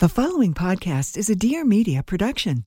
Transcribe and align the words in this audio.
The 0.00 0.08
following 0.08 0.54
podcast 0.54 1.18
is 1.18 1.28
a 1.28 1.36
Dear 1.36 1.62
Media 1.62 2.02
production. 2.02 2.64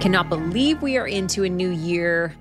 Cannot 0.00 0.30
believe 0.30 0.80
we 0.80 0.96
are 0.96 1.06
into 1.06 1.44
a 1.44 1.48
new 1.50 1.68
year. 1.68 2.34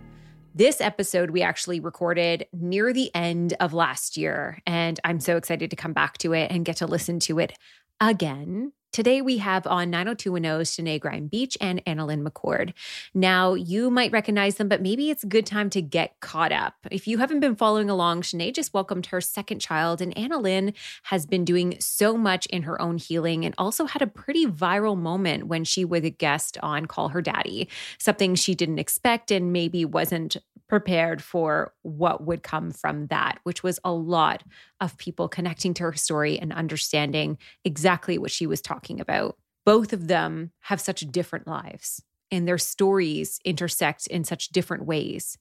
This 0.56 0.80
episode 0.80 1.32
we 1.32 1.42
actually 1.42 1.82
recorded 1.82 2.48
near 2.54 2.94
the 2.94 3.14
end 3.14 3.54
of 3.60 3.74
last 3.74 4.16
year, 4.16 4.60
and 4.66 4.98
I'm 5.04 5.20
so 5.20 5.36
excited 5.36 5.70
to 5.72 5.76
come 5.76 5.92
back 5.92 6.18
to 6.20 6.32
it 6.32 6.52
and 6.52 6.64
get 6.64 6.78
to 6.78 6.88
listen 6.88 7.20
to 7.20 7.38
it 7.40 7.52
again. 8.00 8.72
Today 8.92 9.22
we 9.22 9.38
have 9.38 9.68
on 9.68 9.92
90210's 9.92 10.76
Shenae 10.76 11.00
Grimes-Beech 11.00 11.56
and 11.62 11.86
AnnaLynne 11.86 12.28
McCord. 12.28 12.74
Now, 13.14 13.54
you 13.54 13.92
might 13.92 14.12
recognize 14.12 14.56
them, 14.56 14.68
but 14.68 14.82
maybe 14.82 15.12
it's 15.12 15.24
a 15.24 15.28
good 15.28 15.46
time 15.46 15.70
to 15.70 15.82
get 15.82 16.20
caught 16.22 16.52
up. 16.52 16.74
If 16.90 17.08
you 17.08 17.20
haven't 17.20 17.40
been 17.40 17.56
following 17.56 17.92
along, 17.92 18.24
Shenae 18.24 18.52
just 18.52 18.74
welcomed 18.74 19.06
her 19.08 19.22
second 19.22 19.60
child, 19.60 20.02
and 20.02 20.16
AnnaLynne 20.16 20.74
has 21.04 21.28
been 21.28 21.46
doing 21.46 21.76
so 21.80 22.18
much 22.18 22.48
in 22.48 22.64
her 22.64 22.82
own 22.82 22.98
healing 22.98 23.46
and 23.46 23.54
also 23.60 23.86
had 23.86 24.02
a 24.02 24.08
pretty 24.08 24.48
viral 24.48 24.98
moment 24.98 25.46
when 25.46 25.64
she 25.66 25.86
was 25.86 26.04
a 26.04 26.10
guest 26.10 26.58
on 26.64 26.88
Call 26.88 27.10
Her 27.10 27.22
Daddy, 27.22 27.70
something 28.00 28.34
she 28.34 28.56
didn't 28.56 28.80
expect 28.80 29.30
and 29.30 29.54
maybe 29.54 29.86
wasn't 29.86 30.38
prepared 30.68 31.22
for 31.22 31.74
what 31.82 32.26
would 32.26 32.44
come 32.44 32.70
from 32.70 33.08
that, 33.08 33.40
which 33.44 33.64
was 33.64 33.80
a 33.84 33.92
lot 33.92 34.44
of 34.80 34.98
people 34.98 35.28
connecting 35.28 35.74
to 35.74 35.84
her 35.84 35.94
story 35.94 36.40
and 36.40 36.54
understanding 36.54 37.38
exactly 37.66 38.20
what 38.20 38.32
she 38.32 38.46
was 38.46 38.62
talking 38.62 38.79
about. 39.02 39.36
Both 39.66 39.92
of 39.92 40.08
them 40.08 40.52
have 40.62 40.80
such 40.80 41.02
different 41.02 41.48
lives, 41.48 42.02
and 42.32 42.48
their 42.48 42.58
stories 42.58 43.40
intersect 43.44 44.08
in 44.08 44.24
such 44.24 44.50
different 44.50 44.86
ways. 44.86 45.38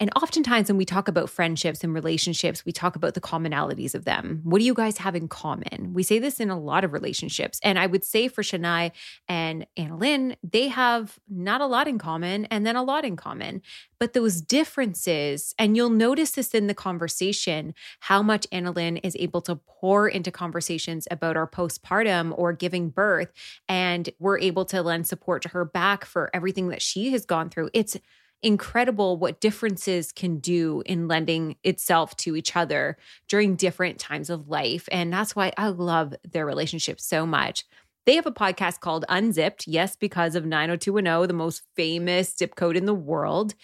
And 0.00 0.10
oftentimes, 0.16 0.68
when 0.68 0.78
we 0.78 0.84
talk 0.84 1.06
about 1.06 1.30
friendships 1.30 1.84
and 1.84 1.94
relationships, 1.94 2.64
we 2.64 2.72
talk 2.72 2.96
about 2.96 3.14
the 3.14 3.20
commonalities 3.20 3.94
of 3.94 4.04
them. 4.04 4.40
What 4.42 4.58
do 4.58 4.64
you 4.64 4.74
guys 4.74 4.98
have 4.98 5.14
in 5.14 5.28
common? 5.28 5.92
We 5.92 6.02
say 6.02 6.18
this 6.18 6.40
in 6.40 6.50
a 6.50 6.58
lot 6.58 6.82
of 6.82 6.92
relationships. 6.92 7.60
And 7.62 7.78
I 7.78 7.86
would 7.86 8.04
say 8.04 8.28
for 8.28 8.42
Shenae 8.42 8.90
and 9.28 9.66
AnnaLynne, 9.78 10.36
they 10.42 10.68
have 10.68 11.18
not 11.28 11.60
a 11.60 11.66
lot 11.66 11.86
in 11.86 11.98
common 11.98 12.46
and 12.46 12.66
then 12.66 12.74
a 12.74 12.82
lot 12.82 13.04
in 13.04 13.16
common. 13.16 13.62
But 14.00 14.14
those 14.14 14.40
differences, 14.40 15.54
and 15.58 15.76
you'll 15.76 15.90
notice 15.90 16.32
this 16.32 16.54
in 16.54 16.66
the 16.66 16.74
conversation, 16.74 17.74
how 18.00 18.22
much 18.22 18.48
AnnaLynne 18.50 18.98
is 19.04 19.16
able 19.20 19.42
to 19.42 19.56
pour 19.56 20.08
into 20.08 20.32
conversations 20.32 21.06
about 21.10 21.36
our 21.36 21.46
postpartum 21.46 22.36
or 22.36 22.52
giving 22.52 22.88
birth. 22.88 23.32
And 23.68 24.10
we're 24.18 24.38
able 24.38 24.64
to 24.66 24.82
lend 24.82 25.06
support 25.06 25.42
to 25.42 25.50
her 25.50 25.64
back 25.64 26.04
for 26.04 26.30
everything 26.34 26.68
that 26.68 26.82
she 26.82 27.12
has 27.12 27.24
gone 27.24 27.50
through. 27.50 27.70
It's 27.72 27.96
incredible 28.42 29.16
what 29.16 29.40
differences 29.40 30.12
can 30.12 30.38
do 30.38 30.82
in 30.86 31.08
lending 31.08 31.56
itself 31.62 32.16
to 32.16 32.36
each 32.36 32.56
other 32.56 32.96
during 33.28 33.54
different 33.56 33.98
times 33.98 34.30
of 34.30 34.48
life. 34.48 34.88
And 34.90 35.12
that's 35.12 35.36
why 35.36 35.52
I 35.56 35.68
love 35.68 36.14
their 36.30 36.44
relationship 36.44 37.00
so 37.00 37.24
much. 37.24 37.64
They 38.04 38.16
have 38.16 38.26
a 38.26 38.32
podcast 38.32 38.80
called 38.80 39.04
Unzipped, 39.08 39.68
yes, 39.68 39.94
because 39.94 40.34
of 40.34 40.44
90210, 40.44 41.28
the 41.28 41.34
most 41.34 41.62
famous 41.76 42.34
zip 42.36 42.56
code 42.56 42.76
in 42.76 42.84
the 42.84 42.92
world. 42.94 43.54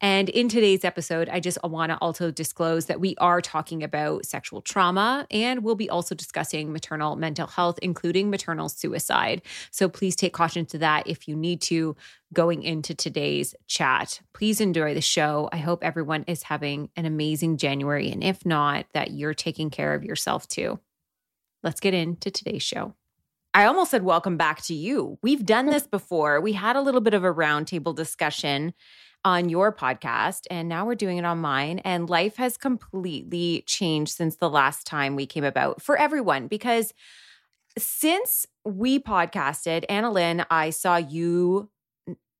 And 0.00 0.28
in 0.28 0.48
today's 0.48 0.84
episode, 0.84 1.28
I 1.28 1.40
just 1.40 1.58
want 1.64 1.90
to 1.90 1.98
also 1.98 2.30
disclose 2.30 2.86
that 2.86 3.00
we 3.00 3.16
are 3.18 3.40
talking 3.40 3.82
about 3.82 4.24
sexual 4.24 4.62
trauma 4.62 5.26
and 5.32 5.64
we'll 5.64 5.74
be 5.74 5.90
also 5.90 6.14
discussing 6.14 6.72
maternal 6.72 7.16
mental 7.16 7.48
health, 7.48 7.80
including 7.82 8.30
maternal 8.30 8.68
suicide. 8.68 9.42
So 9.72 9.88
please 9.88 10.14
take 10.14 10.32
caution 10.32 10.64
to 10.66 10.78
that 10.78 11.08
if 11.08 11.26
you 11.26 11.34
need 11.34 11.60
to 11.62 11.96
going 12.32 12.62
into 12.62 12.94
today's 12.94 13.52
chat. 13.66 14.20
Please 14.32 14.60
enjoy 14.60 14.94
the 14.94 15.00
show. 15.00 15.48
I 15.52 15.56
hope 15.56 15.82
everyone 15.82 16.22
is 16.28 16.44
having 16.44 16.90
an 16.94 17.04
amazing 17.04 17.56
January. 17.56 18.12
And 18.12 18.22
if 18.22 18.46
not, 18.46 18.86
that 18.94 19.10
you're 19.10 19.34
taking 19.34 19.70
care 19.70 19.94
of 19.94 20.04
yourself 20.04 20.46
too. 20.46 20.78
Let's 21.64 21.80
get 21.80 21.94
into 21.94 22.30
today's 22.30 22.62
show. 22.62 22.94
I 23.58 23.64
almost 23.64 23.90
said 23.90 24.04
welcome 24.04 24.36
back 24.36 24.62
to 24.66 24.74
you. 24.74 25.18
We've 25.20 25.44
done 25.44 25.66
this 25.66 25.84
before. 25.84 26.40
We 26.40 26.52
had 26.52 26.76
a 26.76 26.80
little 26.80 27.00
bit 27.00 27.12
of 27.12 27.24
a 27.24 27.34
roundtable 27.34 27.92
discussion 27.92 28.72
on 29.24 29.48
your 29.48 29.72
podcast, 29.72 30.42
and 30.48 30.68
now 30.68 30.86
we're 30.86 30.94
doing 30.94 31.18
it 31.18 31.24
on 31.24 31.38
mine. 31.38 31.80
And 31.80 32.08
life 32.08 32.36
has 32.36 32.56
completely 32.56 33.64
changed 33.66 34.12
since 34.12 34.36
the 34.36 34.48
last 34.48 34.86
time 34.86 35.16
we 35.16 35.26
came 35.26 35.42
about 35.42 35.82
for 35.82 35.96
everyone 35.96 36.46
because 36.46 36.94
since 37.76 38.46
we 38.64 39.00
podcasted, 39.00 39.84
AnnaLynne, 39.90 40.46
I 40.52 40.70
saw 40.70 40.94
you 40.94 41.68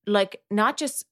like 0.06 0.40
not 0.52 0.76
just 0.76 1.04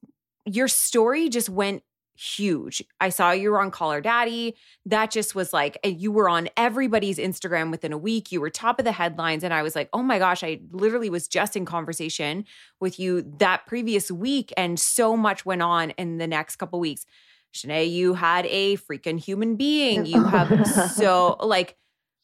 your 0.44 0.68
story 0.68 1.28
just 1.28 1.48
went 1.48 1.82
huge. 2.16 2.82
I 3.00 3.10
saw 3.10 3.30
you 3.30 3.50
were 3.50 3.60
on 3.60 3.70
Call 3.70 3.92
Her 3.92 4.00
Daddy. 4.00 4.56
That 4.86 5.10
just 5.10 5.34
was 5.34 5.52
like, 5.52 5.78
you 5.84 6.10
were 6.10 6.28
on 6.28 6.48
everybody's 6.56 7.18
Instagram 7.18 7.70
within 7.70 7.92
a 7.92 7.98
week. 7.98 8.32
You 8.32 8.40
were 8.40 8.50
top 8.50 8.78
of 8.78 8.84
the 8.84 8.92
headlines. 8.92 9.44
And 9.44 9.52
I 9.52 9.62
was 9.62 9.76
like, 9.76 9.88
oh 9.92 10.02
my 10.02 10.18
gosh, 10.18 10.42
I 10.42 10.60
literally 10.70 11.10
was 11.10 11.28
just 11.28 11.56
in 11.56 11.64
conversation 11.64 12.44
with 12.80 12.98
you 12.98 13.22
that 13.38 13.66
previous 13.66 14.10
week. 14.10 14.52
And 14.56 14.80
so 14.80 15.16
much 15.16 15.44
went 15.44 15.62
on 15.62 15.90
in 15.90 16.18
the 16.18 16.26
next 16.26 16.56
couple 16.56 16.80
weeks. 16.80 17.06
Shenae, 17.54 17.90
you 17.90 18.14
had 18.14 18.46
a 18.46 18.76
freaking 18.76 19.18
human 19.18 19.56
being. 19.56 20.06
You 20.06 20.24
have 20.24 20.66
so, 20.94 21.36
like, 21.42 21.76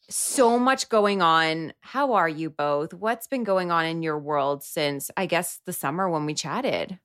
so 0.08 0.58
much 0.58 0.88
going 0.88 1.22
on. 1.22 1.72
How 1.80 2.14
are 2.14 2.28
you 2.28 2.50
both? 2.50 2.92
What's 2.92 3.26
been 3.26 3.44
going 3.44 3.70
on 3.70 3.86
in 3.86 4.02
your 4.02 4.18
world 4.18 4.62
since, 4.62 5.10
I 5.16 5.26
guess, 5.26 5.60
the 5.64 5.72
summer 5.72 6.08
when 6.08 6.26
we 6.26 6.34
chatted? 6.34 6.98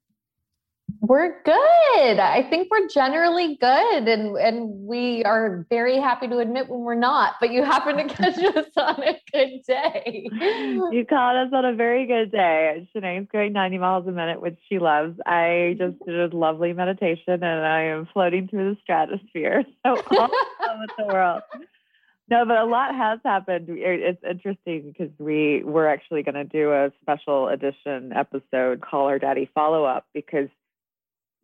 We're 1.01 1.41
good. 1.43 2.19
I 2.19 2.45
think 2.49 2.69
we're 2.71 2.87
generally 2.87 3.57
good 3.59 4.07
and 4.07 4.35
and 4.37 4.87
we 4.87 5.23
are 5.23 5.65
very 5.69 5.99
happy 5.99 6.27
to 6.27 6.39
admit 6.39 6.69
when 6.69 6.81
we're 6.81 6.95
not, 6.95 7.35
but 7.39 7.51
you 7.51 7.63
happen 7.63 7.97
to 7.97 8.13
catch 8.13 8.37
us 8.37 8.65
on 8.77 9.03
a 9.03 9.19
good 9.31 9.61
day. 9.67 10.27
You 10.31 11.05
caught 11.07 11.35
us 11.35 11.49
on 11.53 11.65
a 11.65 11.75
very 11.75 12.07
good 12.07 12.31
day. 12.31 12.87
Shenae's 12.95 13.27
going 13.31 13.53
90 13.53 13.77
miles 13.77 14.07
a 14.07 14.11
minute, 14.11 14.41
which 14.41 14.57
she 14.69 14.79
loves. 14.79 15.19
I 15.25 15.75
just 15.77 15.97
did 16.05 16.33
a 16.33 16.35
lovely 16.35 16.73
meditation 16.73 17.43
and 17.43 17.45
I 17.45 17.83
am 17.83 18.07
floating 18.11 18.47
through 18.47 18.73
the 18.73 18.81
stratosphere. 18.81 19.63
So 19.85 19.91
awesome 20.11 20.79
with 20.81 20.89
the 20.97 21.05
world. 21.05 21.41
No, 22.29 22.43
but 22.45 22.57
a 22.57 22.65
lot 22.65 22.93
has 22.93 23.19
happened. 23.23 23.67
It's 23.69 24.21
interesting 24.29 24.91
because 24.91 25.13
we 25.17 25.63
we're 25.63 25.87
actually 25.87 26.23
going 26.23 26.35
to 26.35 26.43
do 26.43 26.73
a 26.73 26.91
special 27.01 27.47
edition 27.47 28.11
episode, 28.13 28.81
Call 28.81 29.07
Her 29.07 29.17
Daddy 29.17 29.49
follow 29.53 29.85
up, 29.85 30.05
because 30.13 30.49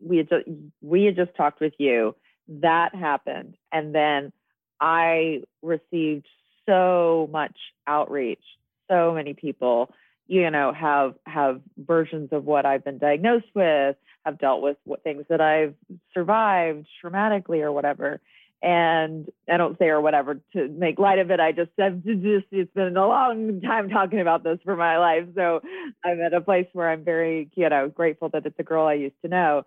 we 0.03 0.17
had 0.17 0.29
just, 0.29 0.45
we 0.81 1.05
had 1.05 1.15
just 1.15 1.35
talked 1.35 1.61
with 1.61 1.73
you. 1.77 2.15
That 2.47 2.93
happened, 2.93 3.55
and 3.71 3.95
then 3.95 4.33
I 4.79 5.43
received 5.61 6.27
so 6.65 7.29
much 7.31 7.55
outreach. 7.87 8.43
So 8.89 9.13
many 9.13 9.33
people, 9.33 9.93
you 10.27 10.49
know, 10.51 10.73
have 10.73 11.15
have 11.25 11.61
versions 11.77 12.29
of 12.31 12.43
what 12.43 12.65
I've 12.65 12.83
been 12.83 12.97
diagnosed 12.97 13.47
with, 13.55 13.95
have 14.25 14.39
dealt 14.39 14.61
with 14.61 14.77
what 14.83 15.03
things 15.03 15.25
that 15.29 15.41
I've 15.41 15.75
survived 16.13 16.87
traumatically 17.03 17.61
or 17.61 17.71
whatever. 17.71 18.19
And 18.61 19.29
I 19.51 19.57
don't 19.57 19.77
say 19.77 19.87
or 19.87 19.99
whatever 19.99 20.39
to 20.53 20.67
make 20.69 20.97
light 20.97 21.19
of 21.19 21.31
it. 21.31 21.39
I 21.39 21.51
just 21.51 21.71
just 21.77 22.45
it's 22.51 22.73
been 22.73 22.95
a 22.95 23.07
long 23.07 23.61
time 23.61 23.89
talking 23.89 24.21
about 24.21 24.43
this 24.43 24.59
for 24.63 24.75
my 24.75 24.97
life. 24.97 25.25
So 25.35 25.61
I'm 26.03 26.21
at 26.21 26.33
a 26.33 26.41
place 26.41 26.67
where 26.73 26.89
I'm 26.89 27.03
very, 27.03 27.49
you 27.55 27.69
know, 27.69 27.89
grateful 27.89 28.29
that 28.29 28.45
it's 28.45 28.59
a 28.59 28.63
girl 28.63 28.85
I 28.85 28.93
used 28.93 29.21
to 29.21 29.27
know 29.27 29.65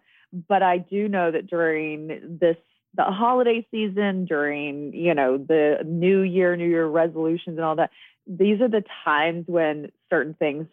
but 0.49 0.63
I 0.63 0.79
do 0.79 1.09
know 1.09 1.31
that 1.31 1.47
during 1.47 2.39
this 2.41 2.57
the 2.95 3.05
holiday 3.05 3.67
season, 3.71 4.25
during 4.25 4.93
you 4.93 5.15
know 5.15 5.39
the 5.39 5.79
New 5.85 6.23
Year, 6.23 6.57
New 6.57 6.69
Year 6.69 6.87
resolutions, 6.87 7.57
and 7.57 7.61
all 7.61 7.77
that, 7.77 7.91
these 8.27 8.61
are 8.61 8.69
the 8.69 8.83
times 9.05 9.45
when 9.47 9.91
certain 10.11 10.35
things 10.35 10.67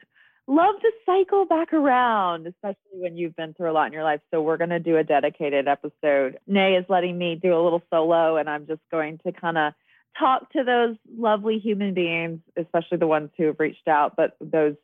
love 0.47 0.75
to 0.81 0.91
cycle 1.05 1.45
back 1.45 1.73
around, 1.73 2.47
especially 2.47 2.99
when 2.99 3.17
you've 3.17 3.35
been 3.35 3.53
through 3.53 3.71
a 3.71 3.73
lot 3.73 3.87
in 3.87 3.93
your 3.93 4.03
life. 4.03 4.19
So 4.31 4.41
we're 4.41 4.57
going 4.57 4.71
to 4.71 4.79
do 4.79 4.97
a 4.97 5.03
dedicated 5.03 5.67
episode. 5.67 6.37
Nay 6.47 6.75
is 6.75 6.85
letting 6.89 7.17
me 7.17 7.39
do 7.41 7.53
a 7.53 7.61
little 7.63 7.81
solo, 7.89 8.37
and 8.37 8.49
I'm 8.49 8.67
just 8.67 8.81
going 8.91 9.19
to 9.25 9.31
kind 9.31 9.57
of 9.57 9.73
talk 10.19 10.51
to 10.51 10.63
those 10.63 10.95
lovely 11.17 11.59
human 11.59 11.93
beings, 11.93 12.39
especially 12.57 12.97
the 12.97 13.07
ones 13.07 13.29
who 13.37 13.45
have 13.45 13.59
reached 13.59 13.87
out, 13.87 14.15
but 14.15 14.35
those, 14.39 14.75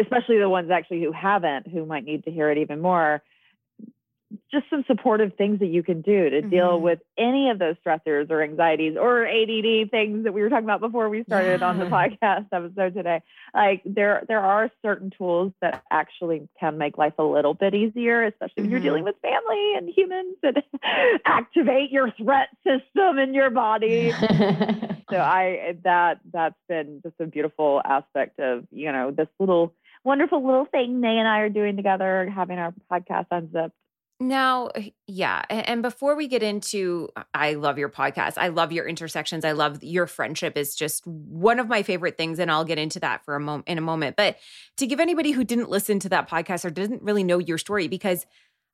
especially 0.00 0.38
the 0.38 0.48
ones 0.48 0.70
actually 0.70 1.02
who 1.02 1.12
haven't, 1.12 1.68
who 1.68 1.84
might 1.86 2.04
need 2.04 2.24
to 2.24 2.30
hear 2.30 2.50
it 2.50 2.58
even 2.58 2.80
more 2.80 3.22
just 4.50 4.66
some 4.68 4.84
supportive 4.86 5.32
things 5.38 5.58
that 5.60 5.68
you 5.68 5.82
can 5.82 6.02
do 6.02 6.28
to 6.28 6.40
mm-hmm. 6.40 6.50
deal 6.50 6.80
with 6.80 6.98
any 7.16 7.48
of 7.50 7.58
those 7.58 7.76
stressors 7.84 8.30
or 8.30 8.42
anxieties 8.42 8.96
or 8.98 9.26
ADD 9.26 9.90
things 9.90 10.24
that 10.24 10.32
we 10.32 10.42
were 10.42 10.50
talking 10.50 10.64
about 10.64 10.80
before 10.80 11.08
we 11.08 11.24
started 11.24 11.60
yeah. 11.60 11.66
on 11.66 11.78
the 11.78 11.84
podcast 11.86 12.46
episode 12.52 12.94
today. 12.94 13.22
Like 13.54 13.82
there 13.84 14.24
there 14.28 14.40
are 14.40 14.70
certain 14.82 15.10
tools 15.16 15.52
that 15.62 15.82
actually 15.90 16.48
can 16.60 16.76
make 16.76 16.98
life 16.98 17.14
a 17.18 17.22
little 17.22 17.54
bit 17.54 17.74
easier, 17.74 18.24
especially 18.24 18.48
mm-hmm. 18.50 18.62
when 18.64 18.70
you're 18.70 18.80
dealing 18.80 19.04
mm-hmm. 19.04 19.06
with 19.06 19.16
family 19.22 19.74
and 19.76 19.88
humans 19.88 20.36
that 20.42 20.64
activate 21.24 21.90
your 21.90 22.12
threat 22.12 22.48
system 22.64 23.18
in 23.18 23.32
your 23.32 23.50
body. 23.50 24.12
so 24.12 24.16
I 25.16 25.76
that 25.84 26.20
that's 26.32 26.54
been 26.68 27.00
just 27.02 27.16
a 27.18 27.26
beautiful 27.26 27.80
aspect 27.84 28.38
of, 28.40 28.64
you 28.70 28.92
know, 28.92 29.10
this 29.10 29.28
little 29.38 29.74
wonderful 30.04 30.44
little 30.44 30.66
thing 30.66 31.00
Nay 31.00 31.18
and 31.18 31.28
I 31.28 31.40
are 31.40 31.48
doing 31.48 31.76
together, 31.76 32.30
having 32.34 32.58
our 32.58 32.74
podcast 32.90 33.26
unzipped 33.30 33.74
now, 34.20 34.70
yeah. 35.06 35.44
And 35.48 35.80
before 35.80 36.16
we 36.16 36.26
get 36.26 36.42
into, 36.42 37.08
uh, 37.16 37.22
I 37.34 37.54
love 37.54 37.78
your 37.78 37.88
podcast. 37.88 38.34
I 38.36 38.48
love 38.48 38.72
your 38.72 38.86
intersections. 38.86 39.44
I 39.44 39.52
love 39.52 39.82
your 39.82 40.06
friendship 40.06 40.56
is 40.56 40.74
just 40.74 41.06
one 41.06 41.60
of 41.60 41.68
my 41.68 41.82
favorite 41.82 42.16
things. 42.16 42.38
And 42.38 42.50
I'll 42.50 42.64
get 42.64 42.78
into 42.78 42.98
that 43.00 43.24
for 43.24 43.36
a 43.36 43.40
moment 43.40 43.68
in 43.68 43.78
a 43.78 43.82
moment. 43.82 44.16
But 44.16 44.38
to 44.78 44.86
give 44.86 44.98
anybody 44.98 45.30
who 45.30 45.44
didn't 45.44 45.70
listen 45.70 46.00
to 46.00 46.08
that 46.08 46.28
podcast 46.28 46.64
or 46.64 46.70
didn't 46.70 47.02
really 47.02 47.22
know 47.22 47.38
your 47.38 47.58
story, 47.58 47.86
because 47.86 48.26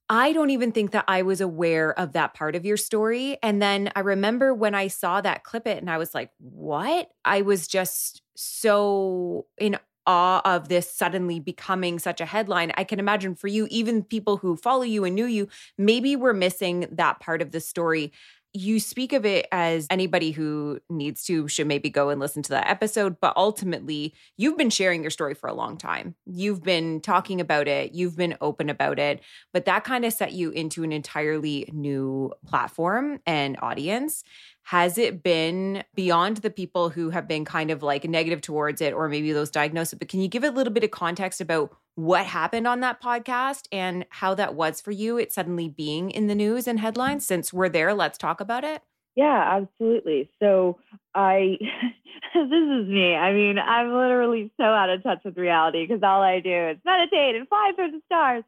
I 0.08 0.32
don't 0.32 0.50
even 0.50 0.72
think 0.72 0.90
that 0.92 1.04
I 1.08 1.22
was 1.22 1.40
aware 1.40 1.98
of 1.98 2.12
that 2.12 2.34
part 2.34 2.56
of 2.56 2.64
your 2.64 2.76
story. 2.76 3.38
And 3.42 3.60
then 3.60 3.90
I 3.96 4.00
remember 4.00 4.52
when 4.52 4.74
I 4.74 4.88
saw 4.88 5.20
that 5.20 5.44
clip 5.44 5.66
it 5.66 5.78
and 5.78 5.90
I 5.90 5.98
was 5.98 6.14
like, 6.14 6.30
what? 6.38 7.10
I 7.24 7.42
was 7.42 7.66
just 7.66 8.22
so 8.34 9.46
in 9.56 9.78
awe 10.06 10.40
of 10.44 10.68
this 10.68 10.90
suddenly 10.90 11.40
becoming 11.40 11.99
such 11.99 12.20
a 12.20 12.26
headline. 12.26 12.73
I 12.76 12.84
can 12.84 12.99
imagine 12.99 13.34
for 13.34 13.49
you, 13.49 13.66
even 13.70 14.02
people 14.02 14.37
who 14.38 14.56
follow 14.56 14.82
you 14.82 15.04
and 15.04 15.14
knew 15.14 15.26
you, 15.26 15.49
maybe 15.78 16.16
we're 16.16 16.32
missing 16.32 16.87
that 16.92 17.20
part 17.20 17.42
of 17.42 17.52
the 17.52 17.61
story 17.61 18.12
you 18.56 18.78
speak 18.78 19.12
of 19.12 19.26
it 19.26 19.49
as 19.50 19.88
anybody 19.90 20.30
who 20.30 20.78
needs 20.88 21.25
to 21.25 21.49
should 21.49 21.66
maybe 21.66 21.90
go 21.90 22.08
and 22.08 22.20
listen 22.20 22.40
to 22.40 22.50
that 22.50 22.70
episode 22.70 23.16
but 23.20 23.37
ultimately 23.37 24.14
you've 24.37 24.56
been 24.56 24.70
sharing 24.70 25.02
your 25.02 25.11
story 25.11 25.34
for 25.34 25.49
a 25.49 25.54
long 25.54 25.76
time 25.76 26.14
you've 26.25 26.62
been 26.62 27.00
talking 27.00 27.40
about 27.40 27.66
it 27.66 27.92
you've 27.92 28.16
been 28.16 28.37
open 28.40 28.70
about 28.70 29.00
it 29.00 29.20
but 29.52 29.64
that 29.64 29.82
kind 29.82 30.04
of 30.04 30.12
set 30.12 30.32
you 30.32 30.50
into 30.50 30.84
an 30.84 30.92
entirely 30.92 31.68
new 31.73 32.32
platform 32.46 33.18
and 33.26 33.58
audience 33.61 34.23
has 34.64 34.99
it 34.99 35.23
been 35.23 35.85
beyond 35.94 36.38
the 36.38 36.50
people 36.50 36.88
who 36.88 37.11
have 37.11 37.28
been 37.28 37.44
kind 37.44 37.71
of 37.71 37.83
like 37.83 38.04
negative 38.04 38.40
towards 38.40 38.80
it 38.80 38.92
or 38.92 39.09
maybe 39.09 39.33
those 39.33 39.50
diagnosed 39.50 39.99
but 39.99 40.09
can 40.09 40.21
you 40.21 40.28
give 40.28 40.44
a 40.44 40.50
little 40.50 40.73
bit 40.73 40.85
of 40.85 40.90
context 40.90 41.40
about 41.40 41.76
what 41.97 42.26
happened 42.26 42.66
on 42.66 42.80
that 42.80 43.00
podcast 43.00 43.68
and 43.71 44.04
how 44.11 44.35
that 44.35 44.54
was 44.54 44.80
for 44.80 44.90
you, 44.90 45.18
it 45.18 45.33
suddenly 45.33 45.68
being 45.68 46.11
in 46.11 46.26
the 46.26 46.35
news 46.35 46.66
and 46.66 46.80
headlines. 46.80 47.25
Since 47.26 47.52
we're 47.52 47.68
there, 47.68 47.94
let's 47.94 48.18
talk 48.18 48.40
about 48.40 48.64
it. 48.64 48.83
Yeah, 49.16 49.61
absolutely. 49.61 50.28
So 50.40 50.78
I, 51.14 51.56
this 52.35 52.42
is 52.44 52.88
me. 52.88 53.14
I 53.14 53.33
mean, 53.33 53.59
I'm 53.59 53.92
literally 53.92 54.52
so 54.56 54.64
out 54.64 54.90
of 54.90 55.02
touch 55.02 55.21
with 55.25 55.37
reality 55.37 55.87
because 55.87 56.02
all 56.02 56.21
I 56.21 56.40
do 56.40 56.71
is 56.71 56.78
meditate 56.85 57.37
and 57.37 57.49
fly 57.49 57.73
through 57.76 57.92
the 57.92 58.00
stars. 58.06 58.44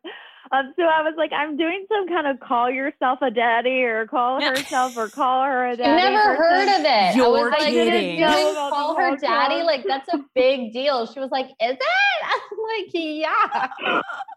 Um, 0.53 0.73
so 0.77 0.83
I 0.85 1.03
was 1.03 1.15
like, 1.17 1.33
I'm 1.33 1.57
doing 1.57 1.87
some 1.89 2.09
kind 2.09 2.27
of 2.27 2.39
call 2.41 2.71
yourself 2.71 3.19
a 3.23 3.31
daddy 3.31 3.83
or 3.83 4.07
call 4.07 4.41
herself 4.43 4.97
or 4.97 5.09
call 5.09 5.43
her 5.45 5.69
a 5.71 5.77
daddy. 5.77 5.91
I 6.03 6.11
never 6.11 6.35
heard 6.37 6.69
of 6.69 6.85
it. 6.85 7.17
You're 7.17 7.27
I 7.27 7.29
was 7.29 7.51
like, 7.53 7.69
kidding. 7.69 8.21
call 8.23 8.97
her 8.97 9.17
daddy. 9.17 9.63
Like 9.63 9.85
that's 9.87 10.09
a 10.13 10.19
big 10.35 10.73
deal. 10.73 11.07
She 11.13 11.21
was 11.21 11.31
like, 11.31 11.47
is 11.47 11.77
it? 11.77 11.81
I'm 12.23 12.59
like, 12.59 12.91
yeah. 12.93 13.69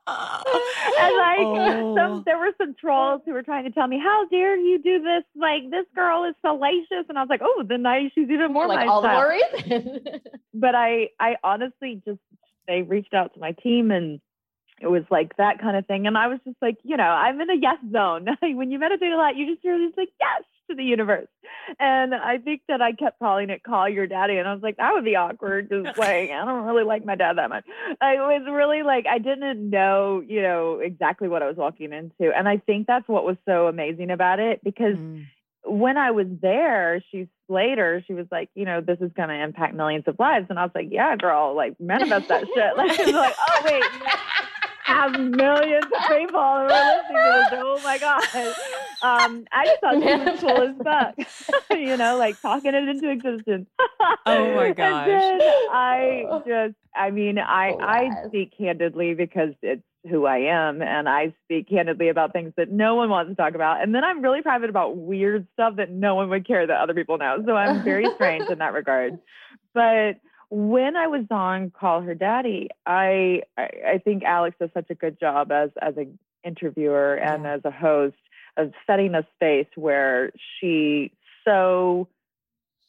and 0.08 1.18
like 1.18 1.40
Oh. 1.40 1.96
some 1.96 2.24
there 2.26 2.38
were 2.38 2.52
some 2.58 2.74
trolls 2.80 3.22
who 3.26 3.34
were 3.34 3.44
trying 3.44 3.64
to 3.66 3.72
tell 3.72 3.88
me 3.88 4.00
how 4.00 4.26
dare 4.30 4.58
you 4.58 4.82
do 4.82 5.02
this 5.02 5.24
like 5.36 5.70
this 5.70 5.86
girl 5.96 6.24
is 6.26 6.34
salacious 6.46 7.06
and 7.10 7.18
i 7.18 7.22
was 7.22 7.30
like 7.30 7.42
oh 7.44 7.64
the 7.68 7.78
night 7.78 8.12
she's 8.16 8.30
even 8.30 8.52
more 8.52 8.68
like 8.68 8.88
all 8.88 9.02
the 9.02 9.08
style. 9.08 9.30
reason. 9.30 10.00
but 10.54 10.74
i 10.76 11.08
i 11.20 11.36
honestly 11.44 12.02
just 12.06 12.20
they 12.68 12.82
reached 12.82 13.14
out 13.14 13.34
to 13.34 13.40
my 13.40 13.52
team 13.64 13.92
and 13.92 14.20
it 14.82 14.88
was 14.88 15.04
like 15.10 15.36
that 15.38 15.60
kind 15.60 15.76
of 15.78 15.86
thing 15.86 16.08
and 16.08 16.18
i 16.18 16.28
was 16.28 16.40
just 16.46 16.58
like 16.62 16.78
you 16.84 16.98
know 16.98 17.04
i'm 17.04 17.40
in 17.42 17.50
a 17.50 17.56
yes 17.56 17.78
zone 17.92 18.28
when 18.42 18.72
you 18.72 18.80
meditate 18.80 19.12
a 19.12 19.18
lot 19.18 19.36
you 19.36 19.54
just 19.54 19.66
really 19.66 19.88
just 19.88 19.98
like 19.98 20.10
yes 20.20 20.44
to 20.70 20.76
the 20.76 20.84
universe 20.84 21.28
and 21.80 22.14
i 22.14 22.38
think 22.38 22.62
that 22.68 22.82
i 22.82 22.92
kept 22.92 23.18
calling 23.20 23.50
it 23.50 23.64
call 23.64 23.90
your 23.90 24.06
daddy 24.06 24.38
and 24.38 24.48
i 24.48 24.54
was 24.54 24.62
like 24.62 24.78
that 24.78 24.94
would 24.94 25.04
be 25.04 25.16
awkward 25.16 25.68
just 25.70 25.98
like 25.98 26.30
i 26.30 26.46
don't 26.46 26.66
really 26.66 26.84
like 26.84 27.04
my 27.06 27.16
dad 27.16 27.38
that 27.38 27.50
much 27.50 27.66
i 28.02 28.16
was 28.16 28.44
really 28.52 28.84
like 28.84 29.06
i 29.10 29.18
didn't 29.18 29.70
know 29.70 30.24
you 30.28 30.42
know 30.42 30.80
exactly 30.80 31.28
what 31.28 31.42
i 31.42 31.48
was 31.48 31.58
walking 31.58 31.92
into 31.92 32.32
and 32.36 32.48
i 32.48 32.58
think 32.58 32.86
that's 32.86 33.08
what 33.08 33.26
was 33.26 33.38
so 33.48 33.68
amazing 33.68 34.12
about 34.12 34.40
it 34.40 34.64
because 34.64 34.96
Mm. 34.96 35.26
when 35.66 35.98
I 35.98 36.12
was 36.12 36.28
there, 36.42 37.04
she's 37.12 37.28
later, 37.50 38.02
she 38.08 38.14
was 38.14 38.26
like, 38.32 38.50
you 38.56 38.64
know, 38.66 38.80
this 38.82 38.98
is 39.02 39.12
going 39.16 39.28
to 39.30 39.36
impact 39.36 39.76
millions 39.76 40.06
of 40.08 40.18
lives. 40.18 40.48
And 40.50 40.58
I 40.58 40.64
was 40.64 40.72
like, 40.74 40.88
yeah, 40.90 41.16
girl, 41.18 41.54
like 41.54 41.80
manifest 41.80 42.28
that 42.30 42.46
shit. 42.48 42.74
Like, 42.78 42.98
like, 42.98 43.36
oh, 43.50 43.62
wait, 43.66 43.84
have 44.90 45.14
millions 45.14 45.92
of 45.96 46.06
people 46.06 46.40
who 46.40 46.40
are 46.40 46.86
listening 46.86 47.24
to 47.24 47.32
this. 47.32 47.48
Oh 47.52 47.82
my 47.84 47.98
God. 47.98 48.56
Um, 49.02 49.46
I 49.52 49.68
just 49.68 49.82
thought 49.82 50.00
she 50.04 50.14
was 50.16 50.32
cool 50.40 50.62
as 50.62 50.76
fuck, 50.84 51.16
you 51.72 51.98
know, 51.98 52.18
like 52.18 52.42
talking 52.42 52.74
it 52.74 52.88
into 52.88 53.10
existence. 53.10 53.70
Oh 54.26 54.54
my 54.54 54.72
And 54.78 54.78
gosh. 54.78 55.08
then 55.08 55.42
I 55.68 56.24
just, 56.46 56.76
I 56.96 57.12
mean, 57.12 57.38
I, 57.40 57.76
I 57.80 58.18
speak 58.28 58.54
candidly 58.58 59.14
because 59.14 59.54
it's 59.62 59.84
who 60.10 60.26
I 60.26 60.38
am 60.40 60.82
and 60.82 61.10
I 61.10 61.34
speak 61.46 61.70
candidly 61.70 62.10
about 62.10 62.34
things 62.34 62.54
that 62.58 62.72
no 62.72 62.96
one 62.96 63.10
wants 63.10 63.32
to 63.32 63.36
talk 63.36 63.56
about. 63.56 63.82
And 63.84 63.94
then 63.94 64.04
I'm 64.04 64.22
really 64.22 64.42
private 64.42 64.70
about 64.70 64.98
weird 64.98 65.48
stuff 65.54 65.76
that 65.78 65.92
no 65.92 66.16
one 66.16 66.30
would 66.30 66.48
care 66.48 66.66
that 66.66 66.82
other 66.82 66.94
people 66.94 67.18
know. 67.18 67.44
So 67.46 67.54
I'm 67.56 67.84
very 67.84 68.12
strange 68.16 68.50
in 68.50 68.60
that 68.60 68.74
regard. 68.74 69.20
But 69.74 70.20
when 70.50 70.96
I 70.96 71.08
was 71.08 71.26
on 71.30 71.72
Call 71.72 72.02
Her 72.02 72.16
Daddy, 72.16 72.70
I 72.86 73.44
I, 73.58 73.70
I 73.94 73.98
think 74.04 74.24
Alex 74.24 74.56
does 74.60 74.70
such 74.74 74.90
a 74.90 74.96
good 74.96 75.20
job 75.20 75.52
as 75.52 75.70
as 75.82 75.96
an 75.98 76.18
interviewer 76.44 77.16
and 77.16 77.44
Yeah. 77.44 77.54
as 77.56 77.62
a 77.66 77.72
host 77.72 78.16
of 78.58 78.74
setting 78.88 79.16
a 79.16 79.26
space 79.36 79.68
where 79.76 80.32
she 80.60 81.12
so 81.46 82.08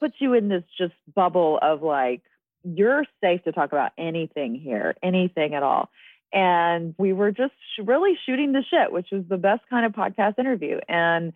puts 0.01 0.15
you 0.19 0.35
in 0.35 0.49
this 0.49 0.65
just 0.79 0.95
bubble 1.15 1.59
of 1.61 1.83
like 1.83 2.23
you're 2.65 3.05
safe 3.23 3.43
to 3.45 3.53
talk 3.53 3.73
about 3.73 3.93
anything 3.99 4.55
here, 4.55 4.95
anything 5.03 5.55
at 5.55 5.63
all. 5.63 5.91
And 6.33 6.95
we 6.99 7.13
were 7.13 7.33
just 7.33 7.53
sh- 7.75 7.83
really 7.85 8.19
shooting 8.27 8.53
the 8.53 8.63
shit, 8.69 8.93
which 8.93 9.09
was 9.11 9.25
the 9.29 9.37
best 9.39 9.63
kind 9.69 9.85
of 9.87 9.93
podcast 9.93 10.39
interview. 10.39 10.79
And 10.89 11.33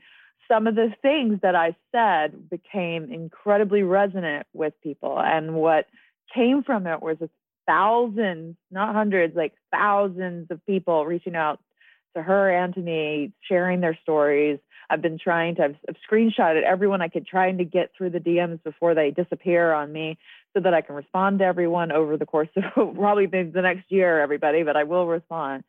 some 0.49 0.66
of 0.66 0.75
the 0.75 0.95
things 1.02 1.40
that 1.43 1.54
I 1.54 1.75
said 1.93 2.50
became 2.50 3.11
incredibly 3.11 3.83
resonant 3.83 4.47
with 4.52 4.75
people. 4.83 5.19
And 5.19 5.54
what 5.54 5.87
came 6.33 6.62
from 6.62 6.87
it 6.87 7.02
was 7.02 7.19
thousands, 7.66 8.57
not 8.71 8.95
hundreds, 8.95 9.35
like 9.35 9.54
thousands 9.73 10.50
of 10.50 10.64
people 10.66 11.07
reaching 11.07 11.37
out 11.37 11.61
to 12.16 12.23
her 12.23 12.50
and 12.50 12.75
to 12.75 12.81
me, 12.81 13.33
sharing 13.43 13.81
their 13.81 13.99
stories. 14.02 14.59
I've 14.90 15.02
been 15.02 15.19
trying 15.19 15.57
to, 15.57 15.64
I've, 15.64 15.76
I've 15.88 15.97
screenshotted 16.09 16.62
everyone 16.62 17.02
I 17.02 17.09
could, 17.09 17.26
trying 17.26 17.59
to 17.59 17.64
get 17.64 17.90
through 17.97 18.11
the 18.11 18.21
DMs 18.21 18.62
before 18.62 18.95
they 18.95 19.11
disappear 19.11 19.73
on 19.73 19.93
me 19.93 20.19
so 20.54 20.61
that 20.61 20.75
I 20.75 20.83
can 20.83 20.95
respond 20.95 21.40
to 21.40 21.45
everyone 21.45 21.90
over 21.90 22.16
the 22.16 22.26
course 22.26 22.49
of 22.57 22.95
probably 22.95 23.26
the 23.26 23.62
next 23.62 23.90
year, 23.90 24.21
everybody, 24.21 24.62
but 24.62 24.76
I 24.76 24.85
will 24.85 25.07
respond. 25.07 25.64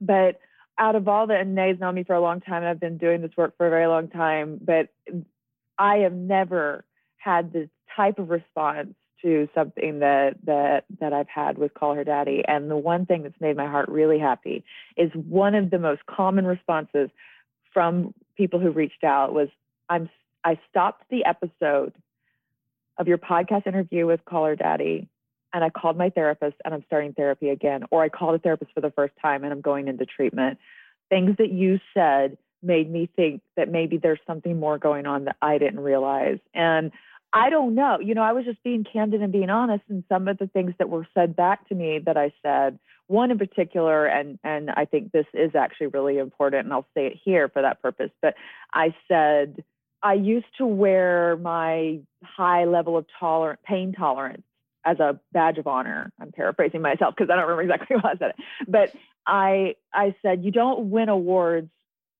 But 0.00 0.40
out 0.78 0.96
of 0.96 1.08
all 1.08 1.26
the, 1.26 1.34
and 1.34 1.54
Nay's 1.54 1.80
known 1.80 1.94
me 1.94 2.04
for 2.04 2.14
a 2.14 2.20
long 2.20 2.40
time, 2.40 2.62
and 2.62 2.68
I've 2.68 2.80
been 2.80 2.98
doing 2.98 3.22
this 3.22 3.30
work 3.36 3.56
for 3.56 3.66
a 3.66 3.70
very 3.70 3.86
long 3.86 4.08
time, 4.08 4.58
but 4.60 4.88
I 5.78 5.98
have 5.98 6.12
never 6.12 6.84
had 7.16 7.52
the 7.52 7.70
type 7.96 8.18
of 8.18 8.28
response 8.28 8.94
to 9.22 9.48
something 9.54 10.00
that 10.00 10.36
that 10.44 10.84
that 11.00 11.12
I've 11.12 11.28
had 11.28 11.58
with 11.58 11.74
Call 11.74 11.94
Her 11.94 12.04
Daddy. 12.04 12.42
And 12.46 12.70
the 12.70 12.76
one 12.76 13.06
thing 13.06 13.22
that's 13.22 13.40
made 13.40 13.56
my 13.56 13.66
heart 13.66 13.88
really 13.88 14.18
happy 14.18 14.64
is 14.96 15.10
one 15.14 15.54
of 15.54 15.70
the 15.70 15.78
most 15.78 16.04
common 16.06 16.46
responses 16.46 17.10
from 17.72 18.14
people 18.36 18.60
who 18.60 18.70
reached 18.70 19.04
out 19.04 19.32
was 19.32 19.48
I'm 19.88 20.08
I 20.44 20.58
stopped 20.70 21.04
the 21.10 21.24
episode 21.24 21.92
of 22.98 23.08
your 23.08 23.18
podcast 23.18 23.66
interview 23.66 24.06
with 24.06 24.24
Call 24.24 24.46
Her 24.46 24.56
Daddy 24.56 25.08
and 25.52 25.64
I 25.64 25.70
called 25.70 25.96
my 25.96 26.10
therapist 26.10 26.56
and 26.64 26.74
I'm 26.74 26.84
starting 26.86 27.14
therapy 27.14 27.48
again, 27.48 27.84
or 27.90 28.02
I 28.02 28.08
called 28.08 28.34
a 28.34 28.38
therapist 28.38 28.72
for 28.72 28.80
the 28.80 28.90
first 28.90 29.14
time 29.20 29.42
and 29.42 29.52
I'm 29.52 29.60
going 29.60 29.88
into 29.88 30.04
treatment. 30.04 30.58
Things 31.08 31.36
that 31.38 31.50
you 31.50 31.80
said 31.94 32.36
made 32.62 32.90
me 32.90 33.08
think 33.16 33.42
that 33.56 33.70
maybe 33.70 33.96
there's 33.96 34.18
something 34.26 34.58
more 34.58 34.76
going 34.76 35.06
on 35.06 35.24
that 35.24 35.36
I 35.40 35.58
didn't 35.58 35.80
realize. 35.80 36.38
And 36.52 36.90
I 37.36 37.50
don't 37.50 37.74
know. 37.74 37.98
You 38.00 38.14
know, 38.14 38.22
I 38.22 38.32
was 38.32 38.46
just 38.46 38.62
being 38.62 38.82
candid 38.82 39.20
and 39.20 39.30
being 39.30 39.50
honest. 39.50 39.84
And 39.90 40.02
some 40.08 40.26
of 40.26 40.38
the 40.38 40.46
things 40.46 40.72
that 40.78 40.88
were 40.88 41.06
said 41.12 41.36
back 41.36 41.68
to 41.68 41.74
me 41.74 42.00
that 42.06 42.16
I 42.16 42.32
said, 42.42 42.78
one 43.08 43.30
in 43.30 43.38
particular, 43.38 44.06
and 44.06 44.38
and 44.42 44.70
I 44.70 44.86
think 44.86 45.12
this 45.12 45.26
is 45.34 45.54
actually 45.54 45.88
really 45.88 46.16
important, 46.16 46.64
and 46.64 46.72
I'll 46.72 46.88
say 46.94 47.06
it 47.06 47.20
here 47.22 47.48
for 47.50 47.60
that 47.60 47.82
purpose. 47.82 48.10
But 48.22 48.34
I 48.72 48.94
said 49.06 49.62
I 50.02 50.14
used 50.14 50.46
to 50.58 50.66
wear 50.66 51.36
my 51.36 52.00
high 52.24 52.64
level 52.64 52.96
of 52.96 53.04
tolerant 53.20 53.60
pain 53.62 53.92
tolerance 53.92 54.42
as 54.86 54.98
a 54.98 55.20
badge 55.32 55.58
of 55.58 55.66
honor. 55.66 56.10
I'm 56.18 56.32
paraphrasing 56.32 56.80
myself 56.80 57.14
because 57.16 57.30
I 57.30 57.36
don't 57.36 57.48
remember 57.48 57.74
exactly 57.74 57.96
how 58.02 58.08
I 58.08 58.16
said 58.16 58.30
it. 58.30 58.36
But 58.66 58.92
I 59.26 59.76
I 59.92 60.14
said 60.22 60.42
you 60.42 60.52
don't 60.52 60.90
win 60.90 61.10
awards 61.10 61.70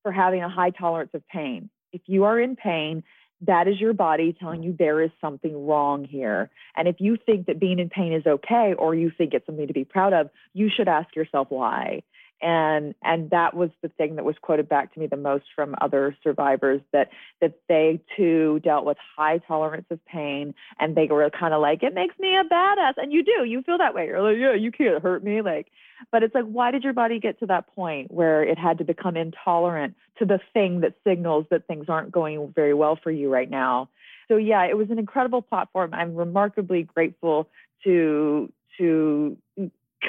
for 0.03 0.13
having 0.13 0.43
a 0.43 0.49
high 0.49 0.71
tolerance 0.71 1.15
of 1.15 1.27
pain. 1.29 1.71
If 1.93 2.03
you 2.07 2.25
are 2.25 2.39
in 2.39 2.55
pain, 2.55 3.03
that 3.43 3.69
is 3.69 3.81
your 3.81 3.93
body 3.93 4.35
telling 4.39 4.63
you 4.63 4.75
there 4.79 5.03
is 5.03 5.11
something 5.21 5.67
wrong 5.67 6.05
here. 6.05 6.51
And 6.77 6.89
if 6.89 6.97
you 6.99 7.17
think 7.25 7.47
that 7.47 7.61
being 7.61 7.79
in 7.79 7.91
pain 7.91 8.13
is 8.13 8.27
okay 8.27 8.75
or 8.79 8.95
you 8.95 9.11
think 9.17 9.35
it's 9.35 9.47
something 9.47 9.67
to 9.67 9.73
be 9.73 9.85
proud 9.85 10.13
of, 10.13 10.31
you 10.55 10.71
should 10.75 10.89
ask 10.89 11.15
yourself 11.15 11.49
why. 11.51 12.03
And 12.43 12.95
and 13.03 13.31
that 13.31 13.55
was 13.55 13.71
the 13.83 13.89
thing 13.89 14.17
that 14.17 14.25
was 14.25 14.37
quoted 14.43 14.69
back 14.69 14.93
to 14.93 15.01
me 15.01 15.07
the 15.07 15.17
most 15.17 15.47
from 15.55 15.75
other 15.81 16.15
survivors 16.23 16.83
that 16.93 17.09
that 17.41 17.61
they 17.69 18.01
too 18.15 18.61
dealt 18.63 18.85
with 18.85 18.99
high 19.17 19.39
tolerance 19.39 19.87
of 19.91 20.05
pain 20.05 20.55
and 20.79 20.95
they 20.95 21.07
were 21.07 21.31
kind 21.31 21.55
of 21.55 21.63
like, 21.63 21.83
it 21.83 21.95
makes 21.95 22.19
me 22.19 22.37
a 22.37 22.45
badass. 22.45 22.95
And 22.99 23.13
you 23.13 23.25
do, 23.25 23.45
you 23.45 23.63
feel 23.63 23.79
that 23.79 23.95
way. 23.95 24.07
You're 24.07 24.23
like, 24.23 24.39
yeah, 24.39 24.55
you 24.55 24.71
can't 24.71 25.03
hurt 25.03 25.25
me. 25.25 25.41
Like, 25.41 25.69
but 26.13 26.23
it's 26.23 26.35
like, 26.35 26.45
why 26.45 26.71
did 26.71 26.85
your 26.85 26.93
body 26.93 27.19
get 27.19 27.39
to 27.41 27.47
that 27.47 27.75
point 27.75 28.11
where 28.11 28.43
it 28.43 28.59
had 28.59 28.79
to 28.79 28.85
become 28.85 29.17
intolerant 29.17 29.95
to 30.19 30.27
the 30.27 30.39
thing 30.53 30.81
that 30.81 30.95
signals 31.07 31.47
that 31.51 31.67
things 31.67 31.87
aren't 31.89 32.13
going 32.13 32.53
very 32.55 32.75
well 32.75 32.99
for 33.03 33.11
you 33.11 33.33
right 33.33 33.49
now? 33.49 33.89
So 34.29 34.37
yeah, 34.37 34.65
it 34.65 34.77
was 34.77 34.91
an 34.91 34.99
incredible 34.99 35.41
platform. 35.41 35.95
I'm 35.95 36.15
remarkably 36.15 36.83
grateful 36.83 37.49
to 37.85 38.53
to 38.79 39.37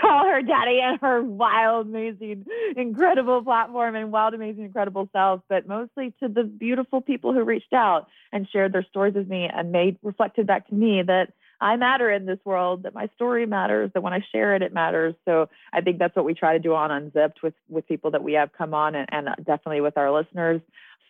call 0.01 0.25
her 0.25 0.41
daddy 0.41 0.79
and 0.81 0.99
her 1.01 1.21
wild, 1.21 1.87
amazing, 1.87 2.45
incredible 2.75 3.43
platform 3.43 3.95
and 3.95 4.11
wild, 4.11 4.33
amazing, 4.33 4.65
incredible 4.65 5.09
self, 5.13 5.41
but 5.49 5.67
mostly 5.67 6.13
to 6.21 6.27
the 6.27 6.43
beautiful 6.43 7.01
people 7.01 7.33
who 7.33 7.43
reached 7.43 7.73
out 7.73 8.07
and 8.31 8.47
shared 8.49 8.73
their 8.73 8.85
stories 8.89 9.15
with 9.15 9.27
me 9.27 9.49
and 9.51 9.71
made 9.71 9.97
reflected 10.03 10.47
back 10.47 10.67
to 10.67 10.75
me 10.75 11.01
that 11.01 11.33
I 11.59 11.75
matter 11.75 12.11
in 12.11 12.25
this 12.25 12.39
world, 12.45 12.83
that 12.83 12.93
my 12.93 13.09
story 13.15 13.45
matters, 13.45 13.89
that 13.93 14.01
when 14.01 14.13
I 14.13 14.23
share 14.31 14.55
it, 14.55 14.61
it 14.61 14.73
matters. 14.73 15.15
So 15.25 15.49
I 15.73 15.81
think 15.81 15.97
that's 15.97 16.15
what 16.15 16.25
we 16.25 16.33
try 16.33 16.53
to 16.53 16.59
do 16.59 16.75
on 16.75 16.91
Unzipped 16.91 17.41
with 17.41 17.55
with 17.67 17.87
people 17.87 18.11
that 18.11 18.23
we 18.23 18.33
have 18.33 18.51
come 18.53 18.73
on 18.73 18.95
and, 18.95 19.07
and 19.11 19.29
definitely 19.43 19.81
with 19.81 19.97
our 19.97 20.11
listeners. 20.11 20.61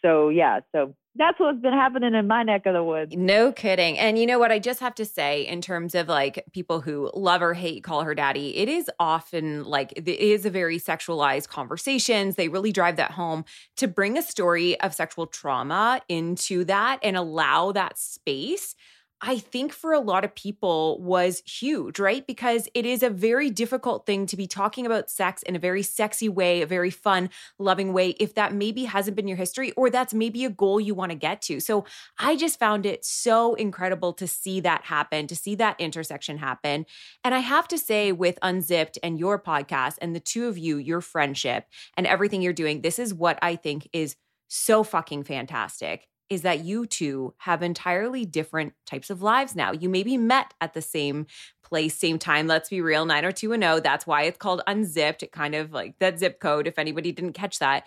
So 0.03 0.29
yeah, 0.29 0.59
so 0.71 0.95
that's 1.15 1.39
what's 1.39 1.59
been 1.59 1.73
happening 1.73 2.13
in 2.13 2.27
my 2.27 2.43
neck 2.43 2.65
of 2.65 2.73
the 2.73 2.83
woods. 2.83 3.15
No 3.15 3.51
kidding. 3.51 3.97
And 3.97 4.19
you 4.19 4.27
know 4.27 4.37
what? 4.37 4.51
I 4.51 4.59
just 4.59 4.79
have 4.79 4.93
to 4.95 5.05
say, 5.05 5.47
in 5.47 5.61
terms 5.61 5.95
of 5.95 6.07
like 6.07 6.45
people 6.53 6.79
who 6.79 7.09
love 7.15 7.41
or 7.41 7.55
hate 7.55 7.83
call 7.83 8.03
her 8.03 8.13
daddy, 8.13 8.55
it 8.55 8.69
is 8.69 8.89
often 8.99 9.63
like 9.63 9.93
it 9.95 10.07
is 10.07 10.45
a 10.45 10.51
very 10.51 10.79
sexualized 10.79 11.47
conversations. 11.47 12.35
They 12.35 12.49
really 12.49 12.71
drive 12.71 12.97
that 12.97 13.11
home 13.11 13.45
to 13.77 13.87
bring 13.87 14.17
a 14.17 14.21
story 14.21 14.79
of 14.81 14.93
sexual 14.93 15.25
trauma 15.25 16.01
into 16.07 16.63
that 16.65 16.99
and 17.01 17.17
allow 17.17 17.71
that 17.71 17.97
space. 17.97 18.75
I 19.19 19.39
think 19.39 19.73
for 19.73 19.93
a 19.93 19.99
lot 19.99 20.23
of 20.23 20.35
people 20.35 21.01
was 21.01 21.41
huge, 21.45 21.97
right? 21.97 22.25
Because 22.27 22.67
it 22.75 22.85
is 22.85 23.01
a 23.01 23.09
very 23.09 23.49
difficult 23.49 24.05
thing 24.05 24.27
to 24.27 24.37
be 24.37 24.45
talking 24.45 24.85
about 24.85 25.09
sex 25.09 25.41
in 25.41 25.55
a 25.55 25.59
very 25.59 25.81
sexy 25.81 26.29
way, 26.29 26.61
a 26.61 26.67
very 26.67 26.91
fun, 26.91 27.31
loving 27.57 27.93
way, 27.93 28.09
if 28.19 28.35
that 28.35 28.53
maybe 28.53 28.85
hasn't 28.85 29.15
been 29.15 29.27
your 29.27 29.37
history 29.37 29.71
or 29.71 29.89
that's 29.89 30.13
maybe 30.13 30.45
a 30.45 30.51
goal 30.51 30.79
you 30.79 30.93
want 30.93 31.11
to 31.11 31.17
get 31.17 31.41
to. 31.43 31.59
So 31.59 31.85
I 32.19 32.35
just 32.35 32.59
found 32.59 32.85
it 32.85 33.03
so 33.03 33.55
incredible 33.55 34.13
to 34.13 34.27
see 34.27 34.59
that 34.59 34.83
happen, 34.83 35.25
to 35.27 35.35
see 35.35 35.55
that 35.55 35.79
intersection 35.79 36.37
happen. 36.37 36.85
And 37.23 37.33
I 37.33 37.39
have 37.39 37.67
to 37.69 37.77
say, 37.79 38.11
with 38.11 38.37
Unzipped 38.43 38.99
and 39.01 39.17
your 39.17 39.41
podcast 39.41 39.95
and 39.99 40.15
the 40.15 40.19
two 40.19 40.47
of 40.47 40.59
you, 40.59 40.77
your 40.77 41.01
friendship 41.01 41.65
and 41.95 42.05
everything 42.05 42.43
you're 42.43 42.53
doing, 42.53 42.81
this 42.81 42.99
is 42.99 43.15
what 43.15 43.39
I 43.41 43.55
think 43.55 43.89
is 43.93 44.15
so 44.47 44.83
fucking 44.83 45.23
fantastic 45.23 46.07
is 46.29 46.41
that 46.41 46.63
you 46.63 46.85
two 46.85 47.33
have 47.37 47.63
entirely 47.63 48.25
different 48.25 48.73
types 48.85 49.09
of 49.09 49.21
lives 49.21 49.55
now. 49.55 49.71
You 49.71 49.89
maybe 49.89 50.17
met 50.17 50.53
at 50.59 50.73
the 50.73 50.81
same 50.81 51.27
place, 51.63 51.95
same 51.95 52.19
time. 52.19 52.47
Let's 52.47 52.69
be 52.69 52.81
real, 52.81 53.05
90210. 53.05 53.83
That's 53.83 54.07
why 54.07 54.23
it's 54.23 54.37
called 54.37 54.61
Unzipped. 54.67 55.23
It 55.23 55.31
kind 55.31 55.55
of 55.55 55.71
like 55.71 55.95
that 55.99 56.19
zip 56.19 56.39
code, 56.39 56.67
if 56.67 56.79
anybody 56.79 57.11
didn't 57.11 57.33
catch 57.33 57.59
that. 57.59 57.85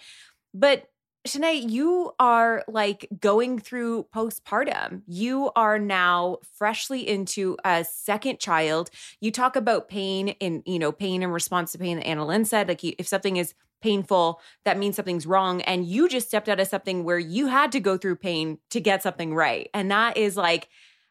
But 0.54 0.86
Shenae, 1.26 1.70
you 1.70 2.12
are 2.18 2.64
like 2.66 3.06
going 3.20 3.58
through 3.58 4.06
postpartum. 4.14 5.02
You 5.06 5.50
are 5.54 5.78
now 5.78 6.38
freshly 6.54 7.06
into 7.06 7.58
a 7.62 7.84
second 7.84 8.38
child. 8.38 8.90
You 9.20 9.30
talk 9.30 9.54
about 9.54 9.88
pain 9.88 10.28
in, 10.28 10.62
you 10.64 10.78
know, 10.78 10.92
pain 10.92 11.22
in 11.22 11.30
response 11.30 11.72
to 11.72 11.78
pain 11.78 11.98
that 11.98 12.06
AnnaLynne 12.06 12.46
said. 12.46 12.68
Like 12.68 12.82
if 12.82 13.06
something 13.06 13.36
is 13.36 13.54
painful, 13.82 14.40
that 14.64 14.78
means 14.78 14.96
something's 14.96 15.26
wrong. 15.26 15.60
And 15.62 15.86
you 15.86 16.08
just 16.08 16.28
stepped 16.28 16.48
out 16.48 16.60
of 16.60 16.68
something 16.68 17.04
where 17.04 17.18
you 17.18 17.48
had 17.48 17.72
to 17.72 17.80
go 17.80 17.98
through 17.98 18.16
pain 18.16 18.58
to 18.70 18.80
get 18.80 19.02
something 19.02 19.34
right. 19.34 19.68
And 19.74 19.90
that 19.90 20.16
is 20.16 20.36
like, 20.38 20.68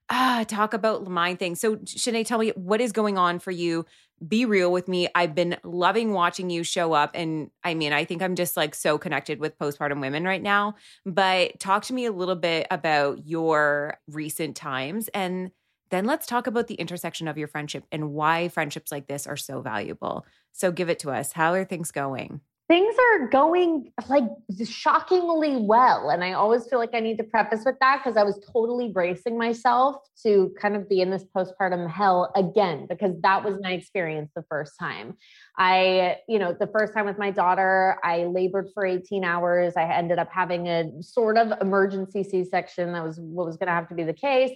ah, 0.09 0.43
talk 0.47 0.73
about 0.73 1.07
mind 1.07 1.39
things. 1.39 1.59
So, 1.59 1.77
Shenae, 1.77 2.25
tell 2.25 2.39
me 2.39 2.51
what 2.55 2.81
is 2.81 2.91
going 2.91 3.17
on 3.17 3.39
for 3.39 3.51
you 3.51 3.85
be 4.27 4.45
real 4.45 4.71
with 4.71 4.87
me. 4.87 5.07
I've 5.15 5.33
been 5.33 5.57
loving 5.63 6.11
watching 6.11 6.49
you 6.49 6.63
show 6.63 6.93
up. 6.93 7.11
And 7.13 7.49
I 7.63 7.73
mean, 7.73 7.93
I 7.93 8.05
think 8.05 8.21
I'm 8.21 8.35
just 8.35 8.57
like 8.57 8.75
so 8.75 8.97
connected 8.97 9.39
with 9.39 9.57
postpartum 9.57 10.01
women 10.01 10.23
right 10.23 10.41
now. 10.41 10.75
But 11.05 11.59
talk 11.59 11.83
to 11.85 11.93
me 11.93 12.05
a 12.05 12.11
little 12.11 12.35
bit 12.35 12.67
about 12.69 13.25
your 13.25 13.97
recent 14.07 14.55
times. 14.55 15.07
And 15.13 15.51
then 15.89 16.05
let's 16.05 16.27
talk 16.27 16.47
about 16.47 16.67
the 16.67 16.75
intersection 16.75 17.27
of 17.27 17.37
your 17.37 17.47
friendship 17.47 17.83
and 17.91 18.11
why 18.11 18.49
friendships 18.49 18.91
like 18.91 19.07
this 19.07 19.25
are 19.25 19.37
so 19.37 19.61
valuable. 19.61 20.25
So 20.51 20.71
give 20.71 20.89
it 20.89 20.99
to 20.99 21.11
us. 21.11 21.31
How 21.31 21.53
are 21.53 21.65
things 21.65 21.91
going? 21.91 22.41
Things 22.69 22.95
are 23.13 23.27
going 23.29 23.91
like 24.09 24.25
shockingly 24.63 25.57
well. 25.57 26.11
And 26.11 26.23
I 26.23 26.33
always 26.33 26.67
feel 26.67 26.77
like 26.77 26.93
I 26.93 26.99
need 26.99 27.17
to 27.17 27.23
preface 27.23 27.63
with 27.65 27.75
that 27.81 28.01
because 28.01 28.15
I 28.15 28.21
was 28.21 28.39
totally 28.53 28.89
bracing 28.89 29.39
myself 29.39 29.95
to 30.21 30.53
kind 30.61 30.75
of 30.75 30.87
be 30.87 31.01
in 31.01 31.09
this 31.09 31.25
postpartum 31.35 31.89
hell 31.89 32.31
again, 32.35 32.85
because 32.87 33.19
that 33.21 33.43
was 33.43 33.57
my 33.59 33.71
experience 33.71 34.29
the 34.35 34.43
first 34.49 34.73
time. 34.79 35.17
I, 35.57 36.17
you 36.27 36.37
know, 36.37 36.55
the 36.57 36.67
first 36.67 36.93
time 36.93 37.07
with 37.07 37.17
my 37.17 37.31
daughter, 37.31 37.97
I 38.03 38.25
labored 38.25 38.67
for 38.75 38.85
18 38.85 39.23
hours. 39.23 39.73
I 39.75 39.91
ended 39.91 40.19
up 40.19 40.29
having 40.31 40.67
a 40.67 40.91
sort 41.01 41.37
of 41.37 41.51
emergency 41.61 42.23
C 42.23 42.43
section. 42.43 42.93
That 42.93 43.03
was 43.03 43.19
what 43.19 43.47
was 43.47 43.57
going 43.57 43.67
to 43.67 43.73
have 43.73 43.89
to 43.89 43.95
be 43.95 44.03
the 44.03 44.13
case. 44.13 44.51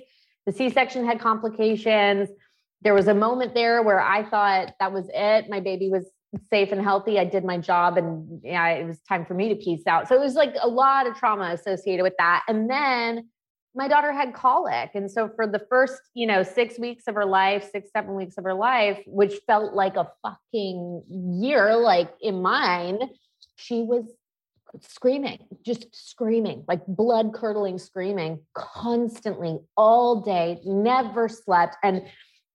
The 0.46 0.52
C 0.52 0.70
section 0.70 1.04
had 1.04 1.20
complications 1.20 2.30
there 2.84 2.94
was 2.94 3.08
a 3.08 3.14
moment 3.14 3.54
there 3.54 3.82
where 3.82 4.02
I 4.02 4.24
thought 4.30 4.74
that 4.80 4.92
was 4.92 5.10
it. 5.14 5.50
My 5.50 5.62
baby 5.62 5.90
was 5.90 6.06
safe 6.50 6.72
and 6.72 6.82
healthy. 6.82 7.20
I 7.20 7.26
did 7.26 7.44
my 7.44 7.58
job 7.58 7.98
and 7.98 8.42
yeah, 8.44 8.68
it 8.70 8.86
was 8.86 9.00
time 9.02 9.26
for 9.26 9.34
me 9.34 9.50
to 9.50 9.56
peace 9.56 9.84
out. 9.88 10.08
So 10.08 10.16
it 10.16 10.22
was 10.22 10.36
like 10.36 10.56
a 10.62 10.68
lot 10.68 11.08
of 11.08 11.16
trauma 11.16 11.52
associated 11.54 12.04
with 12.04 12.14
that. 12.18 12.44
And 12.48 12.70
then 12.70 13.30
my 13.76 13.88
daughter 13.88 14.12
had 14.12 14.34
colic. 14.34 14.92
And 14.94 15.10
so 15.10 15.30
for 15.36 15.48
the 15.48 15.62
first, 15.70 16.00
you 16.14 16.28
know, 16.28 16.44
six 16.44 16.78
weeks 16.78 17.06
of 17.08 17.16
her 17.16 17.26
life, 17.26 17.70
six, 17.72 17.90
seven 17.92 18.16
weeks 18.16 18.38
of 18.38 18.44
her 18.44 18.54
life, 18.54 19.00
which 19.08 19.34
felt 19.48 19.74
like 19.74 19.96
a 19.96 20.10
fucking 20.22 21.04
year, 21.10 21.76
like 21.76 22.14
in 22.22 22.42
mine, 22.42 23.10
she 23.56 23.82
was 23.82 24.06
screaming, 24.82 25.40
just 25.64 25.88
screaming, 25.92 26.66
like 26.68 26.86
blood 26.88 27.34
curdling 27.34 27.78
screaming 27.78 28.40
constantly 28.54 29.60
all 29.78 30.22
day, 30.22 30.60
never 30.66 31.28
slept. 31.28 31.76
And 31.84 32.04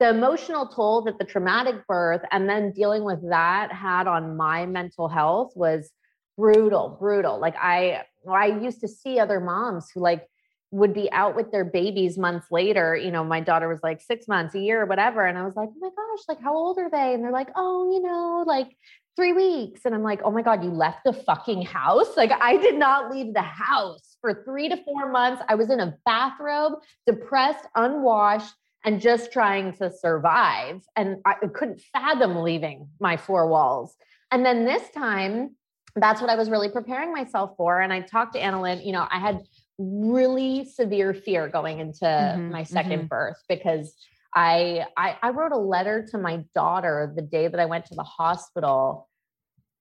the 0.00 0.10
emotional 0.10 0.66
toll 0.66 1.02
that 1.02 1.18
the 1.18 1.24
traumatic 1.24 1.86
birth 1.86 2.22
and 2.30 2.48
then 2.48 2.72
dealing 2.72 3.04
with 3.04 3.28
that 3.30 3.72
had 3.72 4.06
on 4.06 4.36
my 4.36 4.64
mental 4.64 5.08
health 5.08 5.52
was 5.56 5.90
brutal 6.36 6.96
brutal. 7.00 7.38
Like 7.38 7.56
i 7.56 8.04
i 8.30 8.46
used 8.46 8.80
to 8.80 8.88
see 8.88 9.18
other 9.18 9.40
moms 9.40 9.90
who 9.92 10.00
like 10.00 10.26
would 10.70 10.92
be 10.92 11.10
out 11.12 11.34
with 11.34 11.50
their 11.50 11.64
babies 11.64 12.16
months 12.16 12.46
later. 12.50 12.94
You 12.94 13.10
know 13.10 13.24
my 13.24 13.40
daughter 13.40 13.68
was 13.68 13.80
like 13.82 14.00
six 14.00 14.28
months 14.28 14.54
a 14.54 14.60
year 14.60 14.82
or 14.82 14.86
whatever. 14.86 15.26
And 15.26 15.36
i 15.36 15.44
was 15.44 15.56
like 15.56 15.68
oh 15.68 15.78
my 15.80 15.88
gosh 15.88 16.24
like 16.28 16.40
how 16.40 16.54
old 16.54 16.78
are 16.78 16.90
they? 16.90 17.12
And 17.12 17.24
they're 17.24 17.32
like 17.32 17.50
oh 17.56 17.90
you 17.92 18.00
know 18.00 18.44
like 18.46 18.70
three 19.16 19.32
weeks. 19.32 19.80
And 19.84 19.96
i'm 19.96 20.04
like 20.04 20.20
oh 20.22 20.30
my 20.30 20.42
god 20.42 20.62
you 20.62 20.70
left 20.70 21.00
the 21.04 21.12
fucking 21.12 21.62
house? 21.62 22.16
Like 22.16 22.30
i 22.40 22.56
did 22.56 22.78
not 22.78 23.10
leave 23.10 23.34
the 23.34 23.42
house. 23.42 24.16
For 24.20 24.44
three 24.44 24.68
to 24.68 24.76
four 24.84 25.10
months 25.10 25.42
i 25.48 25.56
was 25.56 25.70
in 25.70 25.80
a 25.80 25.96
bathrobe 26.06 26.74
depressed 27.04 27.66
unwashed 27.74 28.54
and 28.84 29.00
just 29.00 29.32
trying 29.32 29.72
to 29.74 29.90
survive. 29.90 30.82
And 30.96 31.18
I 31.24 31.34
couldn't 31.52 31.80
fathom 31.92 32.36
leaving 32.36 32.88
my 33.00 33.16
four 33.16 33.48
walls. 33.48 33.94
And 34.30 34.44
then 34.44 34.64
this 34.64 34.88
time, 34.90 35.56
that's 35.96 36.20
what 36.20 36.30
I 36.30 36.36
was 36.36 36.50
really 36.50 36.70
preparing 36.70 37.12
myself 37.12 37.54
for. 37.56 37.80
And 37.80 37.92
I 37.92 38.00
talked 38.00 38.34
to 38.34 38.40
AnnaLynne, 38.40 38.84
you 38.84 38.92
know, 38.92 39.06
I 39.10 39.18
had 39.18 39.40
really 39.78 40.64
severe 40.64 41.14
fear 41.14 41.48
going 41.48 41.80
into 41.80 42.04
mm-hmm, 42.04 42.50
my 42.50 42.62
2nd 42.62 42.86
mm-hmm. 42.86 43.06
birth 43.06 43.42
because 43.48 43.94
I, 44.34 44.84
I 44.96 45.16
I 45.22 45.30
wrote 45.30 45.52
a 45.52 45.58
letter 45.58 46.06
to 46.10 46.18
my 46.18 46.44
daughter 46.54 47.12
the 47.14 47.22
day 47.22 47.48
that 47.48 47.58
I 47.58 47.64
went 47.64 47.86
to 47.86 47.94
the 47.94 48.02
hospital 48.02 49.08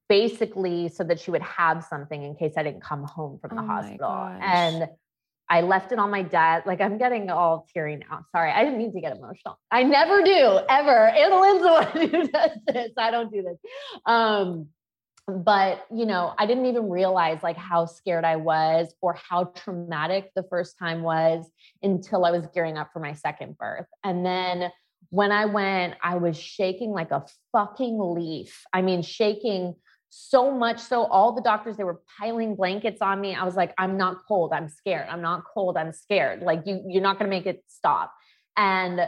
basically 0.07 0.87
so 0.87 1.03
that 1.03 1.19
she 1.19 1.31
would 1.31 1.41
have 1.41 1.83
something 1.83 2.23
in 2.23 2.35
case 2.35 2.53
I 2.55 2.63
didn't 2.63 2.81
come 2.81 3.03
home 3.03 3.39
from 3.39 3.55
the 3.55 3.61
oh 3.61 3.65
hospital. 3.65 4.09
And 4.41 4.87
I 5.49 5.61
left 5.61 5.91
it 5.91 5.99
on 5.99 6.11
my 6.11 6.23
dad. 6.23 6.63
Like 6.65 6.81
I'm 6.81 6.97
getting 6.97 7.29
all 7.29 7.67
teary 7.73 7.97
now. 7.97 8.25
Sorry, 8.31 8.51
I 8.51 8.63
didn't 8.63 8.77
mean 8.77 8.93
to 8.93 9.01
get 9.01 9.15
emotional. 9.15 9.59
I 9.71 9.83
never 9.83 10.21
do 10.21 10.59
ever. 10.69 11.11
AnnaLynne's 11.15 11.61
the 11.61 12.01
one 12.01 12.09
who 12.09 12.27
does 12.27 12.51
this. 12.67 12.91
I 12.97 13.11
don't 13.11 13.31
do 13.31 13.43
this. 13.43 13.57
Um, 14.05 14.67
but 15.27 15.85
you 15.93 16.05
know, 16.05 16.33
I 16.37 16.45
didn't 16.45 16.67
even 16.67 16.89
realize 16.89 17.43
like 17.43 17.57
how 17.57 17.85
scared 17.85 18.25
I 18.25 18.37
was 18.37 18.93
or 19.01 19.13
how 19.15 19.45
traumatic 19.55 20.31
the 20.35 20.43
first 20.43 20.77
time 20.77 21.01
was 21.01 21.45
until 21.83 22.25
I 22.25 22.31
was 22.31 22.47
gearing 22.53 22.77
up 22.77 22.91
for 22.93 22.99
my 22.99 23.13
second 23.13 23.57
birth. 23.57 23.87
And 24.03 24.25
then 24.25 24.71
when 25.09 25.31
I 25.31 25.45
went, 25.45 25.95
I 26.01 26.15
was 26.15 26.37
shaking 26.37 26.91
like 26.91 27.11
a 27.11 27.25
fucking 27.51 27.97
leaf. 27.99 28.63
I 28.73 28.81
mean, 28.81 29.01
shaking 29.01 29.75
so 30.09 30.51
much 30.51 30.79
so 30.79 31.05
all 31.05 31.33
the 31.33 31.41
doctors 31.41 31.77
they 31.77 31.83
were 31.83 32.01
piling 32.19 32.55
blankets 32.55 33.01
on 33.01 33.19
me. 33.19 33.35
I 33.35 33.43
was 33.43 33.55
like 33.55 33.73
i'm 33.77 33.97
not 33.97 34.25
cold. 34.27 34.53
I'm 34.53 34.69
scared. 34.69 35.07
I'm 35.09 35.21
not 35.21 35.43
cold. 35.53 35.77
I'm 35.77 35.91
scared. 35.91 36.41
Like 36.41 36.63
you 36.65 36.83
you're 36.87 37.03
not 37.03 37.19
going 37.19 37.29
to 37.29 37.35
make 37.35 37.45
it 37.45 37.63
stop. 37.67 38.13
And 38.55 39.01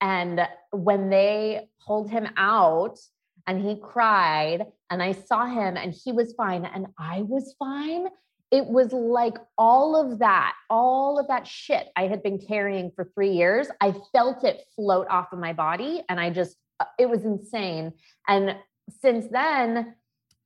and 0.00 0.40
when 0.72 1.10
they 1.10 1.68
pulled 1.86 2.10
him 2.10 2.28
out 2.36 2.98
and 3.46 3.60
he 3.60 3.76
cried 3.76 4.66
and 4.90 5.02
i 5.02 5.12
saw 5.12 5.46
him 5.46 5.76
and 5.76 5.92
he 5.92 6.12
was 6.12 6.32
fine 6.34 6.64
and 6.64 6.86
i 6.98 7.22
was 7.22 7.54
fine 7.58 8.06
it 8.50 8.66
was 8.66 8.92
like 8.92 9.36
all 9.58 9.94
of 9.96 10.18
that 10.20 10.54
all 10.70 11.18
of 11.18 11.26
that 11.28 11.46
shit 11.46 11.88
i 11.96 12.06
had 12.06 12.22
been 12.22 12.38
carrying 12.38 12.90
for 12.94 13.10
3 13.14 13.30
years 13.30 13.66
i 13.80 13.94
felt 14.12 14.44
it 14.44 14.62
float 14.76 15.06
off 15.08 15.32
of 15.32 15.38
my 15.38 15.52
body 15.52 16.02
and 16.08 16.20
i 16.20 16.30
just 16.30 16.56
uh, 16.80 16.84
it 16.98 17.08
was 17.08 17.24
insane. 17.24 17.92
And 18.26 18.56
since 19.00 19.26
then 19.30 19.94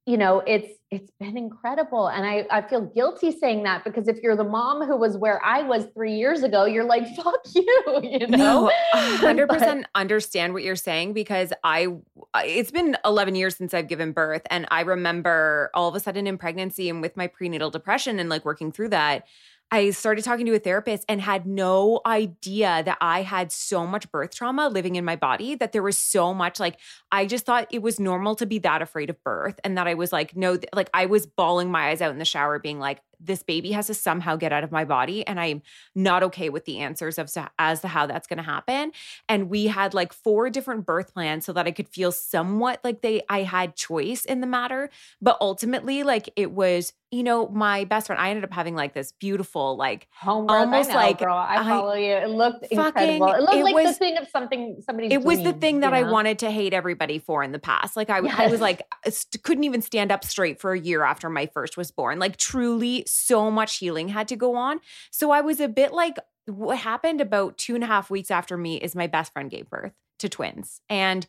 you 0.07 0.17
know 0.17 0.43
it's 0.47 0.69
it's 0.95 1.11
been 1.19 1.37
incredible. 1.37 2.07
And 2.07 2.25
I, 2.25 2.47
I 2.51 2.63
feel 2.63 2.83
guilty 2.83 3.33
saying 3.33 3.65
that 3.65 3.83
because 3.83 4.07
if 4.07 4.19
you're 4.23 4.37
the 4.37 4.45
mom 4.45 4.87
who 4.87 4.97
was 4.97 5.17
where 5.17 5.45
i 5.45 5.63
was 5.63 5.87
three 5.95 6.15
years 6.15 6.43
ago 6.43 6.65
you're 6.67 6.85
like 6.85 7.05
fuck 7.17 7.41
you 7.55 8.01
you 8.03 8.27
know? 8.29 8.67
no, 8.67 8.73
100% 8.95 9.49
but, 9.49 9.87
understand 9.95 10.53
what 10.53 10.63
you're 10.63 10.77
saying 10.77 11.13
because 11.13 11.53
i 11.65 11.89
it's 12.37 12.71
been 12.71 12.97
11 13.05 13.35
years 13.35 13.57
since 13.57 13.75
i've 13.75 13.89
given 13.89 14.13
birth. 14.13 14.43
And 14.51 14.67
i 14.71 14.83
remember 14.83 15.71
all 15.75 15.89
of 15.89 15.95
a 15.95 16.01
sudden 16.01 16.27
in 16.27 16.39
pregnancy 16.39 16.89
and 16.89 17.01
with 17.01 17.17
my 17.17 17.27
prenatal 17.27 17.71
depression 17.71 18.19
and 18.19 18.29
like 18.29 18.45
working 18.45 18.71
through 18.71 18.91
that 18.91 19.27
I 19.71 19.91
started 19.91 20.25
talking 20.25 20.47
to 20.47 20.55
a 20.55 20.59
therapist 20.59 21.05
and 21.09 21.21
had 21.21 21.47
no 21.47 22.01
idea 22.07 22.83
that 22.85 22.99
I 23.01 23.23
had 23.23 23.51
so 23.51 23.87
much 23.87 24.11
birth 24.13 24.35
trauma 24.35 24.69
living 24.69 24.97
in 24.97 25.05
my 25.05 25.17
body 25.17 25.57
that 25.57 25.73
there 25.73 25.83
was 25.83 25.99
so 25.99 26.33
much 26.33 26.61
like 26.61 26.79
I 27.11 27.27
just 27.27 27.45
thought 27.45 27.67
it 27.71 27.83
was 27.83 27.99
normal 27.99 28.37
to 28.37 28.47
be 28.47 28.59
that 28.61 28.83
afraid 28.83 29.11
of 29.11 29.23
birth 29.25 29.59
and 29.65 29.77
that 29.77 29.89
I 29.89 29.95
was 29.95 30.13
like 30.13 30.37
no 30.37 30.59
like 30.75 30.91
I 30.95 31.07
was 31.07 31.27
bawling 31.27 31.71
my 31.71 31.89
eyes 31.89 32.01
out 32.01 32.13
in 32.13 32.19
the 32.19 32.25
shower 32.25 32.59
being 32.59 32.79
like 32.79 33.01
this 33.21 33.43
baby 33.43 33.73
has 33.73 33.87
to 33.89 33.95
somehow 33.95 34.37
get 34.37 34.53
out 34.53 34.65
of 34.65 34.73
my 34.73 34.85
body 34.85 35.27
and 35.27 35.39
i'm 35.41 35.63
not 35.95 36.23
okay 36.23 36.49
with 36.49 36.65
the 36.65 36.79
answers 36.79 37.19
of 37.19 37.31
as 37.59 37.81
to 37.81 37.89
how 37.89 38.07
that's 38.07 38.27
going 38.27 38.39
to 38.39 38.43
happen. 38.43 38.93
And 39.29 39.49
we 39.49 39.67
had 39.67 39.95
like 39.95 40.13
four 40.13 40.51
different 40.51 40.87
birth 40.87 41.13
plans 41.13 41.45
so 41.45 41.53
that 41.53 41.67
i 41.67 41.71
could 41.71 41.89
feel 41.89 42.13
somewhat 42.13 42.81
like 42.85 43.01
they 43.01 43.23
i 43.29 43.43
had 43.43 43.77
choice 43.77 44.25
in 44.25 44.41
the 44.41 44.47
matter. 44.47 44.91
But 45.21 45.37
ultimately 45.41 46.03
like 46.03 46.31
it 46.37 46.53
was 46.53 46.93
you 47.11 47.23
know 47.23 47.49
my 47.49 47.85
best 47.85 48.09
friend 48.09 48.21
i 48.21 48.31
ended 48.31 48.43
up 48.43 48.53
having 48.53 48.75
like 48.75 48.93
this 48.93 49.13
beautiful 49.13 49.77
like 49.77 50.09
Home 50.21 50.47
almost 50.49 50.89
know, 50.89 50.97
like 50.97 51.19
girl. 51.19 51.37
I 51.37 51.63
follow 51.63 51.93
I, 51.93 51.99
you. 51.99 52.13
It 52.13 52.31
looked 52.31 52.67
fucking, 52.75 53.09
incredible. 53.09 53.29
It 53.29 53.41
looked 53.41 53.55
it 53.55 53.65
like 53.65 53.75
was, 53.75 53.87
the 53.87 53.93
thing 53.93 54.17
of 54.19 54.29
something 54.29 54.83
somebody 54.85 55.13
it 55.13 55.23
was 55.23 55.43
the 55.43 55.53
thing 55.53 55.81
that 55.81 55.93
know? 55.93 55.99
i 55.99 56.03
wanted 56.03 56.41
to 56.41 56.51
hate 56.51 56.75
everybody 56.75 57.19
for 57.19 57.45
in 57.45 57.53
the 57.53 57.59
past. 57.59 57.97
Like 57.97 58.11
i, 58.11 58.21
yes. 58.21 58.35
I 58.37 58.47
was 58.49 58.61
like 58.61 58.83
couldn't 59.43 59.65
even 59.65 59.81
stand 59.81 60.11
up 60.11 60.25
straight 60.25 60.61
for 60.61 60.73
a 60.73 60.79
year 60.79 61.05
after 61.05 61.31
my 61.31 61.47
first 61.47 61.77
was 61.77 61.91
born. 61.91 62.19
Like 62.19 62.37
truly 62.37 63.04
so 63.07 63.51
much 63.51 63.77
healing 63.77 64.09
had 64.09 64.29
to 64.29 64.37
go 64.37 64.57
on. 64.57 64.81
So 65.11 65.31
I 65.31 65.41
was 65.41 65.61
a 65.61 65.69
bit 65.69 65.93
like, 65.93 66.19
what 66.47 66.79
happened 66.79 67.21
about 67.21 67.57
two 67.57 67.75
and 67.75 67.85
a 67.85 67.87
half 67.87 68.11
weeks 68.11 68.31
after 68.31 68.57
me 68.57 68.77
is 68.77 68.95
my 68.95 69.07
best 69.07 69.33
friend 69.33 69.51
gave 69.51 69.69
birth 69.71 69.93
to 70.19 70.29
twins. 70.29 70.81
And 70.91 71.27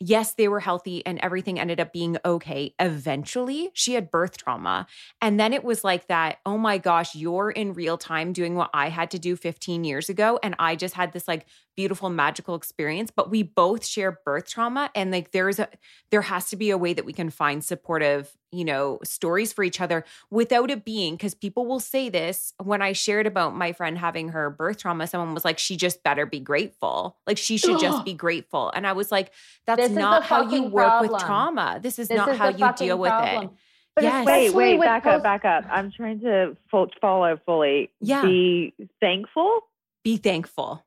yes, 0.00 0.34
they 0.34 0.48
were 0.48 0.60
healthy 0.60 1.04
and 1.04 1.18
everything 1.20 1.58
ended 1.58 1.80
up 1.80 1.92
being 1.92 2.16
okay. 2.24 2.74
Eventually, 2.78 3.70
she 3.72 3.94
had 3.94 4.10
birth 4.10 4.36
trauma. 4.36 4.86
And 5.20 5.38
then 5.38 5.52
it 5.52 5.64
was 5.64 5.84
like 5.84 6.06
that, 6.08 6.38
oh 6.46 6.58
my 6.58 6.78
gosh, 6.78 7.14
you're 7.14 7.50
in 7.50 7.72
real 7.72 7.98
time 7.98 8.32
doing 8.32 8.54
what 8.54 8.70
I 8.72 8.88
had 8.88 9.10
to 9.12 9.18
do 9.18 9.36
15 9.36 9.84
years 9.84 10.08
ago. 10.08 10.38
And 10.42 10.54
I 10.58 10.76
just 10.76 10.94
had 10.94 11.12
this 11.12 11.26
like 11.28 11.46
beautiful 11.78 12.10
magical 12.10 12.56
experience 12.56 13.12
but 13.14 13.30
we 13.30 13.40
both 13.40 13.86
share 13.86 14.18
birth 14.24 14.48
trauma 14.50 14.90
and 14.96 15.12
like 15.12 15.30
there's 15.30 15.60
a 15.60 15.68
there 16.10 16.22
has 16.22 16.50
to 16.50 16.56
be 16.56 16.70
a 16.70 16.76
way 16.76 16.92
that 16.92 17.04
we 17.04 17.12
can 17.12 17.30
find 17.30 17.62
supportive 17.62 18.36
you 18.50 18.64
know 18.64 18.98
stories 19.04 19.52
for 19.52 19.62
each 19.62 19.80
other 19.80 20.04
without 20.28 20.72
it 20.72 20.84
being 20.84 21.14
because 21.14 21.36
people 21.36 21.66
will 21.66 21.78
say 21.78 22.08
this 22.08 22.52
when 22.60 22.82
i 22.82 22.92
shared 22.92 23.28
about 23.28 23.54
my 23.54 23.72
friend 23.72 23.96
having 23.96 24.30
her 24.30 24.50
birth 24.50 24.78
trauma 24.78 25.06
someone 25.06 25.32
was 25.34 25.44
like 25.44 25.56
she 25.56 25.76
just 25.76 26.02
better 26.02 26.26
be 26.26 26.40
grateful 26.40 27.16
like 27.28 27.38
she 27.38 27.56
should 27.56 27.78
just 27.78 28.04
be 28.04 28.12
grateful 28.12 28.72
and 28.74 28.84
i 28.84 28.92
was 28.92 29.12
like 29.12 29.30
that's 29.64 29.80
This 29.80 29.92
not 29.92 30.24
how 30.24 30.42
you 30.42 30.48
fucking 30.48 30.70
work 30.72 31.00
with 31.00 31.20
trauma 31.20 31.78
this 31.80 32.00
is 32.00 32.08
This 32.08 32.16
not 32.16 32.30
is 32.30 32.38
how 32.38 32.48
you 32.48 32.58
fucking 32.58 32.88
deal 32.88 32.98
with 32.98 33.12
it 33.14 33.50
But 33.94 34.02
Yes. 34.02 34.26
Wait, 34.26 34.52
wait, 34.52 34.80
back 34.80 35.04
post- 35.04 35.16
up, 35.16 35.22
back 35.22 35.44
up. 35.44 35.64
I'm 35.70 35.92
trying 35.92 36.20
to 36.20 36.56
fo- 36.70 36.90
follow 37.00 37.36
fully. 37.44 37.90
Yeah. 38.00 38.22
Be 38.22 38.72
thankful. 39.00 39.60
be 40.04 40.16
thankful 40.16 40.84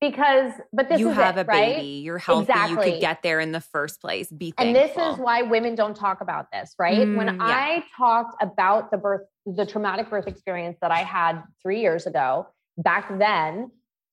because 0.00 0.52
but 0.72 0.88
this 0.88 1.00
is 1.00 1.06
you 1.06 1.10
have 1.10 1.36
it, 1.36 1.40
a 1.40 1.44
right? 1.44 1.76
baby 1.76 1.86
you're 2.02 2.18
healthy 2.18 2.52
you 2.68 2.76
could 2.76 3.00
get 3.00 3.22
there 3.22 3.40
in 3.40 3.52
the 3.52 3.60
first 3.60 4.00
place 4.00 4.30
be 4.30 4.54
And 4.58 4.74
this 4.74 4.92
is 4.92 5.18
why 5.18 5.42
women 5.42 5.74
don't 5.74 5.96
talk 5.96 6.20
about 6.20 6.46
this, 6.52 6.74
right? 6.78 7.14
when 7.14 7.28
Mm, 7.28 7.36
yeah. 7.38 7.54
I 7.54 7.84
talked 7.96 8.42
about 8.42 8.90
the 8.90 8.98
birth, 8.98 9.22
the 9.46 9.66
traumatic 9.66 10.10
birth 10.10 10.26
experience 10.26 10.78
that 10.80 10.90
I 10.90 11.02
had 11.02 11.42
three 11.62 11.80
years 11.80 12.06
ago, 12.06 12.46
back 12.76 13.18
then, 13.18 13.70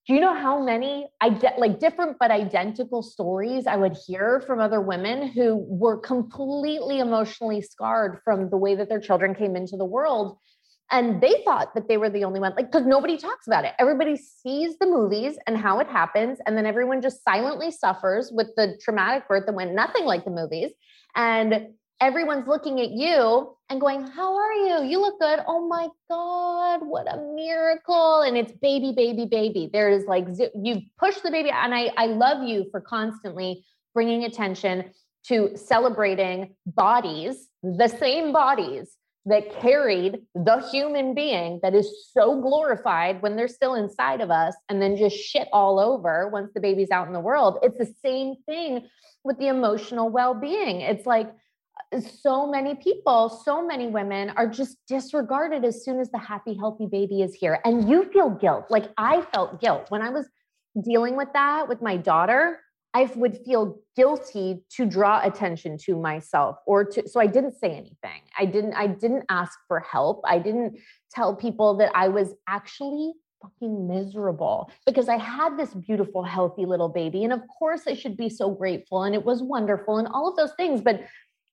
do 0.07 0.13
you 0.13 0.19
know 0.19 0.35
how 0.35 0.63
many 0.63 1.07
ide- 1.19 1.55
like 1.57 1.79
different 1.79 2.17
but 2.19 2.29
identical 2.29 3.01
stories 3.01 3.65
I 3.65 3.75
would 3.75 3.97
hear 4.05 4.39
from 4.45 4.59
other 4.59 4.79
women 4.79 5.27
who 5.27 5.55
were 5.67 5.97
completely 5.97 6.99
emotionally 6.99 7.61
scarred 7.61 8.19
from 8.23 8.49
the 8.49 8.57
way 8.57 8.75
that 8.75 8.87
their 8.87 8.99
children 8.99 9.33
came 9.33 9.55
into 9.55 9.77
the 9.77 9.85
world? 9.85 10.37
And 10.91 11.19
they 11.19 11.41
thought 11.43 11.73
that 11.73 11.87
they 11.87 11.97
were 11.97 12.09
the 12.09 12.23
only 12.23 12.39
one, 12.39 12.53
like, 12.55 12.71
because 12.71 12.85
nobody 12.85 13.17
talks 13.17 13.47
about 13.47 13.65
it. 13.65 13.73
Everybody 13.79 14.15
sees 14.15 14.77
the 14.77 14.85
movies 14.85 15.37
and 15.47 15.57
how 15.57 15.79
it 15.79 15.87
happens. 15.87 16.37
And 16.45 16.55
then 16.55 16.65
everyone 16.65 17.01
just 17.01 17.23
silently 17.23 17.71
suffers 17.71 18.31
with 18.31 18.49
the 18.55 18.77
traumatic 18.83 19.27
birth 19.27 19.45
that 19.47 19.55
went 19.55 19.73
nothing 19.73 20.05
like 20.05 20.25
the 20.25 20.31
movies. 20.31 20.71
And 21.15 21.69
everyone's 21.99 22.47
looking 22.47 22.79
at 22.81 22.91
you 22.91 23.55
and 23.69 23.81
going, 23.81 24.05
How 24.05 24.35
are 24.35 24.53
you? 24.53 24.83
You 24.83 25.01
look 25.01 25.19
good. 25.19 25.39
Oh 25.47 25.67
my 25.67 25.87
God, 26.09 26.81
what 26.83 27.11
a 27.11 27.17
miracle. 27.33 28.21
And 28.21 28.37
it's 28.37 28.51
baby, 28.51 28.93
baby, 28.95 29.25
baby. 29.25 29.69
There 29.71 29.89
is 29.89 30.05
like, 30.05 30.27
you 30.53 30.81
push 30.99 31.17
the 31.17 31.31
baby. 31.31 31.49
And 31.49 31.73
I, 31.73 31.91
I 31.97 32.05
love 32.07 32.47
you 32.47 32.67
for 32.69 32.79
constantly 32.79 33.65
bringing 33.95 34.25
attention 34.25 34.91
to 35.27 35.49
celebrating 35.55 36.53
bodies, 36.67 37.47
the 37.63 37.87
same 37.87 38.31
bodies 38.31 38.95
that 39.25 39.59
carried 39.59 40.21
the 40.35 40.57
human 40.71 41.15
being 41.15 41.59
that 41.63 41.73
is 41.73 42.09
so 42.11 42.39
glorified 42.39 43.21
when 43.21 43.35
they're 43.35 43.47
still 43.47 43.73
inside 43.73 44.21
of 44.21 44.29
us 44.29 44.55
and 44.69 44.81
then 44.81 44.95
just 44.95 45.15
shit 45.15 45.47
all 45.51 45.79
over 45.79 46.29
once 46.29 46.51
the 46.53 46.59
baby's 46.59 46.91
out 46.91 47.07
in 47.07 47.13
the 47.13 47.19
world. 47.19 47.57
It's 47.63 47.77
the 47.77 47.91
same 48.03 48.35
thing 48.45 48.88
with 49.23 49.39
the 49.39 49.47
emotional 49.47 50.09
well 50.09 50.35
being. 50.35 50.81
It's 50.81 51.07
like 51.07 51.33
uh, 51.91 52.01
so 52.01 52.45
many 52.45 52.75
people, 52.75 53.29
so 53.43 53.65
many 53.65 53.88
women 53.88 54.31
are 54.38 54.47
just 54.47 54.77
disregarded 54.88 55.65
as 55.65 55.83
soon 55.83 55.99
as 55.99 56.11
the 56.11 56.19
happy, 56.19 56.55
healthy 56.55 56.85
baby 56.85 57.23
is 57.23 57.33
here. 57.33 57.59
And 57.65 57.89
you 57.89 58.05
feel 58.11 58.29
guilt. 58.29 58.65
Like 58.69 58.91
I 58.97 59.21
felt 59.33 59.59
guilt 59.59 59.88
when 59.89 60.03
I 60.03 60.11
was 60.11 60.27
dealing 60.83 61.15
with 61.15 61.29
that 61.33 61.67
with 61.67 61.81
my 61.81 61.97
daughter. 61.97 62.59
I 62.95 63.12
would 63.17 63.39
feel 63.45 63.77
guilty 63.97 64.63
to 64.77 64.86
draw 64.86 65.19
attention 65.21 65.77
to 65.79 65.97
myself 65.97 66.55
or 66.65 66.86
to 66.86 67.05
so 67.10 67.19
I 67.19 67.27
didn't 67.27 67.60
say 67.60 67.71
anything. 67.71 68.21
I 68.39 68.45
didn't 68.45 68.73
I 68.73 68.88
didn't 68.88 69.25
ask 69.29 69.60
for 69.67 69.81
help. 69.81 70.21
I 70.23 70.39
didn't 70.39 70.79
tell 71.12 71.36
people 71.36 71.75
that 71.77 71.91
I 71.93 72.08
was 72.08 72.34
actually 72.47 73.12
fucking 73.41 73.86
miserable 73.86 74.71
because 74.86 75.10
I 75.10 75.17
had 75.17 75.58
this 75.58 75.73
beautiful 75.73 76.23
healthy 76.23 76.65
little 76.65 76.88
baby 76.88 77.25
and 77.25 77.34
of 77.34 77.41
course 77.60 77.81
I 77.86 77.95
should 77.95 78.15
be 78.15 78.29
so 78.29 78.49
grateful 78.49 79.03
and 79.03 79.13
it 79.13 79.25
was 79.25 79.43
wonderful 79.43 79.97
and 79.97 80.08
all 80.08 80.29
of 80.29 80.38
those 80.38 80.53
things 80.55 80.79
but 80.79 81.01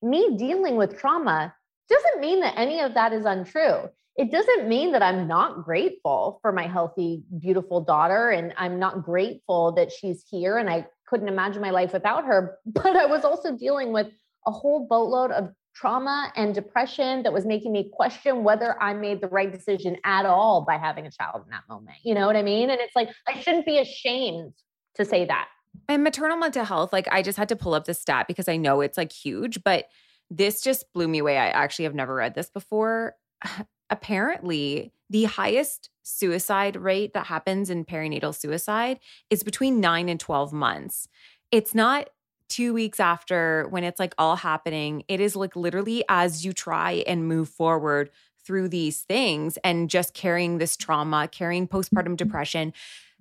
me 0.01 0.37
dealing 0.37 0.77
with 0.77 0.97
trauma 0.97 1.53
doesn't 1.89 2.21
mean 2.21 2.39
that 2.41 2.55
any 2.57 2.81
of 2.81 2.95
that 2.95 3.13
is 3.13 3.25
untrue. 3.25 3.89
It 4.17 4.31
doesn't 4.31 4.69
mean 4.69 4.93
that 4.93 5.03
I'm 5.03 5.27
not 5.27 5.65
grateful 5.65 6.39
for 6.43 6.53
my 6.53 6.67
healthy, 6.67 7.23
beautiful 7.39 7.81
daughter, 7.81 8.31
and 8.31 8.53
I'm 8.59 8.79
not 8.79 9.05
grateful 9.05 9.73
that 9.73 9.91
she's 9.91 10.23
here 10.31 10.59
and 10.59 10.69
I 10.69 10.87
couldn't 11.13 11.29
imagine 11.29 11.61
my 11.61 11.71
life 11.71 11.93
without 11.93 12.25
her. 12.25 12.59
But 12.67 12.97
I 12.97 13.07
was 13.07 13.25
also 13.25 13.55
dealing 13.55 13.93
with 13.93 14.09
a 14.47 14.51
whole 14.51 14.87
boatload 14.89 15.31
of 15.31 15.51
trauma 15.75 16.33
and 16.37 16.55
depression 16.55 17.23
that 17.23 17.33
was 17.33 17.45
making 17.45 17.73
me 17.73 17.91
question 17.93 18.45
whether 18.45 18.81
I 18.83 18.95
made 18.95 19.21
the 19.21 19.29
right 19.29 19.51
decision 19.51 19.97
at 20.05 20.27
all 20.27 20.63
by 20.63 20.79
having 20.79 21.07
a 21.07 21.11
child 21.11 21.43
in 21.45 21.51
that 21.51 21.63
moment. 21.69 21.99
You 22.03 22.15
know 22.15 22.27
what 22.27 22.37
I 22.37 22.43
mean? 22.43 22.71
And 22.71 22.81
it's 22.81 22.97
like, 22.97 23.11
I 23.29 23.39
shouldn't 23.41 23.67
be 23.67 23.79
ashamed 23.79 24.55
to 24.97 25.05
say 25.05 25.27
that. 25.27 25.49
And 25.89 26.03
maternal 26.03 26.37
mental 26.37 26.65
health, 26.65 26.93
like 26.93 27.09
I 27.11 27.23
just 27.23 27.39
had 27.39 27.49
to 27.51 27.57
pull 27.57 27.75
up 27.75 27.85
the 27.85 27.95
stat 27.95 28.27
because 28.27 28.49
I 28.49 28.57
know 28.57 28.81
it's 28.81 28.99
like 28.99 29.13
huge, 29.13 29.63
but 29.65 29.87
this 30.31 30.63
just 30.63 30.91
blew 30.95 31.09
me 31.09 31.19
away. 31.19 31.37
I 31.37 31.49
actually 31.49 31.85
have 31.85 31.95
never 31.95 32.15
read 32.15 32.35
this 32.35 32.51
before. 32.51 33.15
Apparently, 33.91 34.95
the 35.13 35.25
highest 35.25 35.91
suicide 36.03 36.75
rate 36.75 37.13
that 37.13 37.27
happens 37.27 37.69
in 37.69 37.85
perinatal 37.85 38.35
suicide 38.35 38.99
is 39.29 39.43
between 39.43 39.79
nine 39.79 40.09
and 40.09 40.19
12 40.19 40.55
months. 40.55 41.07
It's 41.51 41.75
not 41.75 42.09
two 42.49 42.73
weeks 42.73 42.99
after 42.99 43.67
when 43.69 43.85
it's 43.85 44.01
like 44.01 44.15
all 44.17 44.37
happening. 44.37 45.05
It 45.09 45.21
is 45.21 45.37
like 45.37 45.55
literally 45.55 46.03
as 46.09 46.47
you 46.47 46.55
try 46.55 47.05
and 47.07 47.29
move 47.29 47.51
forward 47.51 48.11
through 48.43 48.69
these 48.69 49.03
things 49.03 49.59
and 49.63 49.91
just 49.91 50.15
carrying 50.15 50.57
this 50.57 50.79
trauma, 50.79 51.29
carrying 51.31 51.69
postpartum 51.69 52.05
mm-hmm. 52.05 52.15
depression, 52.15 52.73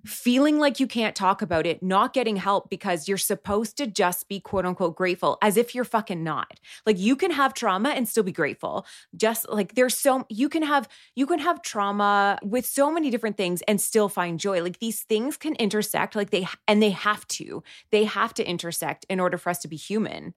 feeling 0.04 0.58
like 0.58 0.80
you 0.80 0.86
can't 0.86 1.14
talk 1.14 1.42
about 1.42 1.66
it, 1.66 1.82
not 1.82 2.12
getting 2.12 2.36
help 2.36 2.70
because 2.70 3.08
you're 3.08 3.18
supposed 3.18 3.76
to 3.76 3.86
just 3.86 4.28
be 4.28 4.40
quote 4.40 4.66
unquote 4.66 4.96
grateful 4.96 5.38
as 5.42 5.56
if 5.56 5.74
you're 5.74 5.84
fucking 5.84 6.22
not. 6.24 6.60
Like 6.86 6.98
you 6.98 7.16
can 7.16 7.30
have 7.30 7.54
trauma 7.54 7.90
and 7.90 8.08
still 8.08 8.22
be 8.22 8.32
grateful. 8.32 8.86
Just 9.16 9.48
like 9.48 9.74
there's 9.74 9.96
so 9.96 10.26
you 10.28 10.48
can 10.48 10.62
have 10.62 10.88
you 11.14 11.26
can 11.26 11.38
have 11.38 11.62
trauma 11.62 12.38
with 12.42 12.66
so 12.66 12.90
many 12.90 13.10
different 13.10 13.36
things 13.36 13.62
and 13.62 13.80
still 13.80 14.08
find 14.08 14.40
joy. 14.40 14.62
Like 14.62 14.78
these 14.78 15.02
things 15.02 15.36
can 15.36 15.54
intersect 15.56 16.16
like 16.16 16.30
they 16.30 16.46
and 16.66 16.82
they 16.82 16.90
have 16.90 17.26
to. 17.28 17.62
They 17.90 18.04
have 18.04 18.34
to 18.34 18.48
intersect 18.48 19.06
in 19.08 19.20
order 19.20 19.38
for 19.38 19.50
us 19.50 19.58
to 19.60 19.68
be 19.68 19.76
human. 19.76 20.34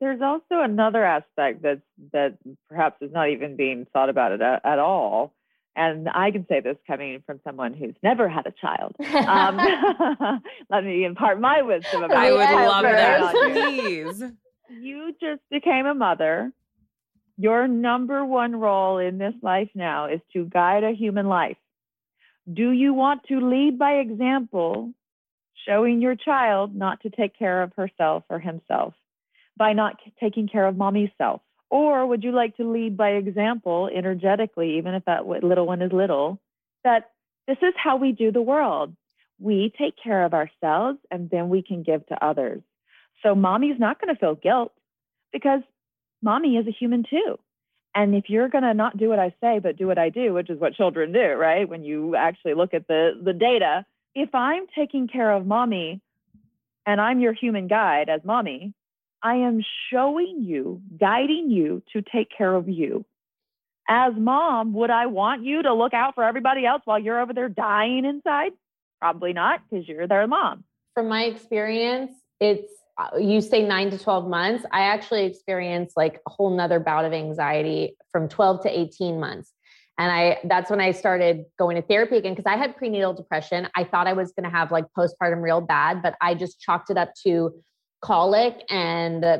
There's 0.00 0.20
also 0.20 0.60
another 0.62 1.04
aspect 1.04 1.62
that 1.62 1.80
that 2.12 2.36
perhaps 2.68 3.00
is 3.02 3.12
not 3.12 3.30
even 3.30 3.56
being 3.56 3.86
thought 3.92 4.08
about 4.08 4.32
it 4.32 4.40
at, 4.40 4.64
at 4.64 4.78
all. 4.78 5.32
And 5.74 6.08
I 6.08 6.30
can 6.30 6.46
say 6.48 6.60
this 6.60 6.76
coming 6.86 7.22
from 7.24 7.40
someone 7.44 7.72
who's 7.72 7.94
never 8.02 8.28
had 8.28 8.46
a 8.46 8.52
child. 8.52 8.94
Um, 9.00 9.56
let 10.70 10.84
me 10.84 11.04
impart 11.04 11.40
my 11.40 11.62
wisdom 11.62 12.02
about 12.02 12.16
I 12.16 12.30
would 12.30 12.38
love 12.38 12.84
first. 12.84 13.32
that. 13.32 13.52
Please. 13.52 14.22
you 14.68 15.14
just 15.20 15.40
became 15.50 15.86
a 15.86 15.94
mother. 15.94 16.52
Your 17.38 17.66
number 17.66 18.24
one 18.24 18.54
role 18.56 18.98
in 18.98 19.16
this 19.16 19.34
life 19.42 19.70
now 19.74 20.06
is 20.06 20.20
to 20.34 20.44
guide 20.44 20.84
a 20.84 20.92
human 20.92 21.26
life. 21.26 21.56
Do 22.52 22.70
you 22.72 22.92
want 22.92 23.22
to 23.28 23.40
lead 23.40 23.78
by 23.78 23.92
example, 23.94 24.92
showing 25.66 26.02
your 26.02 26.16
child 26.16 26.74
not 26.74 27.00
to 27.02 27.10
take 27.10 27.38
care 27.38 27.62
of 27.62 27.72
herself 27.76 28.24
or 28.28 28.38
himself 28.38 28.94
by 29.56 29.72
not 29.72 29.96
taking 30.20 30.48
care 30.48 30.66
of 30.66 30.76
mommy's 30.76 31.10
self? 31.16 31.40
Or 31.72 32.06
would 32.06 32.22
you 32.22 32.32
like 32.32 32.58
to 32.58 32.70
lead 32.70 32.98
by 32.98 33.12
example, 33.12 33.88
energetically, 33.88 34.76
even 34.76 34.92
if 34.92 35.06
that 35.06 35.26
little 35.26 35.66
one 35.66 35.80
is 35.80 35.90
little, 35.90 36.38
that 36.84 37.12
this 37.48 37.56
is 37.62 37.72
how 37.82 37.96
we 37.96 38.12
do 38.12 38.30
the 38.30 38.42
world? 38.42 38.94
We 39.40 39.72
take 39.78 39.94
care 39.96 40.26
of 40.26 40.34
ourselves 40.34 40.98
and 41.10 41.30
then 41.30 41.48
we 41.48 41.62
can 41.62 41.82
give 41.82 42.06
to 42.08 42.22
others. 42.22 42.60
So 43.22 43.34
mommy's 43.34 43.80
not 43.80 43.98
going 43.98 44.14
to 44.14 44.20
feel 44.20 44.34
guilt 44.34 44.74
because 45.32 45.62
mommy 46.20 46.58
is 46.58 46.66
a 46.66 46.72
human 46.78 47.04
too. 47.08 47.38
And 47.94 48.14
if 48.14 48.24
you're 48.28 48.50
going 48.50 48.64
to 48.64 48.74
not 48.74 48.98
do 48.98 49.08
what 49.08 49.18
I 49.18 49.34
say, 49.40 49.58
but 49.58 49.78
do 49.78 49.86
what 49.86 49.98
I 49.98 50.10
do, 50.10 50.34
which 50.34 50.50
is 50.50 50.60
what 50.60 50.74
children 50.74 51.10
do, 51.10 51.32
right? 51.32 51.66
When 51.66 51.84
you 51.84 52.16
actually 52.16 52.52
look 52.52 52.74
at 52.74 52.86
the, 52.86 53.12
the 53.24 53.32
data, 53.32 53.86
if 54.14 54.34
I'm 54.34 54.66
taking 54.76 55.08
care 55.08 55.30
of 55.32 55.46
mommy 55.46 56.02
and 56.84 57.00
I'm 57.00 57.18
your 57.18 57.32
human 57.32 57.66
guide 57.66 58.10
as 58.10 58.20
mommy, 58.24 58.74
I 59.22 59.36
am 59.36 59.62
showing 59.90 60.42
you, 60.42 60.82
guiding 60.98 61.50
you 61.50 61.82
to 61.92 62.02
take 62.02 62.28
care 62.36 62.54
of 62.54 62.68
you. 62.68 63.04
As 63.88 64.12
mom, 64.16 64.72
would 64.74 64.90
I 64.90 65.06
want 65.06 65.44
you 65.44 65.62
to 65.62 65.72
look 65.72 65.94
out 65.94 66.14
for 66.14 66.24
everybody 66.24 66.66
else 66.66 66.82
while 66.84 66.98
you're 66.98 67.20
over 67.20 67.32
there 67.32 67.48
dying 67.48 68.04
inside? 68.04 68.52
Probably 69.00 69.32
not, 69.32 69.60
because 69.68 69.86
you're 69.86 70.06
their 70.06 70.26
mom. 70.26 70.64
From 70.94 71.08
my 71.08 71.24
experience, 71.24 72.12
it's 72.40 72.72
uh, 72.98 73.16
you 73.16 73.40
say 73.40 73.66
nine 73.66 73.90
to 73.90 73.98
12 73.98 74.28
months. 74.28 74.64
I 74.70 74.82
actually 74.82 75.24
experienced 75.24 75.96
like 75.96 76.20
a 76.26 76.30
whole 76.30 76.54
nother 76.54 76.78
bout 76.78 77.04
of 77.04 77.12
anxiety 77.12 77.96
from 78.10 78.28
12 78.28 78.62
to 78.62 78.80
18 78.80 79.18
months. 79.18 79.52
And 79.98 80.10
I 80.10 80.38
that's 80.44 80.70
when 80.70 80.80
I 80.80 80.92
started 80.92 81.44
going 81.58 81.76
to 81.76 81.82
therapy 81.82 82.16
again 82.16 82.34
because 82.34 82.50
I 82.50 82.56
had 82.56 82.76
prenatal 82.76 83.14
depression. 83.14 83.68
I 83.74 83.84
thought 83.84 84.06
I 84.06 84.12
was 84.14 84.32
going 84.32 84.44
to 84.44 84.50
have 84.50 84.70
like 84.72 84.84
postpartum 84.96 85.42
real 85.42 85.60
bad, 85.60 86.02
but 86.02 86.16
I 86.20 86.34
just 86.34 86.60
chalked 86.60 86.90
it 86.90 86.96
up 86.96 87.12
to 87.24 87.52
colic 88.02 88.64
and 88.68 89.24
uh, 89.24 89.38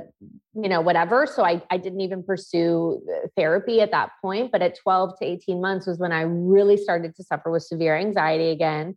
you 0.54 0.68
know 0.68 0.80
whatever 0.80 1.26
so 1.26 1.44
I, 1.44 1.62
I 1.70 1.76
didn't 1.76 2.00
even 2.00 2.22
pursue 2.22 3.02
uh, 3.10 3.26
therapy 3.36 3.80
at 3.80 3.90
that 3.90 4.10
point 4.22 4.52
but 4.52 4.62
at 4.62 4.78
12 4.78 5.18
to 5.18 5.24
18 5.24 5.60
months 5.60 5.86
was 5.86 5.98
when 5.98 6.12
i 6.12 6.22
really 6.22 6.76
started 6.76 7.16
to 7.16 7.24
suffer 7.24 7.50
with 7.50 7.64
severe 7.64 7.96
anxiety 7.96 8.50
again 8.50 8.94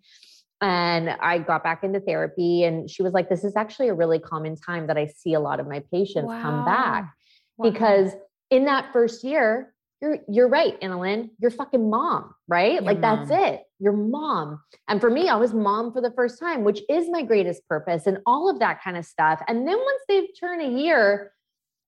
and 0.62 1.10
I 1.10 1.39
got 1.39 1.63
back 1.63 1.84
into 1.84 1.99
therapy. 1.99 2.63
And 2.63 2.89
she 2.89 3.04
was 3.04 3.13
like, 3.13 3.30
This 3.30 3.43
is 3.43 3.56
actually 3.56 3.89
a 3.89 3.93
really 3.93 4.19
common 4.19 4.56
time 4.56 4.88
that 4.88 4.97
I 4.97 5.08
see 5.08 5.34
a 5.34 5.39
lot 5.39 5.60
of 5.60 5.67
my 5.67 5.84
patients 5.91 6.28
wow. 6.28 6.41
come 6.41 6.65
back. 6.65 7.13
Wow. 7.58 7.69
Because 7.69 8.13
in 8.49 8.65
that 8.65 8.91
first 8.93 9.23
year, 9.23 9.74
you're 10.01 10.17
you're 10.27 10.47
right, 10.47 10.79
AnnaLynne, 10.81 11.29
you're 11.39 11.51
fucking 11.51 11.89
mom, 11.89 12.34
right? 12.47 12.73
Your 12.73 12.81
like 12.81 12.99
mom. 12.99 13.27
that's 13.27 13.31
it. 13.31 13.63
Your 13.79 13.93
mom. 13.93 14.62
And 14.88 14.99
for 14.99 15.10
me, 15.10 15.29
I 15.29 15.36
was 15.36 15.53
mom 15.53 15.93
for 15.93 16.01
the 16.01 16.12
first 16.12 16.39
time, 16.39 16.63
which 16.63 16.81
is 16.89 17.10
my 17.10 17.21
greatest 17.23 17.67
purpose 17.67 18.05
and 18.05 18.19
all 18.25 18.49
of 18.49 18.60
that 18.60 18.84
kind 18.84 18.97
of 18.97 19.05
stuff. 19.05 19.41
And 19.47 19.67
then 19.67 19.77
once 19.77 20.01
they've 20.08 20.29
turned 20.39 20.62
a 20.62 20.79
year, 20.79 21.31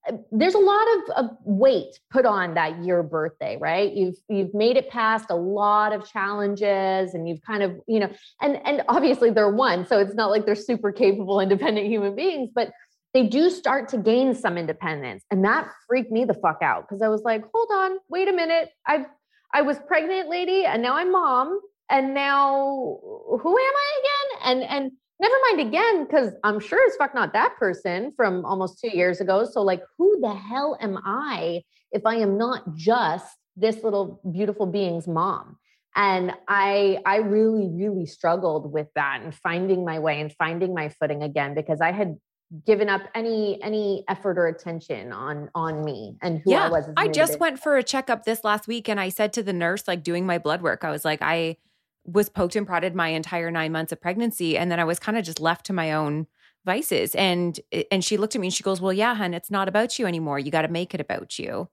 uh, 0.08 0.14
there's 0.32 0.54
a 0.54 0.60
lot 0.60 0.86
of, 0.96 1.26
of, 1.26 1.38
weight 1.44 2.00
put 2.12 2.26
on 2.26 2.54
that 2.54 2.84
year 2.84 3.02
birthday 3.02 3.58
right 3.60 3.94
you've 3.94 4.16
you've 4.30 4.54
made 4.54 4.78
it 4.78 4.90
past 4.90 5.26
a 5.30 5.36
lot 5.36 5.94
of 5.94 6.08
challenges 6.08 7.14
and 7.14 7.28
you've 7.28 7.42
kind 7.42 7.64
of 7.64 7.80
you 7.88 8.00
know 8.00 8.10
and 8.42 8.60
and 8.66 8.84
obviously 8.90 9.32
they're 9.32 9.50
one 9.52 9.86
so 9.86 10.00
it's 10.00 10.14
not 10.14 10.30
like 10.30 10.46
they're 10.46 10.56
super 10.56 10.92
capable 10.92 11.40
independent 11.40 11.88
human 11.88 12.16
beings 12.16 12.50
but 12.54 12.72
they 13.14 13.24
do 13.24 13.50
start 13.50 13.90
to 13.90 13.98
gain 13.98 14.36
some 14.36 14.58
independence 14.58 15.24
and 15.32 15.44
that 15.44 15.70
freaked 15.88 16.12
me 16.12 16.26
the 16.26 16.34
fuck 16.34 16.60
out 16.62 16.88
because 16.88 17.02
i 17.02 17.08
was 17.08 17.22
like 17.24 17.44
hold 17.54 17.70
on 17.74 17.98
wait 18.10 18.28
a 18.28 18.34
minute 18.34 18.70
i 18.86 19.06
i 19.54 19.62
was 19.62 19.78
pregnant 19.88 20.30
lady 20.30 20.66
and 20.66 20.82
now 20.82 20.96
i'm 20.96 21.12
mom 21.12 21.60
and 21.90 22.14
now 22.14 23.00
who 23.04 23.58
am 23.58 23.74
i 23.76 24.02
again 24.02 24.62
and 24.62 24.64
and 24.70 24.92
never 25.20 25.36
mind 25.50 25.68
again, 25.68 26.06
because 26.06 26.34
I'm 26.44 26.60
sure 26.60 26.80
it's 26.88 26.96
fuck 26.96 27.16
not 27.16 27.34
that 27.34 27.56
person 27.58 28.14
from 28.16 28.46
almost 28.46 28.80
two 28.80 28.96
years 28.96 29.22
ago. 29.22 29.46
So, 29.46 29.62
like, 29.62 29.82
who 29.98 30.20
the 30.22 30.34
hell 30.34 30.78
am 30.80 31.00
I 31.04 31.64
if 31.92 32.06
I 32.06 32.16
am 32.16 32.38
not 32.38 32.76
just 32.76 33.36
this 33.56 33.84
little 33.84 34.22
beautiful 34.32 34.66
being's 34.66 35.08
mom? 35.08 35.58
And 35.96 36.34
I 36.48 37.00
I 37.06 37.18
really, 37.18 37.70
really 37.70 38.06
struggled 38.06 38.72
with 38.72 38.88
that 38.96 39.22
and 39.24 39.34
finding 39.34 39.84
my 39.84 39.98
way 40.00 40.22
and 40.22 40.32
finding 40.34 40.74
my 40.74 40.90
footing 40.90 41.24
again 41.24 41.56
because 41.56 41.82
I 41.82 41.92
had 41.92 42.18
given 42.66 42.88
up 42.90 43.02
any 43.14 43.62
any 43.62 44.06
effort 44.08 44.38
or 44.38 44.48
attention 44.48 45.12
on 45.12 45.50
on 45.54 45.84
me 45.84 46.18
and 46.22 46.42
who 46.44 46.52
yeah, 46.52 46.68
I 46.68 46.70
was. 46.70 46.90
I 46.96 47.08
just 47.08 47.40
went 47.40 47.60
for 47.60 47.78
a 47.78 47.84
checkup 47.84 48.24
this 48.24 48.44
last 48.44 48.68
week 48.68 48.88
and 48.88 49.00
I 49.00 49.10
said 49.10 49.34
to 49.34 49.44
the 49.44 49.54
nurse, 49.54 49.88
like 49.88 50.04
doing 50.04 50.26
my 50.26 50.38
blood 50.38 50.62
work, 50.62 50.84
I 50.84 50.92
was 50.92 51.04
like, 51.04 51.22
I 51.22 51.58
was 52.06 52.30
poked 52.30 52.56
and 52.56 52.66
prodded 52.66 52.96
my 52.96 53.10
entire 53.10 53.52
nine 53.52 53.74
months 53.74 53.92
of 53.92 54.00
pregnancy. 54.00 54.58
And 54.58 54.72
then 54.72 54.80
I 54.80 54.86
was 54.86 54.98
kind 54.98 55.18
of 55.18 55.26
just 55.26 55.42
left 55.42 55.66
to 55.66 55.74
my 55.74 55.92
own 55.92 56.28
vices. 56.68 57.16
And 57.16 57.60
and 57.90 58.06
she 58.06 58.18
looked 58.18 58.36
at 58.36 58.42
me 58.42 58.48
and 58.48 58.54
she 58.54 58.62
goes 58.62 58.80
well 58.80 58.94
yeah 58.94 59.16
hun 59.16 59.34
it's 59.34 59.50
not 59.50 59.68
about 59.68 59.98
you 59.98 60.06
anymore. 60.06 60.38
You 60.38 60.52
got 60.52 60.62
to 60.64 60.68
make 60.68 60.94
it 60.94 61.02
about 61.02 61.40
you. 61.40 61.70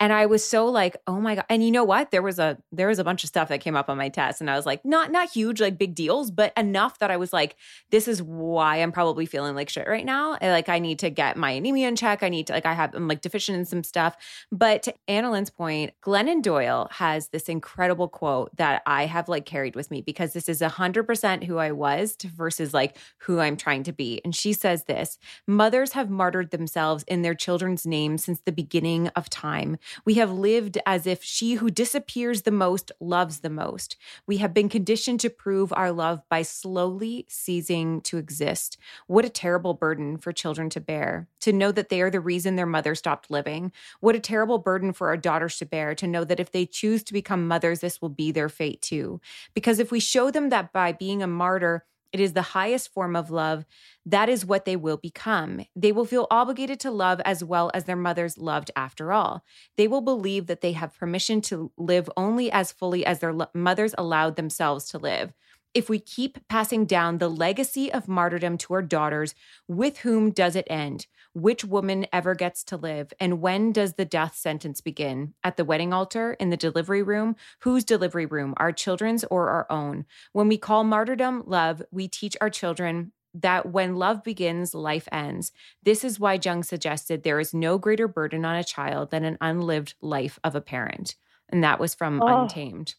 And 0.00 0.12
i 0.12 0.24
was 0.24 0.42
so 0.48 0.66
like 0.66 0.96
oh 1.06 1.20
my 1.20 1.34
god. 1.34 1.44
And 1.50 1.62
you 1.62 1.70
know 1.70 1.84
what? 1.84 2.10
There 2.12 2.22
was 2.22 2.38
a 2.38 2.56
there 2.72 2.88
was 2.88 2.98
a 2.98 3.04
bunch 3.04 3.24
of 3.24 3.28
stuff 3.28 3.48
that 3.48 3.60
came 3.60 3.76
up 3.76 3.90
on 3.90 3.98
my 3.98 4.08
test 4.08 4.40
and 4.40 4.48
i 4.48 4.56
was 4.56 4.64
like 4.64 4.84
not 4.84 5.10
not 5.10 5.28
huge 5.30 5.60
like 5.60 5.76
big 5.76 5.94
deals 5.94 6.30
but 6.30 6.52
enough 6.56 6.98
that 7.00 7.10
i 7.10 7.16
was 7.16 7.32
like 7.32 7.56
this 7.90 8.06
is 8.06 8.22
why 8.22 8.76
i'm 8.76 8.92
probably 8.92 9.26
feeling 9.26 9.54
like 9.54 9.68
shit 9.68 9.88
right 9.88 10.06
now. 10.06 10.38
Like 10.40 10.68
i 10.68 10.78
need 10.78 11.00
to 11.00 11.10
get 11.10 11.36
my 11.36 11.50
anemia 11.50 11.88
in 11.88 11.96
check. 11.96 12.22
I 12.22 12.28
need 12.28 12.46
to 12.46 12.52
like 12.52 12.66
i 12.66 12.72
have 12.72 12.94
i'm 12.94 13.08
like 13.08 13.20
deficient 13.20 13.58
in 13.58 13.64
some 13.64 13.82
stuff. 13.82 14.16
But 14.52 14.84
to 14.84 14.94
AnnaLynne's 15.08 15.50
point 15.50 15.92
glennon 16.04 16.40
doyle 16.40 16.88
has 16.92 17.28
this 17.28 17.48
incredible 17.48 18.08
quote 18.08 18.56
that 18.56 18.82
i 18.86 19.06
have 19.06 19.28
like 19.28 19.44
carried 19.44 19.74
with 19.74 19.90
me 19.90 20.02
because 20.02 20.32
this 20.32 20.48
is 20.48 20.60
100% 20.60 21.44
who 21.44 21.58
i 21.58 21.72
was 21.72 22.14
to 22.16 22.28
versus 22.28 22.72
like 22.72 22.96
who 23.18 23.40
i'm 23.40 23.56
trying 23.56 23.82
to 23.84 23.92
be. 23.92 24.20
And 24.24 24.34
she 24.36 24.52
says 24.52 24.84
this 24.84 25.18
Mothers 25.46 25.92
have 25.92 26.10
martyred 26.10 26.50
themselves 26.50 27.04
in 27.08 27.22
their 27.22 27.34
children's 27.34 27.86
names 27.86 28.24
since 28.24 28.40
the 28.40 28.52
beginning 28.52 29.08
of 29.08 29.30
time. 29.30 29.78
We 30.04 30.14
have 30.14 30.30
lived 30.30 30.78
as 30.86 31.06
if 31.06 31.22
she 31.22 31.54
who 31.54 31.70
disappears 31.70 32.42
the 32.42 32.50
most 32.50 32.92
loves 33.00 33.40
the 33.40 33.50
most. 33.50 33.96
We 34.26 34.38
have 34.38 34.54
been 34.54 34.68
conditioned 34.68 35.20
to 35.20 35.30
prove 35.30 35.72
our 35.72 35.92
love 35.92 36.22
by 36.28 36.42
slowly 36.42 37.26
ceasing 37.28 38.00
to 38.02 38.18
exist. 38.18 38.76
What 39.06 39.24
a 39.24 39.30
terrible 39.30 39.74
burden 39.74 40.18
for 40.18 40.32
children 40.32 40.70
to 40.70 40.80
bear, 40.80 41.28
to 41.40 41.52
know 41.52 41.72
that 41.72 41.88
they 41.88 42.02
are 42.02 42.10
the 42.10 42.20
reason 42.20 42.56
their 42.56 42.66
mother 42.66 42.94
stopped 42.94 43.30
living. 43.30 43.72
What 44.00 44.14
a 44.14 44.20
terrible 44.20 44.58
burden 44.58 44.92
for 44.92 45.08
our 45.08 45.16
daughters 45.16 45.58
to 45.58 45.66
bear, 45.66 45.94
to 45.94 46.06
know 46.06 46.24
that 46.24 46.40
if 46.40 46.52
they 46.52 46.66
choose 46.66 47.02
to 47.04 47.12
become 47.12 47.48
mothers, 47.48 47.80
this 47.80 48.00
will 48.02 48.08
be 48.08 48.32
their 48.32 48.48
fate 48.48 48.82
too. 48.82 49.20
Because 49.54 49.78
if 49.78 49.90
we 49.90 50.00
show 50.00 50.30
them 50.30 50.50
that 50.50 50.72
by 50.72 50.92
being 50.92 51.22
a 51.22 51.26
martyr, 51.26 51.84
it 52.16 52.22
is 52.22 52.32
the 52.32 52.40
highest 52.40 52.94
form 52.94 53.14
of 53.14 53.30
love. 53.30 53.66
That 54.06 54.30
is 54.30 54.46
what 54.46 54.64
they 54.64 54.74
will 54.74 54.96
become. 54.96 55.60
They 55.76 55.92
will 55.92 56.06
feel 56.06 56.26
obligated 56.30 56.80
to 56.80 56.90
love 56.90 57.20
as 57.26 57.44
well 57.44 57.70
as 57.74 57.84
their 57.84 57.94
mothers 57.94 58.38
loved 58.38 58.70
after 58.74 59.12
all. 59.12 59.44
They 59.76 59.86
will 59.86 60.00
believe 60.00 60.46
that 60.46 60.62
they 60.62 60.72
have 60.72 60.96
permission 60.96 61.42
to 61.42 61.70
live 61.76 62.08
only 62.16 62.50
as 62.50 62.72
fully 62.72 63.04
as 63.04 63.18
their 63.18 63.34
mothers 63.52 63.94
allowed 63.98 64.36
themselves 64.36 64.86
to 64.86 64.98
live 64.98 65.34
if 65.76 65.90
we 65.90 65.98
keep 65.98 66.38
passing 66.48 66.86
down 66.86 67.18
the 67.18 67.28
legacy 67.28 67.92
of 67.92 68.08
martyrdom 68.08 68.56
to 68.56 68.72
our 68.72 68.80
daughters, 68.80 69.34
with 69.68 69.98
whom 69.98 70.30
does 70.30 70.56
it 70.56 70.66
end? 70.70 71.06
Which 71.34 71.66
woman 71.66 72.06
ever 72.14 72.34
gets 72.34 72.64
to 72.64 72.78
live? 72.78 73.12
And 73.20 73.42
when 73.42 73.72
does 73.72 73.92
the 73.92 74.06
death 74.06 74.36
sentence 74.36 74.80
begin? 74.80 75.34
At 75.44 75.58
the 75.58 75.66
wedding 75.66 75.92
altar? 75.92 76.32
In 76.40 76.48
the 76.48 76.56
delivery 76.56 77.02
room? 77.02 77.36
Whose 77.60 77.84
delivery 77.84 78.24
room? 78.24 78.54
Our 78.56 78.72
children's 78.72 79.22
or 79.24 79.50
our 79.50 79.66
own? 79.68 80.06
When 80.32 80.48
we 80.48 80.56
call 80.56 80.82
martyrdom 80.82 81.42
love, 81.44 81.82
we 81.90 82.08
teach 82.08 82.38
our 82.40 82.48
children 82.48 83.12
that 83.34 83.70
when 83.70 83.96
love 83.96 84.24
begins, 84.24 84.72
life 84.72 85.06
ends. 85.12 85.52
This 85.82 86.04
is 86.04 86.18
why 86.18 86.40
Jung 86.42 86.62
suggested 86.62 87.22
there 87.22 87.38
is 87.38 87.52
no 87.52 87.76
greater 87.76 88.08
burden 88.08 88.46
on 88.46 88.56
a 88.56 88.64
child 88.64 89.10
than 89.10 89.24
an 89.24 89.36
unlived 89.42 89.92
life 90.00 90.38
of 90.42 90.54
a 90.54 90.62
parent. 90.62 91.16
And 91.50 91.62
that 91.62 91.78
was 91.78 91.94
from 91.94 92.22
oh. 92.22 92.44
Untamed. 92.44 92.94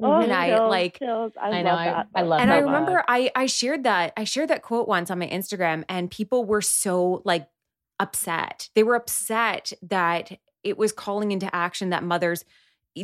Oh, 0.00 0.20
and 0.20 0.32
I 0.32 0.64
like 0.66 0.98
I, 1.02 1.04
I, 1.40 1.62
know 1.62 1.70
I, 1.70 2.04
I, 2.14 2.22
love 2.22 2.38
that. 2.38 2.42
and 2.42 2.52
I 2.52 2.58
remember 2.58 3.04
I 3.08 3.30
I 3.34 3.46
shared 3.46 3.82
that 3.84 4.12
I 4.16 4.24
shared 4.24 4.48
that 4.50 4.62
quote 4.62 4.86
once 4.86 5.10
on 5.10 5.18
my 5.18 5.26
Instagram 5.26 5.84
and 5.88 6.10
people 6.10 6.44
were 6.44 6.62
so 6.62 7.20
like 7.24 7.48
upset. 7.98 8.68
They 8.74 8.84
were 8.84 8.94
upset 8.94 9.72
that 9.82 10.38
it 10.62 10.78
was 10.78 10.92
calling 10.92 11.32
into 11.32 11.52
action 11.54 11.90
that 11.90 12.04
mothers 12.04 12.44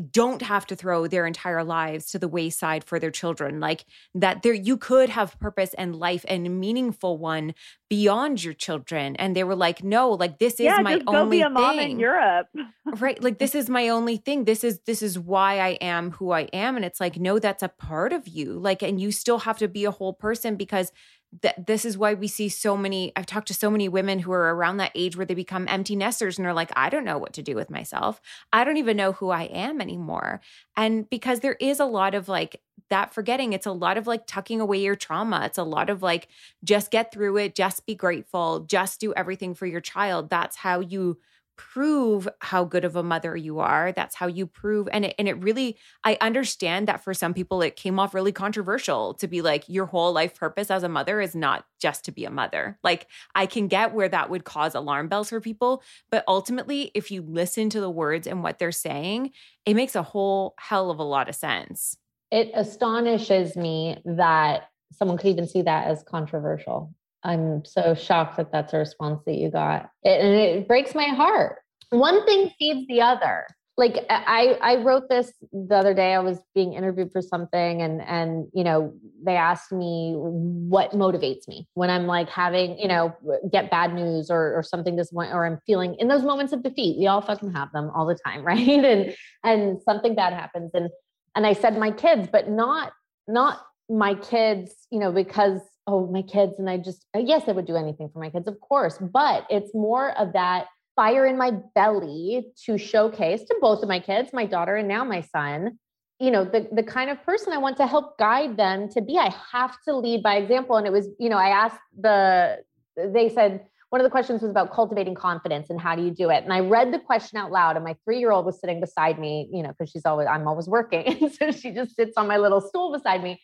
don't 0.01 0.43
have 0.43 0.67
to 0.67 0.77
throw 0.77 1.07
their 1.07 1.27
entire 1.27 1.65
lives 1.65 2.11
to 2.11 2.19
the 2.19 2.29
wayside 2.29 2.85
for 2.85 2.99
their 2.99 3.11
children 3.11 3.61
like 3.61 3.85
that 4.15 4.43
there 4.43 4.53
you 4.53 4.77
could 4.77 5.09
have 5.09 5.39
purpose 5.41 5.75
and 5.75 5.97
life 5.97 6.25
and 6.29 6.61
meaningful 6.61 7.19
one 7.19 7.55
beyond 7.89 8.43
your 8.43 8.55
children. 8.55 9.15
And 9.17 9.37
they 9.37 9.45
were 9.45 9.55
like 9.55 9.85
no 9.85 10.11
like 10.11 10.39
this 10.39 10.55
is 10.55 10.61
yeah, 10.61 10.79
my 10.79 10.97
just 10.97 11.09
only 11.09 11.39
be 11.39 11.43
a 11.43 11.47
thing 11.47 11.55
mom 11.55 11.79
in 11.79 11.99
Europe. 11.99 12.49
Right 12.99 13.23
like 13.23 13.39
this 13.39 13.55
is 13.55 13.71
my 13.71 13.89
only 13.89 14.17
thing. 14.17 14.45
This 14.45 14.63
is 14.63 14.81
this 14.85 15.01
is 15.01 15.19
why 15.19 15.59
I 15.59 15.71
am 15.81 16.11
who 16.11 16.33
I 16.33 16.43
am. 16.53 16.77
And 16.77 16.85
it's 16.85 17.01
like 17.01 17.19
no 17.19 17.39
that's 17.39 17.63
a 17.63 17.69
part 17.69 18.13
of 18.13 18.27
you. 18.29 18.59
Like 18.59 18.83
and 18.83 19.01
you 19.01 19.13
still 19.13 19.39
have 19.39 19.59
to 19.59 19.69
be 19.69 19.85
a 19.85 19.91
whole 19.91 20.13
person 20.13 20.57
because 20.57 20.93
that 21.42 21.66
this 21.66 21.85
is 21.85 21.99
why 21.99 22.14
we 22.14 22.29
see 22.29 22.49
so 22.49 22.77
many 22.77 23.12
i've 23.16 23.27
talked 23.27 23.49
to 23.49 23.55
so 23.55 23.70
many 23.70 23.88
women 23.88 24.20
who 24.20 24.33
are 24.33 24.55
around 24.55 24.77
that 24.77 24.92
age 24.94 25.16
where 25.16 25.27
they 25.27 25.35
become 25.35 25.66
empty 25.68 25.97
nesters 25.97 26.38
and 26.38 26.47
are 26.47 26.55
like 26.55 26.70
i 26.77 26.88
don't 26.88 27.05
know 27.05 27.18
what 27.18 27.33
to 27.33 27.42
do 27.42 27.55
with 27.55 27.70
myself. 27.70 28.20
I 28.53 28.64
don't 28.64 28.77
even 28.77 28.97
know 28.97 29.12
who 29.12 29.31
i 29.31 29.44
am 29.44 29.81
anymore. 29.81 30.40
And 30.77 31.09
because 31.09 31.40
there 31.40 31.57
is 31.61 31.81
a 31.81 31.85
lot 31.85 32.14
of 32.14 32.29
like 32.29 32.61
that 32.90 33.14
forgetting 33.14 33.53
it's 33.53 33.66
a 33.66 33.73
lot 33.73 33.97
of 33.97 34.07
like 34.07 34.27
tucking 34.27 34.61
away 34.61 34.79
your 34.79 34.97
trauma. 34.97 35.42
It's 35.44 35.59
a 35.59 35.64
lot 35.64 35.90
of 35.90 36.03
like 36.03 36.29
just 36.62 36.90
get 36.90 37.12
through 37.12 37.37
it 37.38 37.55
just 37.55 37.87
be 37.87 37.94
grateful 37.94 38.61
just 38.61 39.01
do 39.01 39.12
everything 39.14 39.55
for 39.55 39.66
your 39.66 39.81
child. 39.81 40.31
That's 40.31 40.57
how 40.57 40.81
you 40.81 41.18
prove 41.57 42.29
how 42.40 42.64
good 42.64 42.85
of 42.85 42.97
a 42.97 43.03
mother 43.03 43.37
you 43.37 43.61
are. 43.61 43.93
That's 43.93 44.14
how 44.14 44.27
you 44.27 44.47
prove 44.47 44.88
and 44.93 45.05
it, 45.05 45.14
and 45.19 45.29
it 45.29 45.43
really 45.43 45.77
i 46.05 46.17
understand 46.21 46.88
that 46.88 47.03
for 47.03 47.14
some 47.14 47.35
people 47.35 47.62
it 47.62 47.77
came 47.77 47.99
off 47.99 48.14
really 48.14 48.33
controversial 48.33 49.14
to 49.14 49.29
be 49.29 49.43
like 49.43 49.69
your 49.69 49.87
whole 49.87 50.12
life 50.12 50.35
purpose 50.35 50.71
as 50.71 50.83
a 50.83 50.88
mother 50.88 51.21
is 51.21 51.35
not 51.35 51.64
just 51.81 52.05
to 52.05 52.12
be 52.12 52.25
a 52.25 52.31
mother. 52.31 52.79
Like 52.83 53.07
i 53.35 53.47
can 53.47 53.69
get 53.69 53.95
where 53.95 54.09
that 54.09 54.31
would 54.31 54.45
cause 54.45 54.75
alarm 54.75 55.09
bells 55.09 55.31
for 55.31 55.40
people 55.40 55.83
but 56.11 56.25
ultimately 56.29 56.90
if 56.95 57.11
you 57.11 57.23
listen 57.23 57.71
to 57.71 57.81
the 57.81 57.90
words 57.90 58.27
and 58.27 58.43
what 58.43 58.59
they're 58.59 58.73
saying 58.73 59.31
it 59.67 59.75
makes 59.75 59.95
a 59.95 60.03
whole 60.03 60.55
hell 60.59 60.90
of 60.90 60.99
a 60.99 61.05
lot 61.05 61.29
of 61.29 61.35
sense. 61.35 61.97
It 62.31 62.51
astonishes 62.55 63.57
me 63.57 63.99
that 64.05 64.69
someone 64.93 65.19
could 65.19 65.29
even 65.29 65.47
see 65.47 65.62
that 65.62 65.87
as 65.87 66.03
controversial 66.03 66.93
I'm 67.25 67.65
so 67.65 67.95
shocked 67.95 68.37
that 68.37 68.53
that's 68.53 68.73
a 68.75 68.79
response 68.79 69.23
that 69.27 69.35
you 69.35 69.51
got. 69.51 69.91
It, 70.03 70.21
and 70.21 70.35
it 70.35 70.69
breaks 70.69 70.95
my 70.95 71.07
heart. 71.07 71.59
One 71.91 72.25
thing 72.27 72.51
feeds 72.59 72.87
the 72.87 73.01
other. 73.01 73.47
Like 73.77 74.07
I, 74.09 74.57
I 74.63 74.77
wrote 74.77 75.09
this 75.09 75.33
the 75.53 75.75
other 75.75 75.95
day. 75.95 76.15
I 76.15 76.21
was 76.21 76.39
being 76.55 76.75
interviewed 76.75 77.11
for 77.11 77.21
something, 77.21 77.83
and 77.83 78.01
and 78.03 78.47
you 78.55 78.63
know 78.63 78.95
they 79.25 79.35
asked 79.35 79.73
me 79.73 80.15
what 80.17 80.93
motivates 80.93 81.49
me 81.49 81.67
when 81.75 81.91
I'm 81.91 82.07
like 82.07 82.29
having 82.29 82.79
you 82.79 82.87
know 82.87 83.17
get 83.51 83.73
bad 83.73 83.93
news 83.93 84.31
or 84.31 84.55
or 84.55 84.63
something 84.63 84.95
disappointing 84.95 85.33
or 85.33 85.45
I'm 85.45 85.59
feeling 85.67 85.97
in 85.99 86.07
those 86.07 86.23
moments 86.23 86.53
of 86.53 86.63
defeat. 86.63 86.99
We 87.01 87.09
all 87.09 87.21
fucking 87.21 87.53
have 87.53 87.73
them 87.73 87.91
all 87.97 88.07
the 88.07 88.17
time, 88.25 88.45
right? 88.47 88.61
And 88.61 89.17
and 89.43 89.83
something 89.83 90.15
bad 90.15 90.35
happens, 90.35 90.71
and 90.73 90.89
and 91.35 91.45
I 91.45 91.53
said 91.53 91.77
my 91.77 91.91
kids, 91.91 92.29
but 92.31 92.49
not 92.49 92.93
not 93.27 93.61
my 93.89 94.15
kids, 94.15 94.87
you 94.91 95.01
know, 95.01 95.11
because 95.11 95.61
oh, 95.87 96.07
my 96.07 96.23
kids, 96.23 96.55
and 96.59 96.68
I 96.68 96.79
just, 96.79 97.07
yes, 97.14 97.42
I 97.47 97.53
would 97.53 97.66
do 97.66 97.77
anything 97.77 98.09
for 98.12 98.18
my 98.18 98.31
kids, 98.31 98.49
of 98.49 98.59
course, 98.61 98.99
but 98.99 99.47
it's 99.51 99.75
more 99.75 100.16
of 100.18 100.33
that 100.33 100.66
fire 100.97 101.27
in 101.27 101.37
my 101.37 101.53
belly 101.75 102.53
to 102.64 102.79
showcase 102.79 103.42
to 103.44 103.57
both 103.61 103.83
of 103.83 103.88
my 103.88 104.01
kids, 104.01 104.33
my 104.33 104.47
daughter 104.47 104.77
and 104.77 104.88
now 104.88 105.05
my 105.05 105.20
son, 105.20 105.79
you 106.20 106.31
know 106.31 106.44
the 106.44 106.68
the 106.73 106.83
kind 106.83 107.11
of 107.11 107.23
person 107.25 107.53
I 107.53 107.59
want 107.59 107.77
to 107.79 107.87
help 107.87 108.18
guide 108.18 108.57
them 108.57 108.88
to 108.90 109.03
be. 109.03 109.18
I 109.18 109.35
have 109.53 109.77
to 109.87 109.97
lead 109.97 110.23
by 110.23 110.37
example. 110.37 110.77
And 110.77 110.87
it 110.87 110.92
was, 110.92 111.09
you 111.18 111.29
know, 111.29 111.37
I 111.37 111.49
asked 111.49 111.81
the 111.99 112.59
they 112.97 113.29
said 113.29 113.66
one 113.90 114.01
of 114.01 114.05
the 114.05 114.11
questions 114.11 114.42
was 114.42 114.51
about 114.51 114.73
cultivating 114.73 115.14
confidence 115.14 115.70
and 115.70 115.81
how 115.81 115.94
do 115.94 116.03
you 116.03 116.11
do 116.11 116.31
it. 116.31 116.42
And 116.42 116.53
I 116.53 116.61
read 116.61 116.92
the 116.92 116.99
question 116.99 117.38
out 117.38 117.53
loud, 117.53 117.77
and 117.77 117.85
my 117.85 117.97
three 118.05 118.18
year 118.18 118.33
old 118.33 118.47
was 118.47 118.61
sitting 118.61 118.81
beside 118.81 119.18
me, 119.18 119.49
you 119.53 119.62
know, 119.62 119.70
because 119.70 119.90
she's 119.90 120.07
always 120.07 120.29
I'm 120.29 120.47
always 120.47 120.68
working, 120.68 121.31
so 121.38 121.51
she 121.51 121.73
just 121.73 121.97
sits 121.97 122.16
on 122.16 122.27
my 122.27 122.37
little 122.37 122.61
stool 122.61 122.92
beside 122.92 123.23
me. 123.23 123.40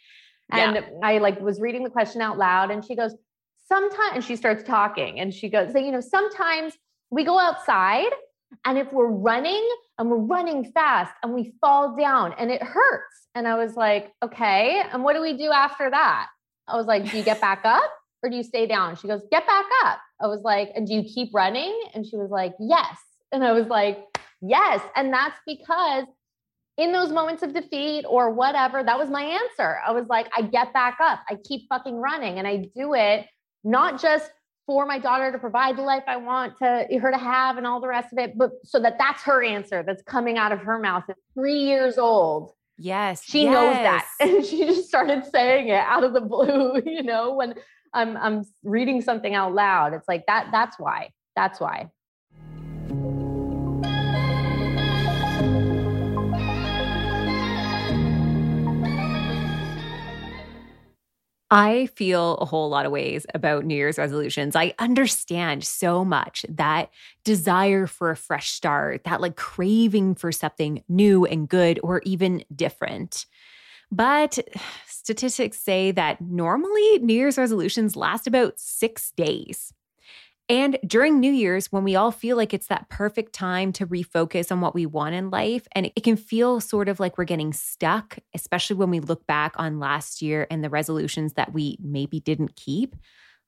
And 0.52 0.76
yeah. 0.76 0.82
I 1.02 1.18
like 1.18 1.40
was 1.40 1.60
reading 1.60 1.84
the 1.84 1.90
question 1.90 2.20
out 2.20 2.38
loud, 2.38 2.70
and 2.70 2.84
she 2.84 2.96
goes, 2.96 3.14
sometimes, 3.68 4.14
and 4.14 4.24
she 4.24 4.36
starts 4.36 4.62
talking, 4.62 5.20
and 5.20 5.32
she 5.32 5.48
goes, 5.48 5.72
so, 5.72 5.78
you 5.78 5.92
know, 5.92 6.00
sometimes 6.00 6.74
we 7.10 7.24
go 7.24 7.38
outside 7.38 8.10
and 8.64 8.78
if 8.78 8.92
we're 8.92 9.10
running 9.10 9.68
and 9.98 10.10
we're 10.10 10.18
running 10.18 10.64
fast 10.72 11.12
and 11.22 11.32
we 11.32 11.52
fall 11.60 11.96
down 11.96 12.34
and 12.38 12.50
it 12.50 12.62
hurts. 12.62 13.28
And 13.34 13.46
I 13.46 13.56
was 13.56 13.76
like, 13.76 14.12
okay. 14.22 14.82
And 14.92 15.04
what 15.04 15.14
do 15.14 15.22
we 15.22 15.36
do 15.36 15.50
after 15.50 15.90
that? 15.90 16.28
I 16.66 16.76
was 16.76 16.86
like, 16.86 17.10
do 17.10 17.16
you 17.16 17.24
get 17.24 17.40
back 17.40 17.62
up 17.64 17.90
or 18.22 18.30
do 18.30 18.36
you 18.36 18.42
stay 18.42 18.66
down? 18.66 18.96
She 18.96 19.08
goes, 19.08 19.22
get 19.30 19.46
back 19.46 19.66
up. 19.84 20.00
I 20.20 20.26
was 20.26 20.42
like, 20.42 20.70
and 20.74 20.86
do 20.86 20.94
you 20.94 21.02
keep 21.02 21.30
running? 21.32 21.78
And 21.94 22.04
she 22.04 22.16
was 22.16 22.30
like, 22.30 22.54
yes. 22.58 22.96
And 23.32 23.44
I 23.44 23.52
was 23.52 23.66
like, 23.66 23.98
yes. 24.40 24.80
And 24.96 25.12
that's 25.12 25.38
because 25.46 26.04
in 26.80 26.92
those 26.92 27.12
moments 27.12 27.42
of 27.42 27.52
defeat 27.52 28.04
or 28.08 28.30
whatever, 28.30 28.82
that 28.82 28.98
was 28.98 29.10
my 29.10 29.22
answer. 29.22 29.80
I 29.86 29.92
was 29.92 30.06
like, 30.08 30.28
I 30.36 30.42
get 30.42 30.72
back 30.72 30.96
up. 30.98 31.20
I 31.28 31.36
keep 31.44 31.68
fucking 31.68 31.94
running 31.94 32.38
and 32.38 32.48
I 32.48 32.68
do 32.74 32.94
it 32.94 33.26
not 33.62 34.00
just 34.00 34.30
for 34.64 34.86
my 34.86 34.98
daughter 34.98 35.30
to 35.30 35.38
provide 35.38 35.76
the 35.76 35.82
life 35.82 36.04
I 36.06 36.16
want 36.16 36.56
to 36.58 36.86
her 36.98 37.10
to 37.10 37.18
have 37.18 37.58
and 37.58 37.66
all 37.66 37.80
the 37.80 37.88
rest 37.88 38.12
of 38.12 38.18
it, 38.18 38.38
but 38.38 38.52
so 38.64 38.80
that 38.80 38.96
that's 38.98 39.22
her 39.24 39.44
answer 39.44 39.82
that's 39.86 40.02
coming 40.02 40.38
out 40.38 40.52
of 40.52 40.60
her 40.60 40.78
mouth 40.78 41.04
at 41.10 41.16
three 41.34 41.60
years 41.60 41.98
old. 41.98 42.52
Yes, 42.78 43.22
she 43.22 43.42
yes. 43.42 43.52
knows 43.52 43.74
that, 43.74 44.06
and 44.20 44.46
she 44.46 44.64
just 44.64 44.88
started 44.88 45.24
saying 45.26 45.68
it 45.68 45.84
out 45.84 46.02
of 46.02 46.14
the 46.14 46.20
blue. 46.20 46.80
You 46.86 47.02
know, 47.02 47.34
when 47.34 47.54
I'm 47.92 48.16
I'm 48.16 48.44
reading 48.62 49.02
something 49.02 49.34
out 49.34 49.52
loud, 49.52 49.92
it's 49.92 50.08
like 50.08 50.24
that. 50.28 50.48
That's 50.50 50.78
why. 50.78 51.10
That's 51.36 51.60
why. 51.60 51.90
I 61.50 61.86
feel 61.96 62.36
a 62.36 62.44
whole 62.44 62.68
lot 62.68 62.86
of 62.86 62.92
ways 62.92 63.26
about 63.34 63.64
New 63.64 63.74
Year's 63.74 63.98
resolutions. 63.98 64.54
I 64.54 64.72
understand 64.78 65.64
so 65.64 66.04
much 66.04 66.46
that 66.48 66.90
desire 67.24 67.88
for 67.88 68.10
a 68.10 68.16
fresh 68.16 68.50
start, 68.50 69.02
that 69.04 69.20
like 69.20 69.34
craving 69.34 70.14
for 70.14 70.30
something 70.30 70.84
new 70.88 71.24
and 71.24 71.48
good 71.48 71.80
or 71.82 72.02
even 72.04 72.44
different. 72.54 73.26
But 73.92 74.38
statistics 74.86 75.58
say 75.58 75.92
that 75.92 76.20
normally 76.20 76.98
New 77.00 77.14
Year's 77.14 77.38
resolutions 77.38 77.96
last 77.96 78.26
about 78.26 78.60
six 78.60 79.12
days. 79.16 79.72
And 80.50 80.80
during 80.84 81.20
New 81.20 81.30
Year's, 81.30 81.70
when 81.70 81.84
we 81.84 81.94
all 81.94 82.10
feel 82.10 82.36
like 82.36 82.52
it's 82.52 82.66
that 82.66 82.88
perfect 82.88 83.32
time 83.32 83.72
to 83.74 83.86
refocus 83.86 84.50
on 84.50 84.60
what 84.60 84.74
we 84.74 84.84
want 84.84 85.14
in 85.14 85.30
life, 85.30 85.68
and 85.76 85.92
it 85.94 86.02
can 86.02 86.16
feel 86.16 86.60
sort 86.60 86.88
of 86.88 86.98
like 86.98 87.16
we're 87.16 87.22
getting 87.22 87.52
stuck, 87.52 88.18
especially 88.34 88.74
when 88.74 88.90
we 88.90 88.98
look 88.98 89.24
back 89.28 89.54
on 89.58 89.78
last 89.78 90.20
year 90.20 90.48
and 90.50 90.64
the 90.64 90.68
resolutions 90.68 91.34
that 91.34 91.52
we 91.52 91.78
maybe 91.80 92.18
didn't 92.18 92.56
keep. 92.56 92.96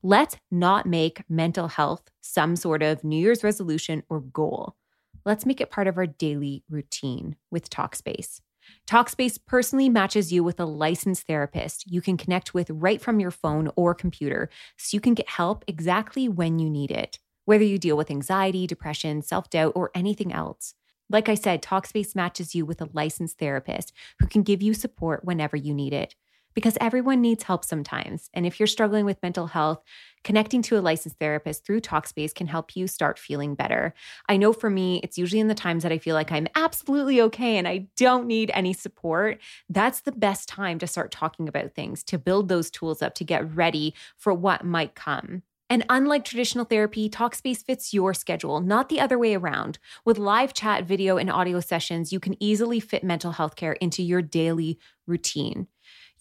Let's 0.04 0.36
not 0.52 0.86
make 0.86 1.24
mental 1.28 1.66
health 1.66 2.08
some 2.20 2.54
sort 2.54 2.84
of 2.84 3.02
New 3.02 3.18
Year's 3.18 3.42
resolution 3.42 4.04
or 4.08 4.20
goal. 4.20 4.76
Let's 5.24 5.44
make 5.44 5.60
it 5.60 5.72
part 5.72 5.88
of 5.88 5.98
our 5.98 6.06
daily 6.06 6.62
routine 6.70 7.34
with 7.50 7.68
Talkspace. 7.68 8.40
Talkspace 8.86 9.38
personally 9.46 9.88
matches 9.88 10.32
you 10.32 10.42
with 10.44 10.60
a 10.60 10.64
licensed 10.64 11.26
therapist 11.26 11.90
you 11.90 12.00
can 12.00 12.16
connect 12.16 12.54
with 12.54 12.70
right 12.70 13.00
from 13.00 13.20
your 13.20 13.30
phone 13.30 13.70
or 13.76 13.94
computer 13.94 14.48
so 14.76 14.94
you 14.94 15.00
can 15.00 15.14
get 15.14 15.28
help 15.28 15.64
exactly 15.66 16.28
when 16.28 16.58
you 16.58 16.68
need 16.68 16.90
it, 16.90 17.18
whether 17.44 17.64
you 17.64 17.78
deal 17.78 17.96
with 17.96 18.10
anxiety, 18.10 18.66
depression, 18.66 19.22
self 19.22 19.50
doubt, 19.50 19.72
or 19.74 19.90
anything 19.94 20.32
else. 20.32 20.74
Like 21.10 21.28
I 21.28 21.34
said, 21.34 21.62
Talkspace 21.62 22.14
matches 22.14 22.54
you 22.54 22.64
with 22.64 22.80
a 22.80 22.88
licensed 22.92 23.38
therapist 23.38 23.92
who 24.18 24.26
can 24.26 24.42
give 24.42 24.62
you 24.62 24.74
support 24.74 25.24
whenever 25.24 25.56
you 25.56 25.74
need 25.74 25.92
it 25.92 26.14
because 26.54 26.78
everyone 26.80 27.20
needs 27.20 27.44
help 27.44 27.64
sometimes. 27.64 28.28
And 28.34 28.46
if 28.46 28.58
you're 28.58 28.66
struggling 28.66 29.04
with 29.04 29.22
mental 29.22 29.46
health, 29.48 29.82
connecting 30.24 30.62
to 30.62 30.78
a 30.78 30.80
licensed 30.80 31.18
therapist 31.18 31.64
through 31.64 31.80
Talkspace 31.80 32.34
can 32.34 32.46
help 32.46 32.76
you 32.76 32.86
start 32.86 33.18
feeling 33.18 33.54
better. 33.54 33.94
I 34.28 34.36
know 34.36 34.52
for 34.52 34.70
me, 34.70 35.00
it's 35.02 35.18
usually 35.18 35.40
in 35.40 35.48
the 35.48 35.54
times 35.54 35.82
that 35.82 35.92
I 35.92 35.98
feel 35.98 36.14
like 36.14 36.32
I'm 36.32 36.48
absolutely 36.54 37.20
okay 37.22 37.58
and 37.58 37.66
I 37.66 37.88
don't 37.96 38.26
need 38.26 38.50
any 38.54 38.72
support. 38.72 39.40
That's 39.68 40.00
the 40.00 40.12
best 40.12 40.48
time 40.48 40.78
to 40.78 40.86
start 40.86 41.10
talking 41.10 41.48
about 41.48 41.74
things, 41.74 42.02
to 42.04 42.18
build 42.18 42.48
those 42.48 42.70
tools 42.70 43.02
up, 43.02 43.14
to 43.16 43.24
get 43.24 43.54
ready 43.54 43.94
for 44.16 44.32
what 44.32 44.64
might 44.64 44.94
come. 44.94 45.42
And 45.72 45.86
unlike 45.88 46.26
traditional 46.26 46.66
therapy, 46.66 47.08
Talkspace 47.08 47.64
fits 47.64 47.94
your 47.94 48.12
schedule, 48.12 48.60
not 48.60 48.90
the 48.90 49.00
other 49.00 49.18
way 49.18 49.34
around. 49.34 49.78
With 50.04 50.18
live 50.18 50.52
chat, 50.52 50.84
video, 50.84 51.16
and 51.16 51.30
audio 51.30 51.60
sessions, 51.60 52.12
you 52.12 52.20
can 52.20 52.36
easily 52.42 52.78
fit 52.78 53.02
mental 53.02 53.32
health 53.32 53.56
care 53.56 53.72
into 53.72 54.02
your 54.02 54.20
daily 54.20 54.78
routine. 55.06 55.68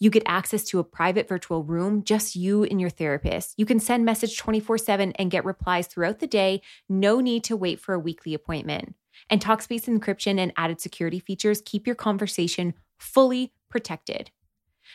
You 0.02 0.10
get 0.10 0.24
access 0.26 0.64
to 0.64 0.80
a 0.80 0.84
private 0.84 1.28
virtual 1.28 1.62
room, 1.62 2.02
just 2.02 2.34
you 2.34 2.64
and 2.64 2.80
your 2.80 2.90
therapist. 2.90 3.54
You 3.56 3.64
can 3.64 3.78
send 3.78 4.04
message 4.04 4.36
24 4.36 4.78
7 4.78 5.12
and 5.12 5.30
get 5.30 5.44
replies 5.44 5.86
throughout 5.86 6.18
the 6.18 6.26
day. 6.26 6.60
No 6.88 7.20
need 7.20 7.44
to 7.44 7.56
wait 7.56 7.78
for 7.78 7.94
a 7.94 8.00
weekly 8.00 8.34
appointment. 8.34 8.96
And 9.30 9.40
Talkspace 9.40 9.84
encryption 9.84 10.40
and 10.40 10.52
added 10.56 10.80
security 10.80 11.20
features 11.20 11.62
keep 11.64 11.86
your 11.86 11.94
conversation 11.94 12.74
fully 12.98 13.52
protected. 13.70 14.32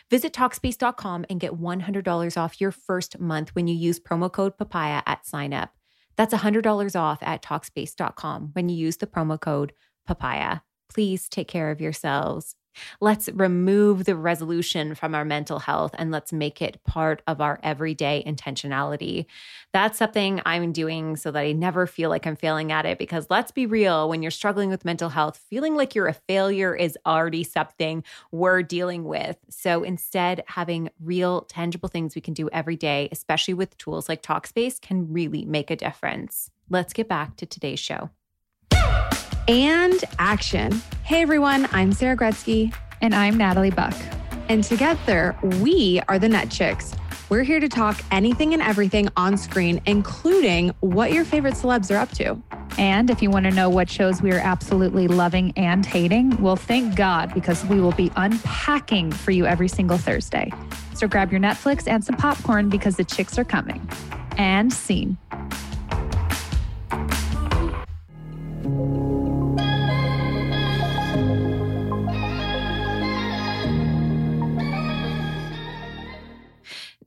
Visit 0.09 0.33
Talkspace.com 0.33 1.25
and 1.29 1.39
get 1.39 1.53
$100 1.53 2.37
off 2.37 2.59
your 2.59 2.71
first 2.71 3.17
month 3.17 3.55
when 3.55 3.67
you 3.67 3.75
use 3.75 4.01
promo 4.01 4.29
code 4.29 4.57
PAPAYA 4.57 5.03
at 5.05 5.23
signup. 5.23 5.69
That's 6.17 6.33
$100 6.33 6.99
off 6.99 7.19
at 7.21 7.41
Talkspace.com 7.41 8.49
when 8.51 8.67
you 8.67 8.75
use 8.75 8.97
the 8.97 9.07
promo 9.07 9.39
code 9.39 9.71
PAPAYA. 10.09 10.63
Please 10.89 11.29
take 11.29 11.47
care 11.47 11.71
of 11.71 11.79
yourselves. 11.79 12.57
Let's 12.99 13.29
remove 13.29 14.05
the 14.05 14.15
resolution 14.15 14.95
from 14.95 15.15
our 15.15 15.25
mental 15.25 15.59
health 15.59 15.95
and 15.97 16.11
let's 16.11 16.33
make 16.33 16.61
it 16.61 16.83
part 16.83 17.21
of 17.27 17.41
our 17.41 17.59
everyday 17.63 18.23
intentionality. 18.25 19.25
That's 19.73 19.97
something 19.97 20.41
I'm 20.45 20.71
doing 20.71 21.15
so 21.15 21.31
that 21.31 21.39
I 21.39 21.51
never 21.51 21.87
feel 21.87 22.09
like 22.09 22.25
I'm 22.25 22.35
failing 22.35 22.71
at 22.71 22.85
it. 22.85 22.97
Because 22.97 23.27
let's 23.29 23.51
be 23.51 23.65
real, 23.65 24.09
when 24.09 24.21
you're 24.21 24.31
struggling 24.31 24.69
with 24.69 24.85
mental 24.85 25.09
health, 25.09 25.41
feeling 25.49 25.75
like 25.75 25.95
you're 25.95 26.07
a 26.07 26.13
failure 26.13 26.75
is 26.75 26.97
already 27.05 27.43
something 27.43 28.03
we're 28.31 28.63
dealing 28.63 29.03
with. 29.03 29.37
So 29.49 29.83
instead, 29.83 30.43
having 30.47 30.89
real, 30.99 31.41
tangible 31.41 31.89
things 31.89 32.15
we 32.15 32.21
can 32.21 32.33
do 32.33 32.49
every 32.51 32.75
day, 32.75 33.09
especially 33.11 33.53
with 33.53 33.77
tools 33.77 34.09
like 34.09 34.21
Talkspace, 34.21 34.81
can 34.81 35.11
really 35.11 35.45
make 35.45 35.71
a 35.71 35.75
difference. 35.75 36.51
Let's 36.69 36.93
get 36.93 37.07
back 37.07 37.37
to 37.37 37.45
today's 37.45 37.79
show 37.79 38.09
and 39.47 40.03
action. 40.19 40.81
Hey 41.03 41.21
everyone, 41.21 41.67
I'm 41.71 41.93
Sarah 41.93 42.17
Gretzky. 42.17 42.73
And 43.01 43.15
I'm 43.15 43.37
Natalie 43.37 43.71
Buck. 43.71 43.95
And 44.49 44.63
together, 44.63 45.37
we 45.61 46.01
are 46.07 46.19
the 46.19 46.27
Net 46.27 46.49
Chicks. 46.49 46.93
We're 47.29 47.43
here 47.43 47.59
to 47.59 47.69
talk 47.69 48.01
anything 48.11 48.53
and 48.53 48.61
everything 48.61 49.09
on 49.15 49.37
screen, 49.37 49.81
including 49.85 50.69
what 50.79 51.11
your 51.11 51.23
favorite 51.25 51.53
celebs 51.53 51.93
are 51.93 51.97
up 51.97 52.11
to. 52.13 52.41
And 52.77 53.09
if 53.09 53.21
you 53.21 53.29
want 53.29 53.45
to 53.45 53.51
know 53.51 53.69
what 53.69 53.89
shows 53.89 54.21
we 54.21 54.31
are 54.31 54.39
absolutely 54.39 55.07
loving 55.07 55.53
and 55.55 55.85
hating, 55.85 56.41
well, 56.41 56.55
thank 56.55 56.95
God, 56.95 57.33
because 57.33 57.63
we 57.65 57.79
will 57.79 57.91
be 57.91 58.11
unpacking 58.15 59.11
for 59.11 59.31
you 59.31 59.45
every 59.45 59.67
single 59.67 59.97
Thursday. 59.97 60.51
So 60.95 61.07
grab 61.07 61.31
your 61.31 61.41
Netflix 61.41 61.87
and 61.87 62.03
some 62.03 62.15
popcorn 62.15 62.69
because 62.69 62.95
the 62.95 63.05
chicks 63.05 63.37
are 63.37 63.45
coming. 63.45 63.87
And 64.37 64.71
scene. 64.71 65.17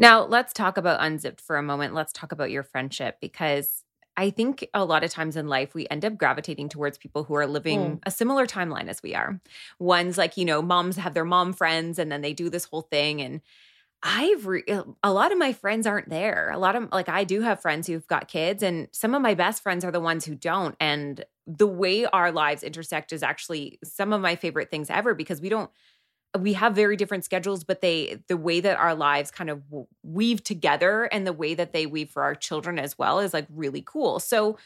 Now, 0.00 0.24
let's 0.24 0.54
talk 0.54 0.78
about 0.78 1.02
Unzipped 1.02 1.42
for 1.42 1.56
a 1.56 1.62
moment. 1.62 1.92
Let's 1.92 2.12
talk 2.12 2.32
about 2.32 2.50
your 2.50 2.62
friendship 2.62 3.18
because 3.20 3.84
I 4.16 4.30
think 4.30 4.66
a 4.72 4.84
lot 4.84 5.04
of 5.04 5.10
times 5.10 5.36
in 5.36 5.46
life, 5.46 5.74
we 5.74 5.86
end 5.88 6.06
up 6.06 6.16
gravitating 6.16 6.70
towards 6.70 6.96
people 6.96 7.22
who 7.22 7.34
are 7.34 7.46
living 7.46 7.80
mm. 7.80 7.98
a 8.04 8.10
similar 8.10 8.46
timeline 8.46 8.88
as 8.88 9.02
we 9.02 9.14
are. 9.14 9.38
One's 9.78 10.16
like, 10.16 10.38
you 10.38 10.46
know, 10.46 10.62
moms 10.62 10.96
have 10.96 11.12
their 11.12 11.26
mom 11.26 11.52
friends 11.52 11.98
and 11.98 12.10
then 12.10 12.22
they 12.22 12.32
do 12.32 12.48
this 12.48 12.64
whole 12.64 12.80
thing. 12.80 13.20
And 13.20 13.42
I've, 14.03 14.46
re- 14.46 14.64
a 15.03 15.12
lot 15.12 15.32
of 15.32 15.38
my 15.38 15.53
friends 15.53 15.86
aren't 15.86 16.09
there. 16.09 16.51
A 16.51 16.59
lot 16.59 16.76
of, 16.76 16.88
like, 16.90 17.11
I 17.11 17.24
do 17.24 17.42
have 17.42 17.61
friends 17.61 17.86
who've 17.86 18.07
got 18.07 18.28
kids, 18.28 18.62
and 18.62 18.88
some 18.92 19.14
of 19.14 19.20
my 19.20 19.34
best 19.34 19.62
friends 19.62 19.84
are 19.84 19.90
the 19.90 20.01
ones 20.01 20.24
who 20.24 20.34
don't. 20.34 20.74
And 20.80 21.22
the 21.46 21.66
way 21.66 22.07
our 22.07 22.32
lives 22.32 22.62
intersect 22.62 23.12
is 23.12 23.22
actually 23.22 23.78
some 23.84 24.14
of 24.14 24.22
my 24.22 24.36
favorite 24.36 24.70
things 24.70 24.88
ever 24.88 25.14
because 25.14 25.42
we 25.42 25.51
don't, 25.51 25.70
we 26.39 26.53
have 26.53 26.74
very 26.74 26.97
different 26.97 27.24
schedules 27.24 27.64
but 27.64 27.81
they 27.81 28.22
the 28.28 28.37
way 28.37 28.61
that 28.61 28.78
our 28.78 28.95
lives 28.95 29.31
kind 29.31 29.51
of 29.51 29.62
weave 30.03 30.43
together 30.45 31.05
and 31.05 31.26
the 31.26 31.33
way 31.33 31.55
that 31.55 31.72
they 31.72 31.87
weave 31.87 32.11
for 32.11 32.22
our 32.22 32.35
children 32.35 32.78
as 32.78 32.97
well 32.97 33.18
is 33.18 33.35
like 33.35 33.47
really 33.51 33.83
cool 33.85 34.20
so 34.20 34.57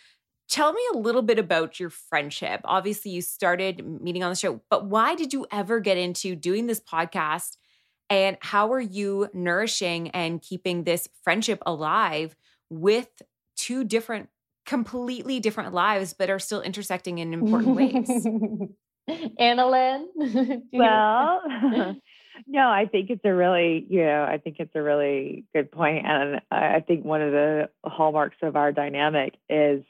Tell 0.48 0.72
me 0.72 0.82
a 0.92 0.98
little 0.98 1.22
bit 1.22 1.38
about 1.38 1.80
your 1.80 1.90
friendship. 1.90 2.60
Obviously, 2.64 3.10
you 3.10 3.22
started 3.22 3.84
meeting 4.02 4.22
on 4.22 4.30
the 4.30 4.36
show, 4.36 4.60
but 4.68 4.86
why 4.86 5.14
did 5.14 5.32
you 5.32 5.46
ever 5.50 5.80
get 5.80 5.96
into 5.96 6.36
doing 6.36 6.66
this 6.66 6.80
podcast? 6.80 7.56
And 8.10 8.36
how 8.40 8.72
are 8.72 8.80
you 8.80 9.28
nourishing 9.32 10.10
and 10.10 10.42
keeping 10.42 10.84
this 10.84 11.08
friendship 11.22 11.62
alive 11.64 12.36
with 12.68 13.08
two 13.56 13.84
different, 13.84 14.28
completely 14.66 15.40
different 15.40 15.72
lives, 15.72 16.12
but 16.12 16.28
are 16.28 16.38
still 16.38 16.60
intersecting 16.60 17.18
in 17.18 17.32
important 17.34 17.74
ways? 17.74 18.26
AnnaLynne? 19.40 20.06
well, 20.72 21.42
no, 22.46 22.68
I 22.68 22.86
think 22.86 23.10
it's 23.10 23.24
a 23.24 23.34
really, 23.34 23.86
you 23.88 24.04
know, 24.04 24.24
I 24.24 24.38
think 24.38 24.56
it's 24.58 24.74
a 24.74 24.82
really 24.82 25.44
good 25.54 25.70
point. 25.70 26.06
And 26.06 26.40
I 26.50 26.80
think 26.80 27.04
one 27.04 27.22
of 27.22 27.32
the 27.32 27.68
hallmarks 27.84 28.36
of 28.42 28.56
our 28.56 28.72
dynamic 28.72 29.34
is 29.48 29.82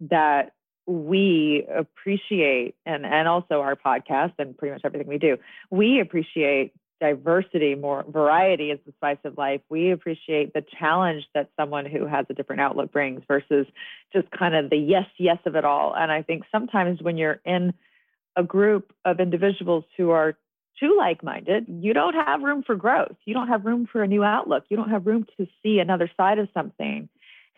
that 0.00 0.52
we 0.86 1.66
appreciate 1.74 2.74
and 2.84 3.06
and 3.06 3.26
also 3.26 3.60
our 3.60 3.74
podcast 3.74 4.32
and 4.38 4.56
pretty 4.56 4.72
much 4.72 4.82
everything 4.84 5.08
we 5.08 5.16
do 5.16 5.38
we 5.70 5.98
appreciate 5.98 6.72
diversity 7.00 7.74
more 7.74 8.04
variety 8.08 8.70
is 8.70 8.78
the 8.86 8.92
spice 8.92 9.16
of 9.24 9.38
life 9.38 9.62
we 9.70 9.90
appreciate 9.90 10.52
the 10.52 10.62
challenge 10.78 11.24
that 11.34 11.48
someone 11.58 11.86
who 11.86 12.06
has 12.06 12.26
a 12.28 12.34
different 12.34 12.60
outlook 12.60 12.92
brings 12.92 13.22
versus 13.26 13.66
just 14.12 14.30
kind 14.30 14.54
of 14.54 14.68
the 14.68 14.76
yes 14.76 15.06
yes 15.18 15.38
of 15.46 15.56
it 15.56 15.64
all 15.64 15.94
and 15.96 16.12
i 16.12 16.20
think 16.20 16.42
sometimes 16.52 17.00
when 17.00 17.16
you're 17.16 17.40
in 17.46 17.72
a 18.36 18.42
group 18.42 18.92
of 19.04 19.20
individuals 19.20 19.84
who 19.96 20.10
are 20.10 20.36
too 20.78 20.96
like-minded. 20.98 21.66
You 21.68 21.92
don't 21.92 22.14
have 22.14 22.42
room 22.42 22.62
for 22.64 22.74
growth. 22.74 23.16
You 23.24 23.34
don't 23.34 23.48
have 23.48 23.64
room 23.64 23.86
for 23.90 24.02
a 24.02 24.08
new 24.08 24.24
outlook. 24.24 24.64
You 24.68 24.76
don't 24.76 24.90
have 24.90 25.06
room 25.06 25.26
to 25.38 25.46
see 25.62 25.78
another 25.78 26.10
side 26.16 26.38
of 26.38 26.48
something. 26.52 27.08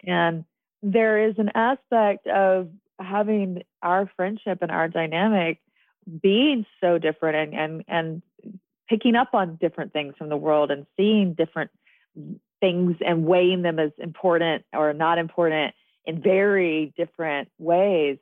And 0.06 0.44
there 0.82 1.26
is 1.28 1.34
an 1.38 1.50
aspect 1.54 2.26
of 2.26 2.68
having 3.00 3.62
our 3.82 4.10
friendship 4.16 4.58
and 4.62 4.70
our 4.70 4.88
dynamic 4.88 5.58
being 6.22 6.64
so 6.80 6.98
different 6.98 7.52
and 7.52 7.54
and 7.54 7.84
and 7.88 8.22
picking 8.88 9.16
up 9.16 9.30
on 9.34 9.56
different 9.60 9.92
things 9.92 10.14
from 10.16 10.28
the 10.28 10.36
world 10.36 10.70
and 10.70 10.86
seeing 10.96 11.34
different 11.34 11.70
things 12.60 12.96
and 13.04 13.26
weighing 13.26 13.62
them 13.62 13.78
as 13.78 13.90
important 13.98 14.64
or 14.72 14.92
not 14.92 15.18
important 15.18 15.74
in 16.04 16.22
very 16.22 16.94
different 16.96 17.48
ways 17.58 18.18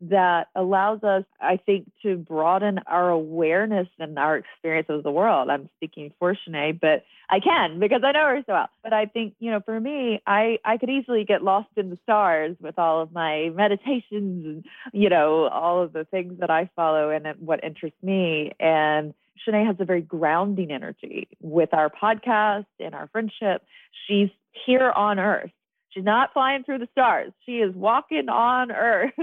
that 0.00 0.48
allows 0.54 1.02
us, 1.02 1.24
I 1.40 1.56
think, 1.56 1.90
to 2.02 2.16
broaden 2.16 2.80
our 2.86 3.08
awareness 3.10 3.88
and 3.98 4.18
our 4.18 4.36
experience 4.36 4.88
of 4.90 5.02
the 5.02 5.10
world. 5.10 5.48
I'm 5.48 5.70
speaking 5.76 6.12
for 6.18 6.34
Shenae, 6.34 6.78
but 6.78 7.04
I 7.30 7.40
can 7.40 7.80
because 7.80 8.02
I 8.04 8.12
know 8.12 8.24
her 8.24 8.42
so 8.46 8.52
well. 8.52 8.68
But 8.82 8.92
I 8.92 9.06
think, 9.06 9.34
you 9.38 9.50
know, 9.50 9.60
for 9.60 9.80
me, 9.80 10.20
I, 10.26 10.58
I 10.64 10.76
could 10.76 10.90
easily 10.90 11.24
get 11.24 11.42
lost 11.42 11.70
in 11.76 11.90
the 11.90 11.98
stars 12.02 12.56
with 12.60 12.78
all 12.78 13.00
of 13.00 13.12
my 13.12 13.50
meditations 13.54 14.46
and, 14.46 14.64
you 14.92 15.08
know, 15.08 15.48
all 15.48 15.82
of 15.82 15.92
the 15.92 16.04
things 16.04 16.40
that 16.40 16.50
I 16.50 16.70
follow 16.76 17.10
and 17.10 17.26
what 17.38 17.64
interests 17.64 18.02
me. 18.02 18.52
And 18.60 19.14
Shenae 19.46 19.66
has 19.66 19.76
a 19.80 19.84
very 19.84 20.02
grounding 20.02 20.70
energy 20.70 21.28
with 21.40 21.72
our 21.72 21.90
podcast 21.90 22.66
and 22.78 22.94
our 22.94 23.08
friendship. 23.08 23.62
She's 24.06 24.28
here 24.66 24.90
on 24.90 25.18
earth. 25.18 25.50
She's 25.90 26.04
not 26.04 26.34
flying 26.34 26.62
through 26.64 26.78
the 26.78 26.88
stars. 26.92 27.32
She 27.46 27.56
is 27.58 27.74
walking 27.74 28.28
on 28.28 28.70
earth 28.70 29.14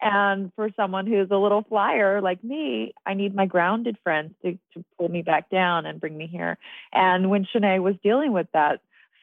and 0.00 0.52
for 0.54 0.70
someone 0.76 1.06
who's 1.06 1.30
a 1.30 1.36
little 1.36 1.62
flyer 1.68 2.20
like 2.20 2.42
me, 2.42 2.94
I 3.04 3.14
need 3.14 3.34
my 3.34 3.46
grounded 3.46 3.96
friends 4.02 4.32
to, 4.42 4.52
to 4.74 4.84
pull 4.98 5.08
me 5.08 5.22
back 5.22 5.50
down 5.50 5.86
and 5.86 6.00
bring 6.00 6.16
me 6.16 6.26
here. 6.26 6.56
And 6.92 7.30
when 7.30 7.44
Shenae 7.44 7.82
was 7.82 7.94
dealing 8.02 8.32
with 8.32 8.46
that 8.52 8.80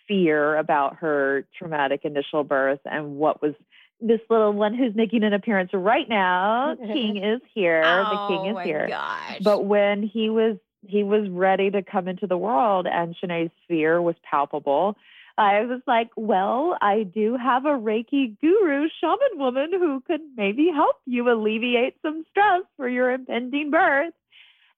fear 0.08 0.58
about 0.58 0.98
her 0.98 1.46
traumatic 1.58 2.02
initial 2.06 2.44
birth 2.44 2.80
and 2.86 3.18
what 3.18 3.42
was 3.42 3.54
this 4.00 4.20
little 4.30 4.54
one 4.54 4.76
who's 4.76 4.96
making 4.96 5.24
an 5.24 5.34
appearance 5.34 5.72
right 5.74 6.08
now, 6.08 6.76
King 6.86 7.18
is 7.18 7.42
here. 7.54 7.82
Oh, 7.84 8.04
the 8.04 8.36
King 8.36 8.56
oh 8.56 8.60
is 8.60 8.66
here. 8.66 8.88
Gosh. 8.88 9.40
But 9.42 9.66
when 9.66 10.04
he 10.04 10.30
was 10.30 10.58
he 10.86 11.04
was 11.04 11.28
ready 11.30 11.72
to 11.72 11.82
come 11.82 12.08
into 12.08 12.28
the 12.28 12.38
world 12.38 12.88
and 12.88 13.16
Shenae's 13.16 13.52
fear 13.68 14.02
was 14.02 14.16
palpable 14.24 14.96
I 15.38 15.66
was 15.66 15.82
like, 15.86 16.10
well, 16.16 16.78
I 16.82 17.04
do 17.04 17.38
have 17.38 17.66
a 17.66 17.78
Reiki 17.78 18.40
guru 18.42 18.88
shaman 19.00 19.38
woman 19.38 19.70
who 19.72 20.02
could 20.06 20.22
maybe 20.36 20.70
help 20.74 20.96
you 21.06 21.30
alleviate 21.30 21.96
some 22.02 22.24
stress 22.30 22.64
for 22.76 22.90
your 22.90 23.12
impending 23.12 23.70
birth. 23.70 24.14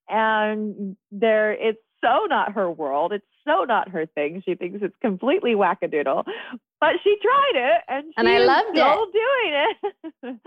And 0.10 0.98
there, 1.12 1.54
it's 1.54 1.80
so 2.04 2.26
not 2.28 2.54
her 2.54 2.70
world. 2.70 3.14
It's 3.14 3.26
so 3.48 3.64
not 3.64 3.90
her 3.90 4.06
thing. 4.06 4.44
She 4.46 4.56
thinks 4.56 4.80
it's 4.82 4.96
completely 5.02 5.52
wackadoodle, 5.52 6.26
but 6.80 6.94
she 7.04 7.18
tried 7.22 7.54
it 7.56 7.82
and 7.88 8.06
she 8.08 8.14
and 8.18 8.28
I 8.28 8.40
loved 8.40 8.70
still 8.74 9.06
it. 9.08 9.14
doing 9.14 10.34
it. 10.34 10.40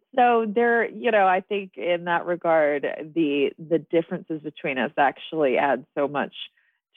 so 0.16 0.46
there, 0.48 0.88
you 0.88 1.10
know, 1.10 1.26
I 1.26 1.40
think 1.40 1.72
in 1.76 2.04
that 2.04 2.26
regard, 2.26 2.86
the 3.14 3.50
the 3.58 3.78
differences 3.78 4.40
between 4.42 4.78
us 4.78 4.92
actually 4.96 5.58
add 5.58 5.84
so 5.94 6.08
much 6.08 6.34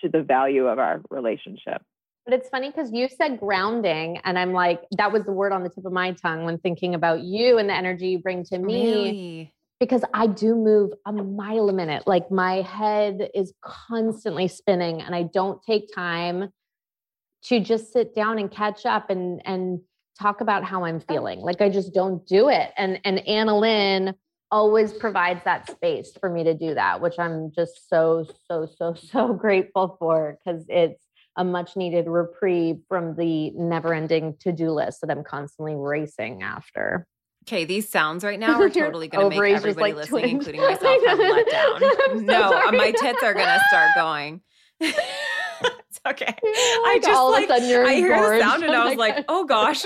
to 0.01 0.09
the 0.09 0.23
value 0.23 0.67
of 0.67 0.79
our 0.79 1.01
relationship. 1.09 1.81
But 2.25 2.35
it's 2.35 2.49
funny 2.49 2.69
because 2.69 2.91
you 2.91 3.07
said 3.09 3.39
grounding, 3.39 4.19
and 4.23 4.37
I'm 4.37 4.53
like, 4.53 4.83
that 4.97 5.11
was 5.11 5.23
the 5.23 5.31
word 5.31 5.51
on 5.51 5.63
the 5.63 5.69
tip 5.69 5.85
of 5.85 5.91
my 5.91 6.11
tongue 6.13 6.45
when 6.45 6.59
thinking 6.59 6.93
about 6.93 7.21
you 7.21 7.57
and 7.57 7.67
the 7.67 7.73
energy 7.73 8.09
you 8.09 8.19
bring 8.19 8.43
to 8.45 8.59
me. 8.59 8.93
Really? 8.93 9.53
Because 9.79 10.03
I 10.13 10.27
do 10.27 10.55
move 10.55 10.91
a 11.07 11.11
mile 11.11 11.69
a 11.69 11.73
minute. 11.73 12.05
Like 12.05 12.29
my 12.29 12.61
head 12.61 13.29
is 13.33 13.53
constantly 13.61 14.47
spinning, 14.47 15.01
and 15.01 15.15
I 15.15 15.23
don't 15.23 15.61
take 15.63 15.93
time 15.93 16.49
to 17.45 17.59
just 17.59 17.91
sit 17.91 18.13
down 18.13 18.37
and 18.37 18.51
catch 18.51 18.85
up 18.85 19.09
and 19.09 19.41
and 19.45 19.79
talk 20.19 20.41
about 20.41 20.63
how 20.63 20.85
I'm 20.85 20.97
oh. 20.97 21.13
feeling. 21.13 21.39
Like 21.39 21.61
I 21.61 21.69
just 21.69 21.93
don't 21.93 22.25
do 22.27 22.49
it. 22.49 22.71
And 22.77 22.99
and 23.03 23.19
AnnaLynne 23.27 24.13
always 24.51 24.91
provides 24.91 25.43
that 25.45 25.71
space 25.71 26.11
for 26.19 26.29
me 26.29 26.43
to 26.43 26.53
do 26.53 26.75
that, 26.75 27.01
which 27.01 27.17
I'm 27.17 27.51
just 27.51 27.89
so 27.89 28.27
so 28.47 28.67
so 28.77 28.93
so 29.11 29.33
grateful 29.33 29.95
for 29.99 30.37
because 30.37 30.65
it's 30.69 31.03
a 31.37 31.43
much 31.43 31.75
needed 31.77 32.07
reprieve 32.07 32.79
from 32.89 33.15
the 33.15 33.51
never 33.51 33.93
ending 33.93 34.35
to 34.41 34.51
do 34.51 34.71
list 34.71 35.01
that 35.01 35.09
I'm 35.11 35.23
constantly 35.23 35.75
racing 35.75 36.43
after. 36.43 37.07
Okay, 37.47 37.65
these 37.65 37.89
sounds 37.89 38.23
right 38.23 38.39
now 38.39 38.61
are 38.61 38.69
totally 38.69 39.07
going 39.07 39.31
to 39.31 39.39
make 39.39 39.55
everybody 39.55 39.93
like 39.93 39.95
listening, 39.95 40.35
including 40.37 40.61
myself, 40.69 41.05
have 41.07 41.17
let 41.19 41.49
down. 41.49 41.81
So 41.81 42.13
no, 42.19 42.41
uh, 42.43 42.49
sorry. 42.49 42.77
my 42.77 42.91
tits 42.91 43.23
are 43.23 43.33
going 43.33 43.47
to 43.47 43.61
start 43.69 43.89
going. 43.95 44.41
it's 44.81 45.99
okay. 46.07 46.35
I 46.43 46.91
Like, 46.93 47.01
just 47.03 47.13
all 47.17 47.31
like 47.31 47.45
of 47.45 47.49
a 47.51 47.53
sudden 47.59 47.69
you're 47.69 47.85
I 47.87 47.93
hear 47.95 48.09
the 48.09 48.13
engorged. 48.15 48.43
sound 48.43 48.63
and 48.63 48.75
I 48.75 48.85
was 48.89 48.95
like- 48.97 49.25
oh 49.27 49.45
gosh. 49.45 49.83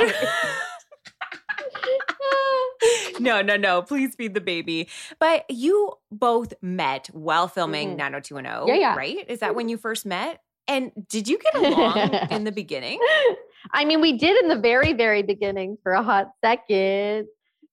no, 3.19 3.41
no, 3.41 3.55
no. 3.57 3.81
Please 3.81 4.15
feed 4.15 4.33
the 4.33 4.41
baby. 4.41 4.89
But 5.19 5.45
you 5.49 5.93
both 6.11 6.53
met 6.61 7.07
while 7.13 7.47
filming 7.47 7.91
Mhm. 7.91 7.97
90210, 7.97 8.67
Yeah, 8.67 8.73
yeah. 8.75 8.95
right? 8.95 9.25
Is 9.29 9.39
that 9.39 9.55
when 9.55 9.69
you 9.69 9.77
first 9.77 10.05
met? 10.05 10.41
And 10.67 10.91
did 11.09 11.27
you 11.27 11.37
get 11.37 11.55
along 11.55 12.13
in 12.31 12.43
the 12.43 12.51
beginning? 12.51 12.99
I 13.73 13.85
mean, 13.85 14.01
we 14.01 14.17
did 14.17 14.41
in 14.43 14.49
the 14.49 14.59
very, 14.59 14.93
very 14.93 15.21
beginning 15.23 15.77
for 15.83 15.93
a 15.93 16.03
hot 16.03 16.31
second, 16.43 17.27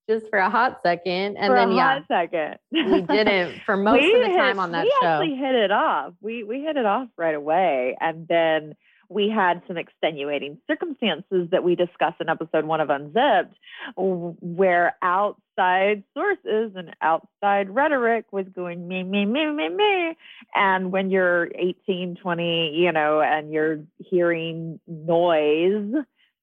just 0.09 0.28
for 0.30 0.38
a 0.38 0.51
hot 0.51 0.80
second. 0.82 1.36
And 1.36 1.51
for 1.51 1.57
then, 1.57 1.70
a 1.72 1.74
yeah, 1.74 1.99
hot 1.99 2.05
second. 2.09 2.59
we 2.70 3.03
didn't 3.03 3.61
for 3.66 3.76
most 3.76 4.01
We 4.01 4.14
of 4.14 4.30
the 4.30 4.36
time 4.36 4.59
on 4.59 4.72
that 4.72 4.84
we 4.84 4.90
show. 5.01 5.20
We 5.20 5.32
actually 5.32 5.36
hit 5.36 5.55
it 5.55 5.70
off. 5.70 6.14
We 6.20 6.45
we 6.45 6.61
hit 6.62 6.76
it 6.76 6.86
off 6.86 7.09
right 7.16 7.34
away, 7.34 7.97
and 8.01 8.26
then 8.28 8.74
we 9.13 9.29
had 9.29 9.63
some 9.67 9.77
extenuating 9.77 10.59
circumstances 10.67 11.49
that 11.51 11.63
we 11.65 11.75
discuss 11.75 12.15
in 12.21 12.29
episode 12.29 12.65
one 12.65 12.81
of 12.81 12.91
Unzipped, 12.91 13.55
where 13.97 14.97
outside 15.03 16.03
sources 16.15 16.73
and 16.77 16.95
outside 17.03 17.71
rhetoric 17.71 18.27
was 18.33 18.47
going 18.55 18.89
me 18.89 19.03
me 19.03 19.25
me 19.25 19.47
me 19.47 19.69
me, 19.69 20.17
and 20.55 20.91
when 20.93 21.11
you're 21.11 21.51
18, 21.55 22.17
20, 22.17 22.71
you 22.77 22.93
know, 22.93 23.21
and 23.21 23.53
you're 23.53 23.81
hearing 23.99 24.81
noise 24.87 25.93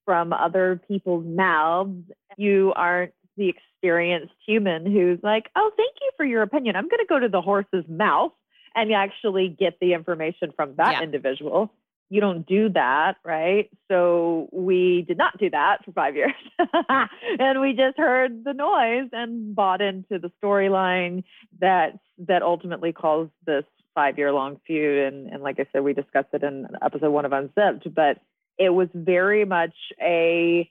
from 0.06 0.34
other 0.34 0.82
people's 0.88 1.26
mouths, 1.26 2.04
you 2.38 2.74
aren't 2.76 3.14
the 3.38 3.50
experienced 3.50 4.34
human 4.46 4.86
who's 4.86 5.20
like, 5.24 5.50
oh, 5.56 5.72
thank 5.78 5.96
you 6.02 6.12
for 6.18 6.26
your 6.26 6.42
opinion. 6.42 6.76
I'm 6.76 6.88
going 6.90 7.00
to 7.00 7.06
go 7.08 7.20
to 7.20 7.30
the 7.30 7.42
horse's 7.42 7.86
mouth 7.88 8.34
and 8.76 8.92
actually 8.94 9.48
get 9.50 9.78
the 9.80 9.94
information 9.94 10.52
from 10.56 10.76
that 10.76 10.94
Yeah. 10.94 11.04
individual. 11.04 11.72
You 12.10 12.22
don't 12.22 12.45
do 12.47 12.70
that, 12.70 13.18
right? 13.24 13.70
So 13.88 14.49
we 14.51 15.05
did 15.07 15.18
not 15.18 15.38
do 15.38 15.49
that 15.51 15.86
for 15.86 15.91
five 15.91 16.16
years. 16.16 16.34
and 17.39 17.62
we 17.62 17.74
just 17.74 17.97
heard 17.97 18.43
the 18.43 18.53
noise 18.53 19.10
and 19.12 19.55
bought 19.55 19.82
into 19.82 20.18
the 20.18 20.32
storyline 20.43 21.24
that 21.60 21.99
that 22.28 22.41
ultimately 22.41 22.91
caused 22.91 23.32
this 23.45 23.64
five 23.93 24.18
year 24.18 24.32
long 24.32 24.60
feud. 24.66 25.14
And, 25.14 25.30
and 25.30 25.43
like 25.43 25.60
I 25.60 25.68
said, 25.72 25.84
we 25.84 25.93
discussed 25.93 26.30
it 26.34 26.43
in 26.43 26.68
episode 26.82 27.12
one 27.12 27.26
of 27.26 27.34
Unzipped, 27.34 27.93
but 27.93 28.18
it 28.57 28.70
was 28.70 28.89
very 28.93 29.45
much 29.45 29.76
a 30.01 30.70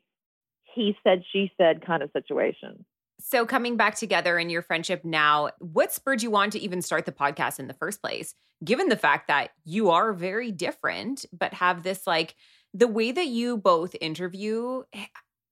he 0.75 0.97
said, 1.03 1.23
she 1.33 1.51
said 1.57 1.85
kind 1.85 2.03
of 2.03 2.11
situation. 2.13 2.85
So, 3.21 3.45
coming 3.45 3.77
back 3.77 3.97
together 3.97 4.39
in 4.39 4.49
your 4.49 4.63
friendship 4.63 5.05
now, 5.05 5.51
what 5.59 5.93
spurred 5.93 6.23
you 6.23 6.35
on 6.37 6.51
to 6.51 6.59
even 6.59 6.83
start 6.83 7.05
the 7.05 7.13
podcast 7.13 7.59
in 7.59 7.67
the 7.67 7.75
first 7.75 8.01
place? 8.01 8.35
Given 8.65 8.89
the 8.89 8.97
fact 8.97 9.29
that 9.29 9.51
you 9.65 9.91
are 9.91 10.13
very 10.13 10.51
different, 10.51 11.25
but 11.33 11.55
have 11.55 11.83
this 11.83 12.07
like 12.07 12.35
the 12.75 12.89
way 12.89 13.13
that 13.13 13.29
you 13.29 13.57
both 13.57 13.95
interview, 14.01 14.83
eh, 14.93 15.07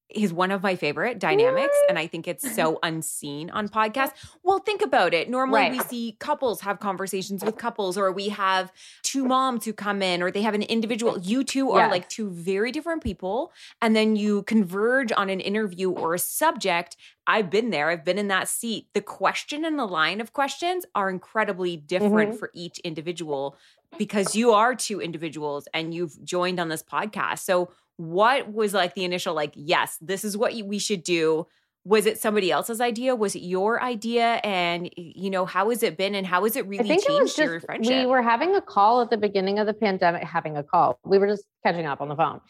is 0.08 0.32
one 0.32 0.50
of 0.52 0.62
my 0.62 0.76
favorite 0.76 1.18
dynamics 1.18 1.74
and 1.88 1.98
i 1.98 2.06
think 2.06 2.28
it's 2.28 2.54
so 2.54 2.78
unseen 2.84 3.50
on 3.50 3.68
podcasts. 3.68 4.12
Well 4.44 4.60
think 4.60 4.80
about 4.82 5.12
it. 5.12 5.28
Normally 5.28 5.60
Right. 5.62 5.72
we 5.72 5.80
see 5.80 6.16
couples 6.20 6.60
have 6.60 6.78
conversations 6.78 7.44
with 7.44 7.56
couples 7.58 7.98
or 7.98 8.12
we 8.12 8.28
have 8.28 8.72
two 9.02 9.24
moms 9.24 9.64
who 9.64 9.72
come 9.72 10.02
in 10.02 10.22
or 10.22 10.30
they 10.30 10.42
have 10.42 10.54
an 10.54 10.62
individual. 10.62 11.18
You 11.18 11.42
two 11.42 11.72
are 11.72 11.80
Yes. 11.80 11.90
like 11.90 12.08
two 12.08 12.30
very 12.30 12.70
different 12.70 13.02
people 13.02 13.52
and 13.82 13.96
then 13.96 14.14
you 14.14 14.44
converge 14.44 15.10
on 15.12 15.28
an 15.28 15.40
interview 15.40 15.90
or 15.90 16.14
a 16.14 16.18
subject. 16.20 16.96
I've 17.26 17.50
been 17.50 17.70
there. 17.70 17.90
I've 17.90 18.04
been 18.04 18.18
in 18.18 18.28
that 18.28 18.48
seat. 18.48 18.86
The 18.94 19.00
question 19.00 19.64
and 19.64 19.76
the 19.78 19.86
line 19.86 20.20
of 20.20 20.32
questions 20.32 20.86
are 20.94 21.10
incredibly 21.10 21.76
different 21.76 22.34
Mhm. 22.34 22.38
for 22.38 22.50
each 22.54 22.78
individual 22.80 23.56
because 23.98 24.36
you 24.36 24.52
are 24.52 24.74
two 24.74 25.00
individuals 25.00 25.66
and 25.74 25.92
you've 25.94 26.22
joined 26.24 26.60
on 26.60 26.68
this 26.68 26.82
podcast. 26.82 27.40
So 27.40 27.70
what 27.96 28.52
was 28.52 28.74
like 28.74 28.94
the 28.94 29.04
initial 29.04 29.34
like 29.34 29.52
yes 29.54 29.96
this 30.00 30.24
is 30.24 30.36
what 30.36 30.54
we 30.64 30.78
should 30.78 31.02
do. 31.02 31.46
Was 31.84 32.04
it 32.04 32.18
somebody 32.18 32.50
else's 32.50 32.80
idea? 32.80 33.14
Was 33.14 33.36
it 33.36 33.42
your 33.42 33.80
idea? 33.80 34.40
And 34.42 34.90
you 34.96 35.30
know 35.30 35.46
how 35.46 35.70
has 35.70 35.84
it 35.84 35.96
been 35.96 36.16
and 36.16 36.26
how 36.26 36.42
has 36.42 36.56
it 36.56 36.66
really 36.66 36.84
I 36.84 36.88
think 36.88 37.06
changed 37.06 37.20
it 37.20 37.22
was 37.22 37.38
your 37.38 37.54
just 37.54 37.66
friendship? 37.66 37.92
we 37.92 38.06
were 38.06 38.22
having 38.22 38.56
a 38.56 38.60
call 38.60 39.02
at 39.02 39.10
the 39.10 39.16
beginning 39.16 39.60
of 39.60 39.66
the 39.66 39.72
pandemic. 39.72 40.24
Having 40.24 40.56
a 40.56 40.64
call, 40.64 40.98
we 41.04 41.18
were 41.18 41.28
just 41.28 41.44
catching 41.64 41.86
up 41.86 42.00
on 42.00 42.08
the 42.08 42.16
phone, 42.16 42.40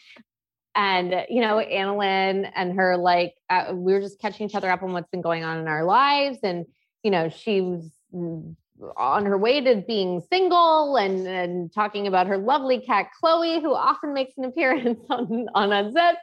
and 0.75 1.13
uh, 1.13 1.23
you 1.29 1.43
know, 1.43 1.57
AnnaLynne 1.57 2.51
and 2.55 2.73
her 2.77 2.97
like 2.97 3.35
uh, 3.51 3.73
we 3.75 3.93
were 3.93 4.01
just 4.01 4.19
catching 4.21 4.49
each 4.49 4.55
other 4.55 4.71
up 4.71 4.83
on 4.83 4.93
what's 4.93 5.11
been 5.11 5.23
going 5.23 5.45
on 5.45 5.59
in 5.59 5.69
our 5.69 5.85
lives, 5.85 6.39
and 6.43 6.65
you 7.03 7.11
know, 7.11 7.29
she 7.29 7.61
was 7.61 7.91
mm, 8.15 8.57
on 8.97 9.24
her 9.27 9.39
way 9.39 9.61
to 9.61 9.77
being 9.87 10.20
single 10.33 10.97
and 10.97 11.27
and 11.27 11.72
talking 11.72 12.07
about 12.07 12.27
her 12.27 12.39
lovely 12.39 12.81
cat 12.81 13.09
Chloe, 13.18 13.61
who 13.61 13.74
often 13.74 14.12
makes 14.12 14.33
an 14.37 14.45
appearance 14.45 15.01
on 15.11 15.47
on 15.55 15.70
Unzip, 15.70 16.14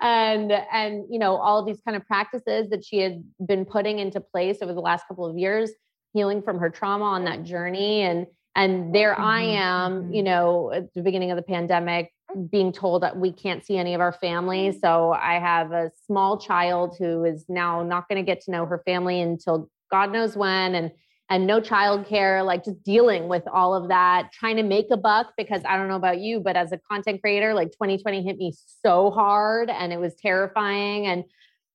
and 0.00 0.52
and 0.52 1.04
you 1.10 1.18
know, 1.18 1.36
all 1.36 1.58
of 1.58 1.66
these 1.66 1.80
kind 1.84 1.96
of 1.96 2.06
practices 2.06 2.68
that 2.70 2.84
she 2.84 2.98
had 2.98 3.22
been 3.46 3.64
putting 3.64 3.98
into 3.98 4.20
place 4.20 4.58
over 4.62 4.72
the 4.72 4.80
last 4.80 5.06
couple 5.08 5.26
of 5.26 5.36
years 5.38 5.70
healing 6.14 6.42
from 6.42 6.58
her 6.58 6.68
trauma 6.70 7.04
on 7.04 7.24
that 7.24 7.42
journey. 7.42 8.02
And 8.02 8.26
and 8.54 8.94
there 8.94 9.18
i 9.18 9.42
Mhm, 9.42 9.56
am 9.56 10.12
you 10.12 10.22
mhm. 10.22 10.24
know 10.24 10.72
at 10.72 10.92
the 10.92 11.02
beginning 11.02 11.30
of 11.30 11.36
the 11.36 11.42
pandemic 11.42 12.12
being 12.50 12.70
told 12.72 13.02
that 13.02 13.16
we 13.16 13.32
can't 13.32 13.64
see 13.64 13.76
any 13.78 13.94
of 13.94 14.00
our 14.00 14.12
family. 14.12 14.72
So 14.72 15.12
i 15.12 15.38
have 15.38 15.72
a 15.72 15.90
small 16.06 16.38
child 16.38 16.96
who 16.98 17.24
is 17.24 17.46
now 17.48 17.82
not 17.82 18.08
going 18.08 18.22
to 18.22 18.26
get 18.26 18.42
to 18.42 18.50
know 18.50 18.66
her 18.66 18.82
family 18.84 19.20
until 19.20 19.70
god 19.90 20.12
knows 20.12 20.36
when. 20.36 20.74
And 20.74 20.90
and 21.32 21.46
no 21.46 21.60
childcare 21.60 22.44
like 22.44 22.64
just 22.64 22.82
dealing 22.82 23.26
with 23.26 23.42
all 23.52 23.74
of 23.74 23.88
that 23.88 24.30
trying 24.32 24.56
to 24.56 24.62
make 24.62 24.86
a 24.90 24.96
buck 24.96 25.32
because 25.36 25.62
i 25.66 25.76
don't 25.76 25.88
know 25.88 25.96
about 25.96 26.20
you 26.20 26.40
but 26.40 26.56
as 26.56 26.72
a 26.72 26.78
content 26.90 27.20
creator 27.20 27.54
like 27.54 27.72
2020 27.72 28.22
hit 28.22 28.36
me 28.36 28.52
so 28.84 29.10
hard 29.10 29.70
and 29.70 29.92
it 29.92 29.98
was 29.98 30.14
terrifying 30.14 31.06
and 31.06 31.24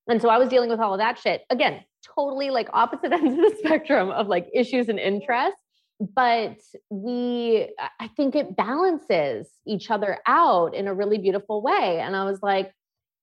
and 0.07 0.21
so 0.21 0.29
I 0.29 0.37
was 0.37 0.49
dealing 0.49 0.69
with 0.69 0.79
all 0.79 0.93
of 0.93 0.99
that 0.99 1.19
shit. 1.19 1.43
Again, 1.49 1.83
totally 2.15 2.49
like 2.49 2.69
opposite 2.73 3.11
ends 3.11 3.37
of 3.37 3.51
the 3.51 3.55
spectrum 3.59 4.09
of 4.09 4.27
like 4.27 4.47
issues 4.53 4.89
and 4.89 4.99
interests. 4.99 5.59
But 5.99 6.57
we, 6.89 7.73
I- 7.99 8.07
think 8.09 8.35
it 8.35 8.55
balances 8.55 9.47
each 9.65 9.89
other 9.89 10.19
out 10.27 10.75
in 10.75 10.87
a 10.87 10.93
really 10.93 11.17
beautiful 11.17 11.61
way. 11.61 11.99
And 11.99 12.15
I 12.15 12.23
was 12.23 12.39
like, 12.43 12.71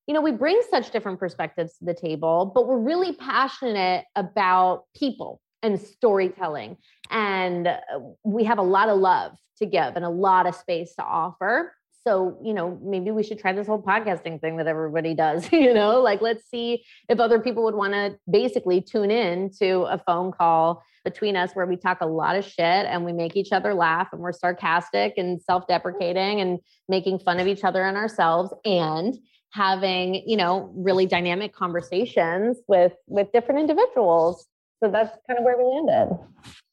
you 0.09 0.15
know, 0.15 0.21
we 0.21 0.33
bring 0.33 0.61
such 0.71 0.91
different 0.91 1.19
perspectives 1.19 1.79
to 1.79 1.85
the 1.85 1.95
table, 1.95 2.51
but 2.53 2.67
we're 2.67 2.79
really 2.79 3.13
passionate 3.15 4.05
about 4.17 4.85
people 4.95 5.41
and 5.65 5.81
storytelling. 5.81 6.77
And 7.11 7.67
uh, 7.67 7.81
we 8.23 8.45
have 8.45 8.59
a 8.59 8.63
lot 8.63 8.89
of 8.89 8.99
love 8.99 9.37
to 9.59 9.67
give 9.67 9.97
and 9.97 10.05
a 10.05 10.11
lot 10.11 10.47
of 10.47 10.55
space 10.55 10.95
to 10.97 11.03
offer. 11.03 11.75
So 12.07 12.39
you 12.45 12.53
know 12.53 12.79
maybe 12.83 13.11
we 13.11 13.23
should 13.23 13.39
try 13.39 13.55
this 13.55 13.67
whole 13.67 13.83
podcasting 13.83 14.39
thing 14.39 14.59
that 14.59 14.67
everybody 14.67 15.15
does 15.15 15.49
you 15.53 15.73
know? 15.73 16.01
Like 16.01 16.21
let's 16.21 16.49
see 16.51 16.85
if 17.09 17.19
other 17.19 17.41
people 17.41 17.65
would 17.65 17.75
want 17.75 17.95
to 17.95 18.19
basically 18.31 18.83
tune 18.83 19.11
in 19.11 19.51
to 19.59 19.83
a 19.85 19.99
phone 20.07 20.31
call 20.31 20.83
between 21.03 21.37
us 21.37 21.53
where 21.53 21.67
we 21.67 21.77
talk 21.77 21.99
a 22.01 22.07
lot 22.07 22.37
of 22.37 22.45
shit 22.45 22.59
and 22.61 23.05
we 23.05 23.13
make 23.13 23.37
each 23.37 23.53
other 23.53 23.75
laugh 23.75 24.09
and 24.13 24.21
we're 24.21 24.33
sarcastic 24.33 25.15
and 25.17 25.41
self-deprecating 25.43 26.41
and 26.41 26.59
making 26.89 27.19
fun 27.19 27.41
of 27.41 27.47
each 27.47 27.65
other 27.65 27.83
and 27.85 27.97
ourselves 27.97 28.53
and 28.65 29.15
having 29.51 30.23
you 30.27 30.37
know 30.37 30.73
really 30.77 31.07
dynamic 31.07 31.55
conversations 31.55 32.59
with 32.69 32.93
with 33.07 33.33
different 33.33 33.61
individuals 33.61 34.47
so 34.85 34.91
that's 34.91 35.17
kind 35.27 35.39
of 35.39 35.45
where 35.45 35.57
we 35.57 35.65
landed 35.65 36.19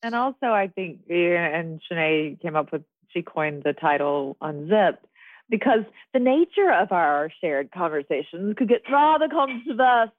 And 0.04 0.16
also, 0.16 0.48
I 0.48 0.68
think, 0.68 1.00
and 1.10 1.82
Shenae 1.90 2.42
came 2.42 2.56
up 2.56 2.72
with, 2.72 2.84
she 3.10 3.22
coined 3.22 3.64
the 3.64 3.74
title 3.74 4.36
Unzipped 4.42 5.06
because 5.50 5.84
the 6.14 6.20
nature 6.20 6.72
of 6.72 6.92
our 6.92 7.30
shared 7.42 7.72
conversations 7.72 8.56
could 8.58 8.70
get 8.70 8.82
rather 8.92 9.28
controversial, 9.30 10.12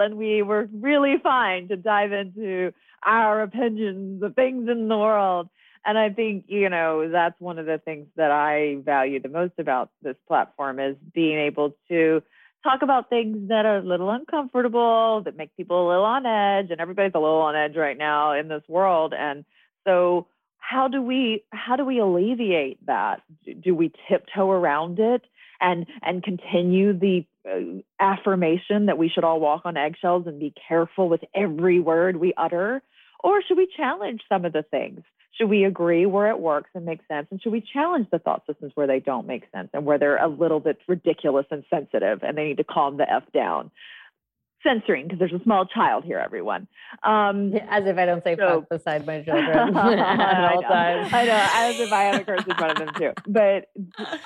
and 0.00 0.16
we 0.16 0.42
were 0.42 0.68
really 0.72 1.16
fine 1.22 1.68
to 1.68 1.76
dive 1.76 2.12
into 2.12 2.72
our 3.04 3.42
opinions 3.42 4.22
of 4.22 4.34
things 4.34 4.68
in 4.68 4.88
the 4.88 4.98
world. 4.98 5.48
And 5.84 5.96
I 5.96 6.10
think, 6.10 6.44
you 6.48 6.68
know, 6.68 7.08
that's 7.10 7.40
one 7.40 7.58
of 7.58 7.66
the 7.66 7.78
things 7.78 8.06
that 8.16 8.30
I 8.30 8.76
value 8.84 9.20
the 9.20 9.28
most 9.28 9.54
about 9.58 9.90
this 10.02 10.16
platform 10.28 10.78
is 10.78 10.96
being 11.14 11.38
able 11.38 11.74
to 11.88 12.22
talk 12.62 12.82
about 12.82 13.08
things 13.08 13.48
that 13.48 13.66
are 13.66 13.78
a 13.78 13.82
little 13.82 14.10
uncomfortable, 14.10 15.22
that 15.24 15.36
make 15.36 15.56
people 15.56 15.86
a 15.86 15.88
little 15.88 16.04
on 16.04 16.26
edge, 16.26 16.70
and 16.70 16.80
everybody's 16.80 17.12
a 17.14 17.18
little 17.18 17.40
on 17.40 17.56
edge 17.56 17.76
right 17.76 17.96
now 17.96 18.32
in 18.32 18.48
this 18.48 18.62
world. 18.68 19.14
And 19.16 19.44
so 19.86 20.26
how 20.58 20.88
do 20.88 21.02
we 21.02 21.44
how 21.50 21.76
do 21.76 21.84
we 21.84 21.98
alleviate 21.98 22.84
that? 22.86 23.22
Do- 23.62 23.74
we 23.74 23.92
tiptoe 24.08 24.50
around 24.50 24.98
it 24.98 25.22
and 25.60 25.86
and 26.02 26.22
continue 26.22 26.92
the 26.92 27.24
uh, 27.48 27.80
affirmation 27.98 28.86
that 28.86 28.98
we 28.98 29.08
should 29.08 29.24
all 29.24 29.40
walk 29.40 29.62
on 29.64 29.76
eggshells 29.76 30.26
and 30.26 30.38
be 30.38 30.54
careful 30.68 31.08
with 31.08 31.22
every 31.34 31.80
word 31.80 32.16
we 32.16 32.34
utter? 32.36 32.82
Or 33.22 33.42
should 33.42 33.56
we 33.56 33.68
challenge 33.76 34.22
some 34.28 34.44
of 34.44 34.52
the 34.52 34.62
things? 34.62 35.02
Should 35.40 35.48
we 35.48 35.64
agree 35.64 36.04
where 36.04 36.28
it 36.28 36.38
works 36.38 36.68
and 36.74 36.84
makes 36.84 37.06
sense? 37.08 37.26
And 37.30 37.40
should 37.40 37.52
we 37.52 37.62
challenge 37.62 38.08
the 38.12 38.18
thought 38.18 38.42
systems 38.46 38.72
where 38.74 38.86
they 38.86 39.00
don't 39.00 39.26
make 39.26 39.44
sense 39.54 39.70
and 39.72 39.86
where 39.86 39.96
they're 39.98 40.18
a 40.22 40.28
little 40.28 40.60
bit 40.60 40.78
ridiculous 40.86 41.46
and 41.50 41.64
sensitive 41.70 42.22
and 42.22 42.36
they 42.36 42.44
need 42.44 42.58
to 42.58 42.64
calm 42.64 42.98
the 42.98 43.10
F 43.10 43.22
down? 43.32 43.70
Censoring, 44.62 45.04
because 45.04 45.18
there's 45.18 45.32
a 45.32 45.42
small 45.42 45.64
child 45.64 46.04
here, 46.04 46.18
everyone. 46.18 46.68
Um, 47.02 47.54
as 47.70 47.86
if 47.86 47.96
i 47.96 48.04
don't 48.04 48.22
say 48.22 48.36
So- 48.36 48.60
fuck 48.60 48.68
beside 48.68 49.06
my 49.06 49.22
children 49.22 49.48
at 49.76 49.76
I 49.78 50.52
all 50.52 50.60
know, 50.60 50.68
times 50.68 51.14
I 51.14 51.24
know, 51.24 51.48
as 51.54 51.80
if 51.80 51.90
I 51.90 52.02
have 52.02 52.20
a 52.20 52.24
curse 52.24 52.44
in 52.46 52.54
front 52.56 52.78
of 52.78 52.86
them 52.86 52.94
too. 52.98 53.12
But 53.26 53.70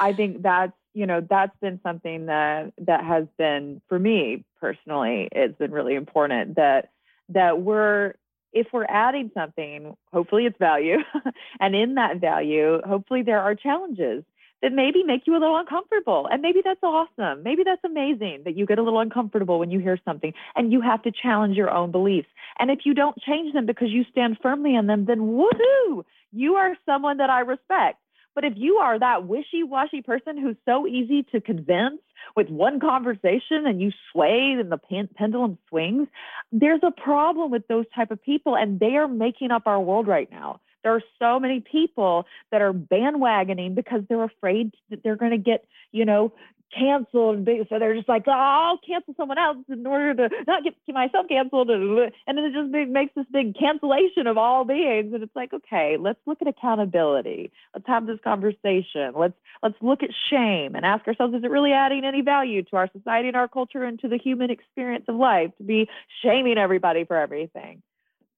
I 0.00 0.12
think 0.12 0.42
that's 0.42 0.72
you 0.94 1.06
know 1.06 1.20
that's 1.30 1.56
been 1.60 1.78
something 1.84 2.26
that 2.26 2.72
that 2.78 3.04
has 3.04 3.26
been 3.38 3.80
for 3.88 3.96
me 4.00 4.44
personally. 4.60 5.28
It's 5.30 5.56
been 5.56 5.70
really 5.70 5.94
important 5.94 6.56
that 6.56 6.90
that 7.28 7.60
we're 7.60 8.14
if 8.54 8.68
we're 8.72 8.86
adding 8.88 9.30
something, 9.34 9.96
hopefully 10.12 10.46
it's 10.46 10.58
value, 10.58 10.98
and 11.60 11.74
in 11.74 11.96
that 11.96 12.20
value, 12.20 12.80
hopefully 12.86 13.22
there 13.22 13.40
are 13.40 13.54
challenges 13.54 14.24
that 14.62 14.72
maybe 14.72 15.02
make 15.02 15.26
you 15.26 15.34
a 15.34 15.38
little 15.38 15.58
uncomfortable. 15.58 16.26
And 16.30 16.40
maybe 16.40 16.62
that's 16.64 16.82
awesome. 16.82 17.42
Maybe 17.42 17.64
that's 17.64 17.84
amazing 17.84 18.42
that 18.46 18.56
you 18.56 18.64
get 18.64 18.78
a 18.78 18.82
little 18.82 19.00
uncomfortable 19.00 19.58
when 19.58 19.70
you 19.70 19.78
hear 19.78 19.98
something 20.06 20.32
and 20.56 20.72
you 20.72 20.80
have 20.80 21.02
to 21.02 21.12
challenge 21.12 21.54
your 21.54 21.70
own 21.70 21.90
beliefs. 21.90 22.28
And 22.58 22.70
if 22.70 22.80
you 22.84 22.94
don't 22.94 23.20
change 23.20 23.52
them 23.52 23.66
because 23.66 23.90
you 23.90 24.04
stand 24.10 24.38
firmly 24.40 24.74
in 24.74 24.86
them, 24.86 25.04
then 25.04 25.18
woohoo, 25.20 26.04
you 26.32 26.54
are 26.54 26.78
someone 26.86 27.18
that 27.18 27.28
I 27.28 27.40
respect. 27.40 27.98
But 28.34 28.44
if 28.44 28.54
you 28.56 28.76
are 28.76 28.98
that 28.98 29.26
wishy 29.26 29.62
washy 29.62 30.02
person 30.02 30.36
who's 30.36 30.56
so 30.64 30.86
easy 30.86 31.22
to 31.32 31.40
convince 31.40 32.00
with 32.36 32.48
one 32.48 32.80
conversation 32.80 33.66
and 33.66 33.80
you 33.80 33.92
sway 34.12 34.56
and 34.58 34.72
the 34.72 34.78
pen- 34.78 35.08
pendulum 35.14 35.58
swings, 35.68 36.08
there's 36.52 36.80
a 36.82 36.90
problem 36.90 37.50
with 37.50 37.66
those 37.68 37.84
type 37.94 38.10
of 38.10 38.22
people 38.22 38.56
and 38.56 38.80
they 38.80 38.96
are 38.96 39.08
making 39.08 39.50
up 39.50 39.66
our 39.66 39.80
world 39.80 40.08
right 40.08 40.30
now. 40.30 40.60
There 40.84 40.94
are 40.94 41.02
so 41.18 41.40
many 41.40 41.60
people 41.60 42.26
that 42.52 42.62
are 42.62 42.72
bandwagoning 42.72 43.74
because 43.74 44.02
they're 44.08 44.22
afraid 44.22 44.72
that 44.90 45.02
they're 45.02 45.16
going 45.16 45.32
to 45.32 45.38
get, 45.38 45.64
you 45.90 46.04
know, 46.04 46.32
canceled. 46.78 47.48
So 47.68 47.78
they're 47.78 47.94
just 47.94 48.08
like, 48.08 48.24
oh, 48.26 48.32
I'll 48.32 48.78
cancel 48.78 49.14
someone 49.16 49.38
else 49.38 49.58
in 49.68 49.86
order 49.86 50.14
to 50.14 50.44
not 50.46 50.64
get 50.64 50.74
myself 50.88 51.26
canceled. 51.28 51.70
And 51.70 52.10
then 52.26 52.38
it 52.38 52.52
just 52.52 52.70
makes 52.90 53.14
this 53.14 53.26
big 53.32 53.56
cancellation 53.56 54.26
of 54.26 54.36
all 54.36 54.64
beings. 54.64 55.14
And 55.14 55.22
it's 55.22 55.36
like, 55.36 55.52
okay, 55.52 55.96
let's 55.98 56.18
look 56.26 56.38
at 56.40 56.48
accountability. 56.48 57.52
Let's 57.74 57.86
have 57.86 58.06
this 58.06 58.18
conversation. 58.24 59.12
Let's 59.14 59.34
let's 59.62 59.76
look 59.80 60.02
at 60.02 60.10
shame 60.30 60.74
and 60.74 60.84
ask 60.84 61.06
ourselves, 61.06 61.34
is 61.34 61.44
it 61.44 61.50
really 61.50 61.72
adding 61.72 62.04
any 62.04 62.22
value 62.22 62.62
to 62.64 62.76
our 62.76 62.90
society 62.92 63.28
and 63.28 63.36
our 63.36 63.48
culture 63.48 63.84
and 63.84 63.98
to 64.00 64.08
the 64.08 64.18
human 64.18 64.50
experience 64.50 65.04
of 65.08 65.14
life 65.14 65.50
to 65.58 65.64
be 65.64 65.88
shaming 66.22 66.58
everybody 66.58 67.04
for 67.04 67.16
everything? 67.16 67.82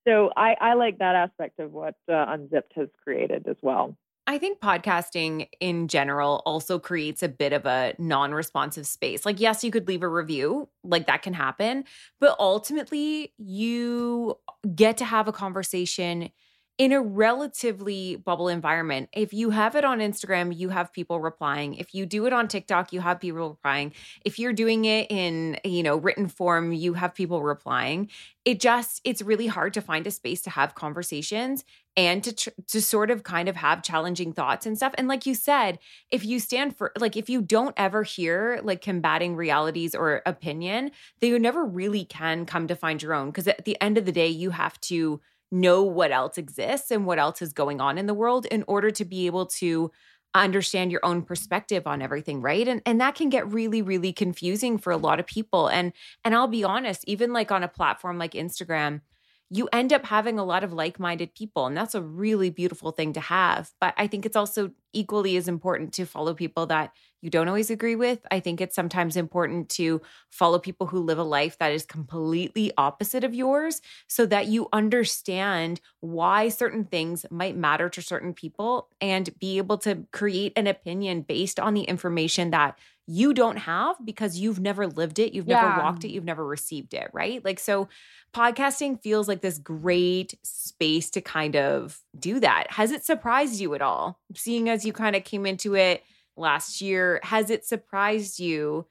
So 0.07 0.31
I, 0.37 0.55
I 0.61 0.73
like 0.75 0.99
that 0.99 1.15
aspect 1.15 1.59
of 1.59 1.73
what 1.73 1.95
uh, 2.09 2.25
Unzipped 2.29 2.73
has 2.75 2.87
created 3.03 3.45
as 3.47 3.57
well. 3.61 3.97
I 4.25 4.37
think 4.37 4.59
podcasting 4.59 5.47
in 5.59 5.87
general 5.87 6.41
also 6.45 6.79
creates 6.79 7.23
a 7.23 7.29
bit 7.29 7.51
of 7.53 7.65
a 7.65 7.93
non 7.97 8.33
responsive 8.33 8.87
space. 8.87 9.25
Like, 9.25 9.39
yes, 9.39 9.63
you 9.63 9.71
could 9.71 9.87
leave 9.87 10.03
a 10.03 10.07
review, 10.07 10.69
like 10.83 11.07
that 11.07 11.21
can 11.21 11.33
happen, 11.33 11.83
but 12.19 12.35
ultimately 12.39 13.33
you 13.37 14.37
get 14.75 14.97
to 14.97 15.05
have 15.05 15.27
a 15.27 15.33
conversation 15.33 16.29
in 16.77 16.91
a 16.91 17.01
relatively 17.01 18.17
bubble 18.17 18.47
environment. 18.47 19.09
If 19.11 19.33
you 19.33 19.49
have 19.49 19.75
it 19.75 19.83
on 19.83 19.99
Instagram, 19.99 20.55
you 20.55 20.69
have 20.69 20.93
people 20.93 21.19
replying. 21.19 21.73
If 21.73 21.95
you 21.95 22.05
do 22.05 22.27
it 22.27 22.33
on 22.33 22.47
TikTok, 22.47 22.93
you 22.93 23.01
have 23.01 23.19
people 23.19 23.49
replying. 23.49 23.93
If 24.23 24.37
you're 24.37 24.53
doing 24.53 24.85
it 24.85 25.09
in, 25.09 25.57
you 25.63 25.81
know, 25.81 25.97
written 25.97 26.27
form, 26.27 26.71
you 26.71 26.93
have 26.93 27.15
people 27.15 27.41
replying. 27.41 28.09
It 28.45 28.59
just 28.59 29.01
it's 29.03 29.23
really 29.23 29.47
hard 29.47 29.73
to 29.73 29.81
find 29.81 30.05
a 30.05 30.11
space 30.11 30.41
to 30.43 30.51
have 30.51 30.75
conversations 30.75 31.65
and 31.97 32.23
to 32.23 32.33
tr- 32.33 32.49
to 32.67 32.81
sort 32.81 33.09
of 33.09 33.23
kind 33.23 33.49
of 33.49 33.55
have 33.55 33.81
challenging 33.81 34.31
thoughts 34.31 34.67
and 34.67 34.77
stuff. 34.77 34.93
And 34.99 35.07
like 35.07 35.25
you 35.25 35.33
said, 35.33 35.79
if 36.11 36.23
you 36.23 36.39
stand 36.39 36.77
for 36.77 36.91
like 36.99 37.17
if 37.17 37.27
you 37.27 37.41
don't 37.41 37.73
ever 37.75 38.03
hear 38.03 38.61
like 38.63 38.81
combating 38.81 39.35
realities 39.35 39.95
or 39.95 40.21
opinion, 40.27 40.91
then 41.19 41.31
you 41.31 41.39
never 41.39 41.65
really 41.65 42.05
can 42.05 42.45
come 42.45 42.67
to 42.67 42.75
find 42.75 43.01
your 43.01 43.15
own 43.15 43.31
because 43.31 43.47
at 43.47 43.65
the 43.65 43.81
end 43.81 43.97
of 43.97 44.05
the 44.05 44.11
day, 44.11 44.27
you 44.27 44.51
have 44.51 44.79
to 44.81 45.19
know 45.51 45.83
what 45.83 46.11
else 46.11 46.37
exists 46.37 46.91
and 46.91 47.05
what 47.05 47.19
else 47.19 47.41
is 47.41 47.53
going 47.53 47.79
on 47.81 47.97
in 47.97 48.05
the 48.05 48.13
world 48.13 48.45
in 48.47 48.63
order 48.67 48.91
to 48.91 49.05
be 49.05 49.25
able 49.25 49.45
to 49.45 49.91
understand 50.33 50.91
your 50.91 51.05
own 51.05 51.21
perspective 51.21 51.87
on 51.87 52.01
everything 52.01 52.41
right? 52.41 52.67
And 52.67 52.81
and 52.85 53.01
that 53.01 53.15
can 53.15 53.29
get 53.29 53.51
really 53.51 53.81
really 53.81 54.13
confusing 54.13 54.77
for 54.77 54.91
a 54.91 54.97
lot 54.97 55.19
of 55.19 55.25
people. 55.25 55.67
And 55.67 55.93
and 56.23 56.35
I'll 56.35 56.47
be 56.47 56.63
honest 56.63 57.03
even 57.07 57.33
like 57.33 57.51
on 57.51 57.63
a 57.63 57.67
platform 57.67 58.17
like 58.17 58.33
Instagram 58.33 59.01
you 59.49 59.69
end 59.71 59.93
up 59.93 60.05
having 60.05 60.37
a 60.37 60.43
lot 60.43 60.63
of 60.65 60.73
like-minded 60.73 61.33
people 61.33 61.65
and 61.65 61.77
that's 61.77 61.95
a 61.95 62.01
really 62.01 62.49
beautiful 62.49 62.91
thing 62.91 63.13
to 63.13 63.19
have. 63.21 63.71
But 63.79 63.93
i 63.97 64.07
think 64.07 64.25
it's 64.25 64.35
also 64.35 64.71
equally 64.93 65.37
as 65.37 65.47
important 65.47 65.93
to 65.93 66.05
follow 66.05 66.33
people 66.33 66.65
that 66.67 66.91
you 67.21 67.29
don't 67.29 67.47
always 67.47 67.69
agree 67.69 67.95
with 67.95 68.19
i 68.31 68.39
think 68.39 68.61
it's 68.61 68.75
sometimes 68.75 69.15
important 69.15 69.69
to 69.69 70.01
follow 70.29 70.59
people 70.59 70.87
who 70.87 70.99
live 70.99 71.17
a 71.17 71.23
life 71.23 71.57
that 71.57 71.71
is 71.71 71.85
completely 71.85 72.71
opposite 72.77 73.23
of 73.23 73.33
yours 73.33 73.81
so 74.07 74.25
that 74.25 74.47
you 74.47 74.67
understand 74.73 75.79
why 75.99 76.49
certain 76.49 76.85
things 76.85 77.25
might 77.31 77.55
matter 77.55 77.89
to 77.89 78.01
certain 78.01 78.33
people 78.33 78.89
and 79.01 79.37
be 79.39 79.57
able 79.57 79.77
to 79.77 80.05
create 80.11 80.53
an 80.55 80.67
opinion 80.67 81.21
based 81.21 81.59
on 81.59 81.73
the 81.73 81.83
information 81.83 82.51
that 82.51 82.77
you 83.09 83.33
don't 83.33 83.57
have 83.57 83.95
because 84.03 84.37
you've 84.37 84.59
never 84.59 84.85
lived 84.85 85.17
it, 85.17 85.33
you've 85.33 85.47
never 85.47 85.81
walked 85.81 86.03
it, 86.03 86.09
you've 86.09 86.25
never 86.25 86.45
received 86.45 86.93
it, 86.93 87.09
right? 87.13 87.43
Like, 87.43 87.57
so 87.57 87.87
podcasting 88.33 89.01
feels 89.01 89.29
like 89.29 89.39
this 89.39 89.57
great 89.57 90.37
space 90.43 91.09
to 91.11 91.21
kind 91.21 91.55
of 91.55 92.01
do 92.19 92.41
that. 92.41 92.69
Has 92.71 92.91
it 92.91 93.05
surprised 93.05 93.61
you 93.61 93.73
at 93.75 93.81
all? 93.81 94.19
Seeing 94.35 94.67
as 94.67 94.85
you 94.85 94.91
kind 94.91 95.15
of 95.15 95.23
came 95.23 95.45
into 95.45 95.73
it 95.75 96.03
last 96.37 96.81
year, 96.81 97.19
has 97.23 97.49
it 97.49 97.65
surprised 97.65 98.39
you? 98.39 98.85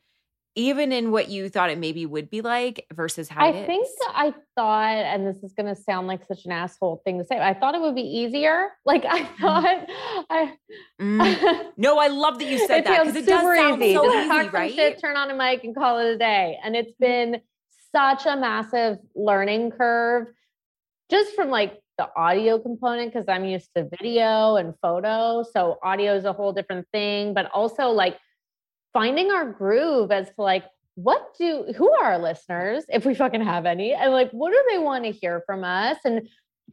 Even 0.59 0.91
in 0.91 1.11
what 1.11 1.29
you 1.29 1.51
thought 1.51 1.69
it 1.69 1.77
maybe 1.77 2.07
would 2.07 2.31
be 2.31 2.41
like 2.41 2.87
versus 2.95 3.29
how 3.29 3.45
I 3.45 3.51
it 3.51 3.57
is? 3.61 3.67
think 3.67 3.87
I 4.09 4.33
thought, 4.55 4.97
and 5.05 5.27
this 5.27 5.43
is 5.43 5.53
going 5.53 5.67
to 5.67 5.79
sound 5.79 6.07
like 6.07 6.25
such 6.25 6.47
an 6.47 6.53
asshole 6.53 7.03
thing 7.05 7.19
to 7.19 7.25
say, 7.27 7.39
I 7.39 7.53
thought 7.53 7.75
it 7.75 7.81
would 7.83 7.95
be 7.95 8.01
easier. 8.01 8.69
Like 8.87 9.05
I 9.05 9.25
thought, 9.39 9.87
I 10.31 10.55
Mm. 10.99 11.71
No, 11.77 11.99
I 11.99 12.07
love 12.07 12.39
that 12.39 12.47
you 12.47 12.57
said 12.67 12.79
it 12.79 12.85
that 12.87 13.01
because 13.05 13.17
it 13.17 13.27
does 13.27 13.43
sound 13.57 13.83
easy. 13.83 13.95
so 13.95 14.03
Just 14.05 14.33
easy, 14.33 14.49
right? 14.49 14.73
shit, 14.73 14.99
turn 14.99 15.17
on 15.19 15.31
a 15.31 15.35
mic, 15.35 15.63
and 15.65 15.75
call 15.75 15.99
it 15.99 16.07
a 16.15 16.17
day. 16.17 16.59
And 16.65 16.75
it's 16.75 16.95
been 16.99 17.43
such 17.95 18.25
a 18.25 18.35
massive 18.37 18.97
learning 19.15 19.73
curve, 19.73 20.29
just 21.11 21.35
from 21.35 21.51
like 21.51 21.81
the 21.99 22.09
audio 22.17 22.59
component 22.59 23.13
because 23.13 23.29
I'm 23.29 23.45
used 23.45 23.71
to 23.77 23.89
video 23.99 24.57
and 24.57 24.75
photo, 24.83 25.43
so 25.43 25.79
audio 25.83 26.15
is 26.15 26.25
a 26.25 26.33
whole 26.33 26.53
different 26.53 26.87
thing. 26.93 27.35
But 27.35 27.51
also 27.53 27.89
like 27.89 28.19
finding 28.93 29.31
our 29.31 29.51
groove 29.51 30.11
as 30.11 30.29
to 30.35 30.43
like 30.43 30.65
what 30.95 31.35
do 31.39 31.67
who 31.77 31.93
are 31.93 32.13
our 32.13 32.19
listeners 32.19 32.85
if 32.89 33.05
we 33.05 33.15
fucking 33.15 33.43
have 33.43 33.67
any 33.67 33.93
and 33.93 34.11
like 34.13 34.31
what 34.31 34.51
do 34.51 34.65
they 34.71 34.79
want 34.79 35.05
to 35.05 35.11
hear 35.11 35.43
from 35.45 35.63
us 35.63 35.99
and 36.05 36.27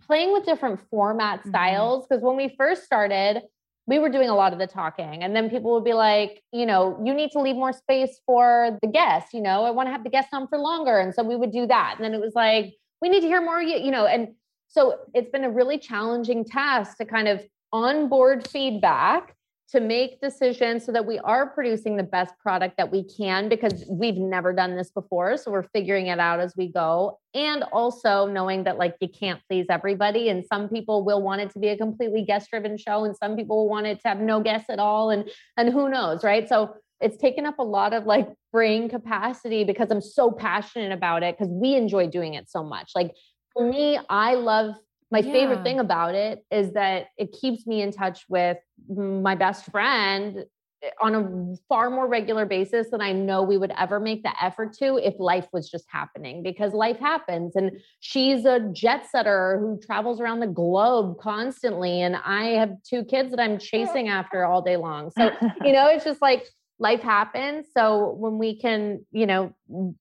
playing 0.08 0.32
with 0.32 0.46
different 0.46 0.80
format 0.90 1.40
Mm-hmm. 1.40 1.50
styles 1.50 2.06
because 2.08 2.24
when 2.24 2.38
we 2.38 2.56
first 2.58 2.86
started 2.86 3.42
we 3.86 4.00
were 4.00 4.08
doing 4.08 4.30
a 4.30 4.36
lot 4.36 4.54
of 4.54 4.60
the 4.60 4.68
talking 4.68 5.22
and 5.24 5.36
then 5.36 5.50
people 5.50 5.74
would 5.74 5.84
be 5.84 5.94
like 5.94 6.42
you 6.54 6.66
know 6.66 6.98
you 7.04 7.14
need 7.14 7.32
to 7.32 7.40
leave 7.42 7.58
more 7.58 7.74
space 7.74 8.22
for 8.26 8.78
the 8.82 8.88
guests 8.88 9.34
you 9.34 9.42
know 9.42 9.66
i 9.66 9.72
want 9.72 9.88
to 9.88 9.92
have 9.92 10.06
the 10.06 10.10
guests 10.10 10.30
on 10.32 10.48
for 10.48 10.58
longer 10.58 11.00
and 11.00 11.14
so 11.14 11.22
we 11.22 11.36
would 11.36 11.52
do 11.52 11.68
that 11.68 11.96
and 11.98 12.06
then 12.06 12.14
it 12.14 12.22
was 12.22 12.34
like 12.34 12.74
we 13.02 13.10
need 13.10 13.20
to 13.20 13.28
hear 13.28 13.42
more 13.42 13.62
you 13.62 13.92
know 13.92 14.06
and 14.06 14.30
so 14.74 14.98
it's 15.14 15.30
been 15.30 15.44
a 15.44 15.52
really 15.52 15.78
challenging 15.78 16.44
task 16.44 16.98
to 16.98 17.06
kind 17.06 17.28
of 17.28 17.42
onboard 17.72 18.48
feedback 18.48 19.36
to 19.70 19.80
make 19.80 20.20
decisions 20.20 20.86
so 20.86 20.92
that 20.92 21.06
we 21.06 21.18
are 21.20 21.48
producing 21.48 21.96
the 21.96 22.04
best 22.04 22.34
product 22.38 22.78
that 22.78 22.92
we 22.92 23.04
can 23.04 23.50
because 23.50 23.86
we've 23.90 24.18
never 24.18 24.52
done 24.52 24.76
this 24.76 24.92
before. 24.92 25.38
So 25.38 25.52
we're 25.52 25.68
figuring 25.74 26.08
it 26.08 26.20
out 26.20 26.40
as 26.40 26.54
we 26.56 26.72
go. 26.72 27.20
And 27.34 27.64
also 27.72 28.28
knowing 28.28 28.64
that 28.66 28.78
like 28.78 28.96
you 29.00 29.10
can't 29.10 29.40
please 29.48 29.68
everybody. 29.70 30.30
And 30.30 30.46
some 30.46 30.70
people 30.70 31.04
will 31.06 31.22
want 31.22 31.42
it 31.42 31.52
to 31.52 31.60
be 31.60 31.70
a 31.70 31.78
completely 31.78 32.24
guest 32.24 32.50
driven 32.52 32.78
show 32.78 33.04
and 33.06 33.16
some 33.16 33.36
people 33.36 33.58
will 33.58 33.70
want 33.70 33.88
it 33.88 34.00
to 34.02 34.08
have 34.08 34.20
no 34.20 34.42
guests 34.42 34.70
at 34.70 34.80
all. 34.80 35.10
And 35.10 35.30
and 35.58 35.70
who 35.74 35.90
knows 35.90 36.24
right? 36.24 36.48
So 36.48 36.76
it's 37.02 37.18
taken 37.18 37.46
up 37.46 37.60
a 37.60 37.64
lot 37.64 37.94
of 37.94 38.06
like 38.06 38.30
brain 38.52 38.90
capacity 38.90 39.64
because 39.64 39.90
I'm 39.92 40.02
so 40.02 40.32
passionate 40.32 40.92
about 40.92 41.22
it 41.22 41.38
because 41.38 41.52
we 41.52 41.76
enjoy 41.76 42.08
doing 42.08 42.36
it 42.36 42.50
so 42.50 42.64
much. 42.64 42.92
Like 42.96 43.12
for 43.54 43.70
me 43.70 44.00
I 44.10 44.36
love 44.36 44.76
my 45.14 45.22
favorite 45.22 45.64
thing 45.64 45.80
about 45.80 46.16
it 46.16 46.44
is 46.50 46.74
that 46.74 47.10
it 47.20 47.32
keeps 47.40 47.68
me 47.68 47.84
in 47.84 47.92
touch 47.92 48.26
with 48.28 48.58
my 48.90 49.36
best 49.36 49.66
friend 49.70 50.44
eh, 50.82 50.90
on 51.00 51.14
a 51.14 51.56
far 51.70 51.92
more 51.92 52.08
regular 52.08 52.48
basis 52.48 52.90
than 52.90 53.00
I 53.00 53.12
know 53.12 53.44
we 53.44 53.60
would 53.60 53.72
ever 53.78 54.00
make 54.00 54.24
the 54.24 54.34
effort 54.44 54.74
to 54.80 54.98
if 54.98 55.14
life 55.20 55.48
was 55.54 55.70
just 55.70 55.86
happening 55.88 56.42
because 56.42 56.74
life 56.74 56.98
happens 56.98 57.56
and 57.56 57.80
she's 58.00 58.46
a 58.46 58.62
jet 58.74 59.06
setter 59.08 59.60
who 59.62 59.80
travels 59.86 60.20
around 60.20 60.40
the 60.40 60.48
globe 60.48 61.20
constantly 61.20 62.02
and 62.02 62.16
I 62.16 62.46
have 62.58 62.72
two 62.82 63.06
kids 63.06 63.30
that 63.30 63.40
I'm 63.40 63.60
chasing 63.72 64.10
after 64.10 64.46
all 64.46 64.64
day 64.64 64.78
long. 64.78 65.12
So, 65.16 65.30
you 65.64 65.74
know, 65.74 65.90
it's 65.90 66.06
just 66.06 66.24
like 66.24 66.48
life 66.84 67.02
happens. 67.02 67.68
So 67.76 68.14
when 68.20 68.38
we 68.38 68.60
can, 68.60 69.06
you 69.12 69.26
know, 69.26 69.56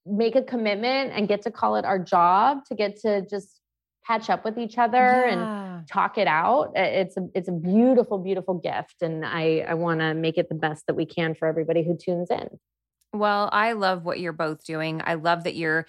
make 0.05 0.35
a 0.35 0.43
commitment 0.43 1.13
and 1.15 1.29
get 1.29 1.43
to 1.43 1.51
call 1.51 1.77
it 1.77 1.85
our 1.85 1.99
job 1.99 2.65
to 2.67 2.75
get 2.75 2.97
to 3.03 3.25
just 3.31 3.61
catch 4.05 4.29
up 4.29 4.45
with 4.45 4.59
each 4.59 4.79
other 4.79 4.99
and 4.99 5.87
talk 5.87 6.19
it 6.19 6.27
out. 6.27 6.73
It's 6.75 7.17
a 7.17 7.29
it's 7.35 7.49
a 7.49 7.53
beautiful, 7.53 8.19
beautiful 8.19 8.55
gift, 8.55 8.97
and 9.01 9.25
I 9.25 9.65
I 9.67 9.75
want 9.75 10.01
to 10.01 10.13
make 10.13 10.37
it 10.37 10.49
the 10.49 10.57
best 10.57 10.87
that 10.89 10.95
we 10.95 11.07
can 11.07 11.37
for 11.37 11.47
everybody 11.47 11.85
who 11.85 11.97
tunes 11.97 12.29
in. 12.31 12.49
Well, 13.13 13.49
I 13.53 13.73
love 13.73 14.05
what 14.05 14.19
you're 14.19 14.33
both 14.33 14.65
doing. 14.65 15.03
I 15.05 15.15
love 15.15 15.45
that 15.45 15.55
you're 15.55 15.87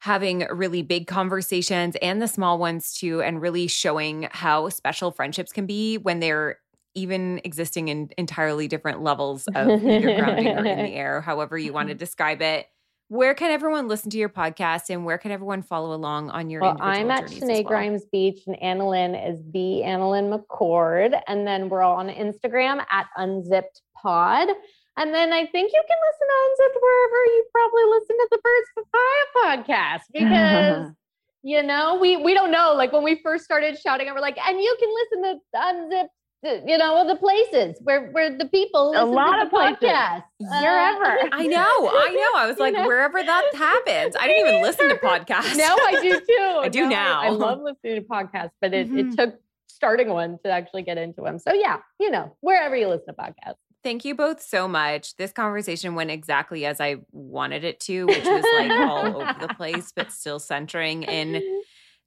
having 0.00 0.46
really 0.50 0.82
big 0.82 1.06
conversations 1.06 1.96
and 2.02 2.20
the 2.20 2.28
small 2.28 2.58
ones 2.58 2.92
too, 2.92 3.22
and 3.22 3.40
really 3.40 3.68
showing 3.68 4.28
how 4.32 4.68
special 4.68 5.10
friendships 5.10 5.52
can 5.52 5.64
be 5.64 5.96
when 5.96 6.20
they're 6.20 6.58
even 6.96 7.40
existing 7.44 7.88
in 7.88 8.10
entirely 8.18 8.66
different 8.66 9.02
levels 9.02 9.46
of 9.54 9.68
either 9.84 10.16
grounding 10.16 10.48
or 10.48 10.64
in 10.64 10.78
the 10.78 10.90
air, 10.94 11.20
however 11.20 11.56
you 11.56 11.72
want 11.72 11.88
to 11.88 11.94
mm-hmm. 11.94 11.98
describe 11.98 12.42
it. 12.42 12.66
Where 13.08 13.34
can 13.34 13.52
everyone 13.52 13.86
listen 13.86 14.10
to 14.10 14.18
your 14.18 14.28
podcast 14.28 14.90
and 14.90 15.04
where 15.04 15.18
can 15.18 15.30
everyone 15.30 15.62
follow 15.62 15.94
along 15.94 16.30
on 16.30 16.50
your 16.50 16.62
Well, 16.62 16.76
I'm 16.80 17.08
at 17.12 17.26
Shenae 17.26 17.48
well? 17.48 17.62
Grimes 17.62 18.04
Beech, 18.10 18.40
and 18.48 18.56
AnnaLynne 18.56 19.30
is 19.30 19.38
the 19.52 19.82
AnnaLynne 19.84 20.36
McCord, 20.36 21.20
and 21.28 21.46
then 21.46 21.68
we're 21.68 21.82
all 21.82 21.98
on 21.98 22.08
Instagram 22.08 22.84
at 22.90 23.06
Unzipped 23.16 23.82
Pod. 23.94 24.48
And 24.96 25.14
then 25.14 25.32
I 25.32 25.46
think 25.46 25.72
you 25.72 25.82
can 25.86 25.98
listen 26.08 26.26
to 26.26 26.36
Unzipped 26.48 26.82
wherever 26.82 27.24
you 27.26 27.44
probably 27.52 27.84
listen 27.90 28.16
to 28.16 28.28
the 28.30 28.38
Birds 28.42 28.68
Papaya 28.74 29.26
podcast 29.36 30.02
because 30.12 30.92
you 31.42 31.62
know 31.62 31.98
we 32.00 32.16
we 32.16 32.34
don't 32.34 32.50
know. 32.50 32.74
Like 32.74 32.92
when 32.92 33.04
we 33.04 33.20
first 33.22 33.44
started 33.44 33.78
shouting, 33.78 34.08
we're 34.12 34.20
like, 34.20 34.38
and 34.38 34.58
you 34.58 34.76
can 34.80 34.88
listen 34.94 35.22
to 35.22 35.40
Unzipped. 35.54 36.10
Uh, 36.46 36.60
You 36.66 36.78
know 36.78 37.06
the 37.06 37.16
places 37.16 37.76
where 37.82 38.10
where 38.10 38.36
the 38.36 38.46
people 38.46 38.90
A 38.90 39.04
listen 39.04 39.12
lot 39.12 39.36
to 39.36 39.42
of 39.42 39.50
the 39.50 39.56
places. 39.56 39.78
podcast. 39.80 40.24
Wherever. 40.38 41.28
I 41.32 41.46
know, 41.46 41.60
I 41.60 42.10
know. 42.12 42.40
I 42.40 42.46
was 42.46 42.56
You 42.56 42.62
like, 42.64 42.74
know? 42.74 42.86
wherever 42.86 43.22
that 43.22 43.50
happens. 43.54 44.16
I 44.18 44.26
didn't 44.26 44.48
even 44.48 44.62
listen 44.62 44.88
to 44.88 44.94
podcasts. 45.02 45.56
No, 45.56 45.76
I 45.78 45.98
do 46.02 46.20
too. 46.20 46.58
I 46.62 46.68
do 46.68 46.82
No, 46.82 46.88
now. 46.88 47.20
I, 47.20 47.28
love 47.30 47.60
listening 47.60 47.96
to 48.02 48.08
podcasts, 48.08 48.50
but 48.60 48.72
it, 48.74 48.90
Mhm. 48.90 49.12
it 49.12 49.16
took 49.16 49.40
starting 49.68 50.08
one 50.08 50.38
to 50.44 50.50
actually 50.50 50.82
get 50.82 50.96
into 50.98 51.20
them. 51.22 51.38
So 51.38 51.52
yeah, 51.52 51.78
you 52.00 52.10
know, 52.10 52.34
wherever 52.40 52.74
you 52.76 52.88
listen 52.88 53.06
to 53.08 53.12
podcasts. 53.14 53.56
Thank 53.84 54.04
you 54.04 54.14
both 54.16 54.42
so 54.42 54.66
much. 54.66 55.16
This 55.16 55.30
conversation 55.32 55.94
went 55.94 56.10
exactly 56.10 56.64
as 56.66 56.80
I 56.80 56.96
wanted 57.12 57.62
it 57.62 57.78
to, 57.80 58.06
which 58.06 58.24
was 58.24 58.44
like 58.58 58.70
all 58.72 59.06
over 59.22 59.36
the 59.40 59.48
place, 59.54 59.92
but 59.94 60.10
still 60.10 60.38
centering 60.40 61.04
in 61.04 61.40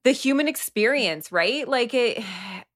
the 0.04 0.12
human 0.12 0.48
experience, 0.50 1.32
right? 1.32 1.66
Like 1.68 1.94
it 1.94 2.22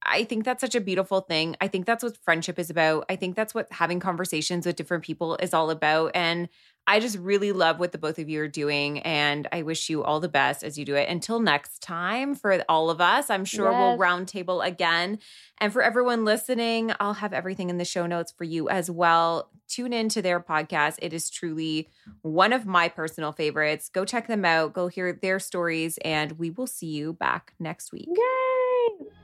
I 0.04 0.24
think 0.24 0.44
that's 0.44 0.60
such 0.60 0.74
a 0.74 0.80
beautiful 0.80 1.20
thing. 1.20 1.56
I 1.60 1.68
think 1.68 1.86
that's 1.86 2.02
what 2.02 2.16
friendship 2.18 2.58
is 2.58 2.70
about. 2.70 3.06
I 3.08 3.16
think 3.16 3.36
that's 3.36 3.54
what 3.54 3.68
having 3.70 4.00
conversations 4.00 4.66
with 4.66 4.76
different 4.76 5.04
people 5.04 5.36
is 5.36 5.54
all 5.54 5.70
about. 5.70 6.12
And 6.14 6.48
I 6.86 7.00
just 7.00 7.16
really 7.16 7.52
love 7.52 7.80
what 7.80 7.92
the 7.92 7.98
both 7.98 8.18
of 8.18 8.28
you 8.28 8.42
are 8.42 8.48
doing. 8.48 8.98
And 9.00 9.48
I 9.52 9.62
wish 9.62 9.88
you 9.88 10.04
all 10.04 10.20
the 10.20 10.28
best 10.28 10.62
as 10.62 10.78
you 10.78 10.84
do 10.84 10.94
it. 10.94 11.08
Until 11.08 11.40
next 11.40 11.80
time, 11.80 12.34
for 12.34 12.62
all 12.68 12.90
of 12.90 13.00
us, 13.00 13.30
I'm 13.30 13.46
sure 13.46 13.70
we'll 13.70 13.98
roundtable 13.98 14.64
again. 14.64 15.18
And 15.58 15.72
for 15.72 15.80
everyone 15.80 16.26
listening, 16.26 16.92
I'll 17.00 17.14
have 17.14 17.32
everything 17.32 17.70
in 17.70 17.78
the 17.78 17.86
show 17.86 18.06
notes 18.06 18.32
for 18.36 18.44
you 18.44 18.68
as 18.68 18.90
well. 18.90 19.50
Tune 19.66 19.94
in 19.94 20.10
to 20.10 20.20
their 20.20 20.40
podcast. 20.40 20.98
It 21.00 21.14
is 21.14 21.30
truly 21.30 21.88
one 22.20 22.52
of 22.52 22.66
my 22.66 22.88
personal 22.88 23.32
favorites. 23.32 23.88
Go 23.88 24.04
check 24.04 24.26
them 24.26 24.44
out, 24.44 24.74
go 24.74 24.88
hear 24.88 25.12
their 25.14 25.40
stories, 25.40 25.98
and 26.04 26.32
we 26.32 26.50
will 26.50 26.66
see 26.66 26.88
you 26.88 27.14
back 27.14 27.54
next 27.58 27.92
week. 27.92 28.08
Yay! 28.08 29.23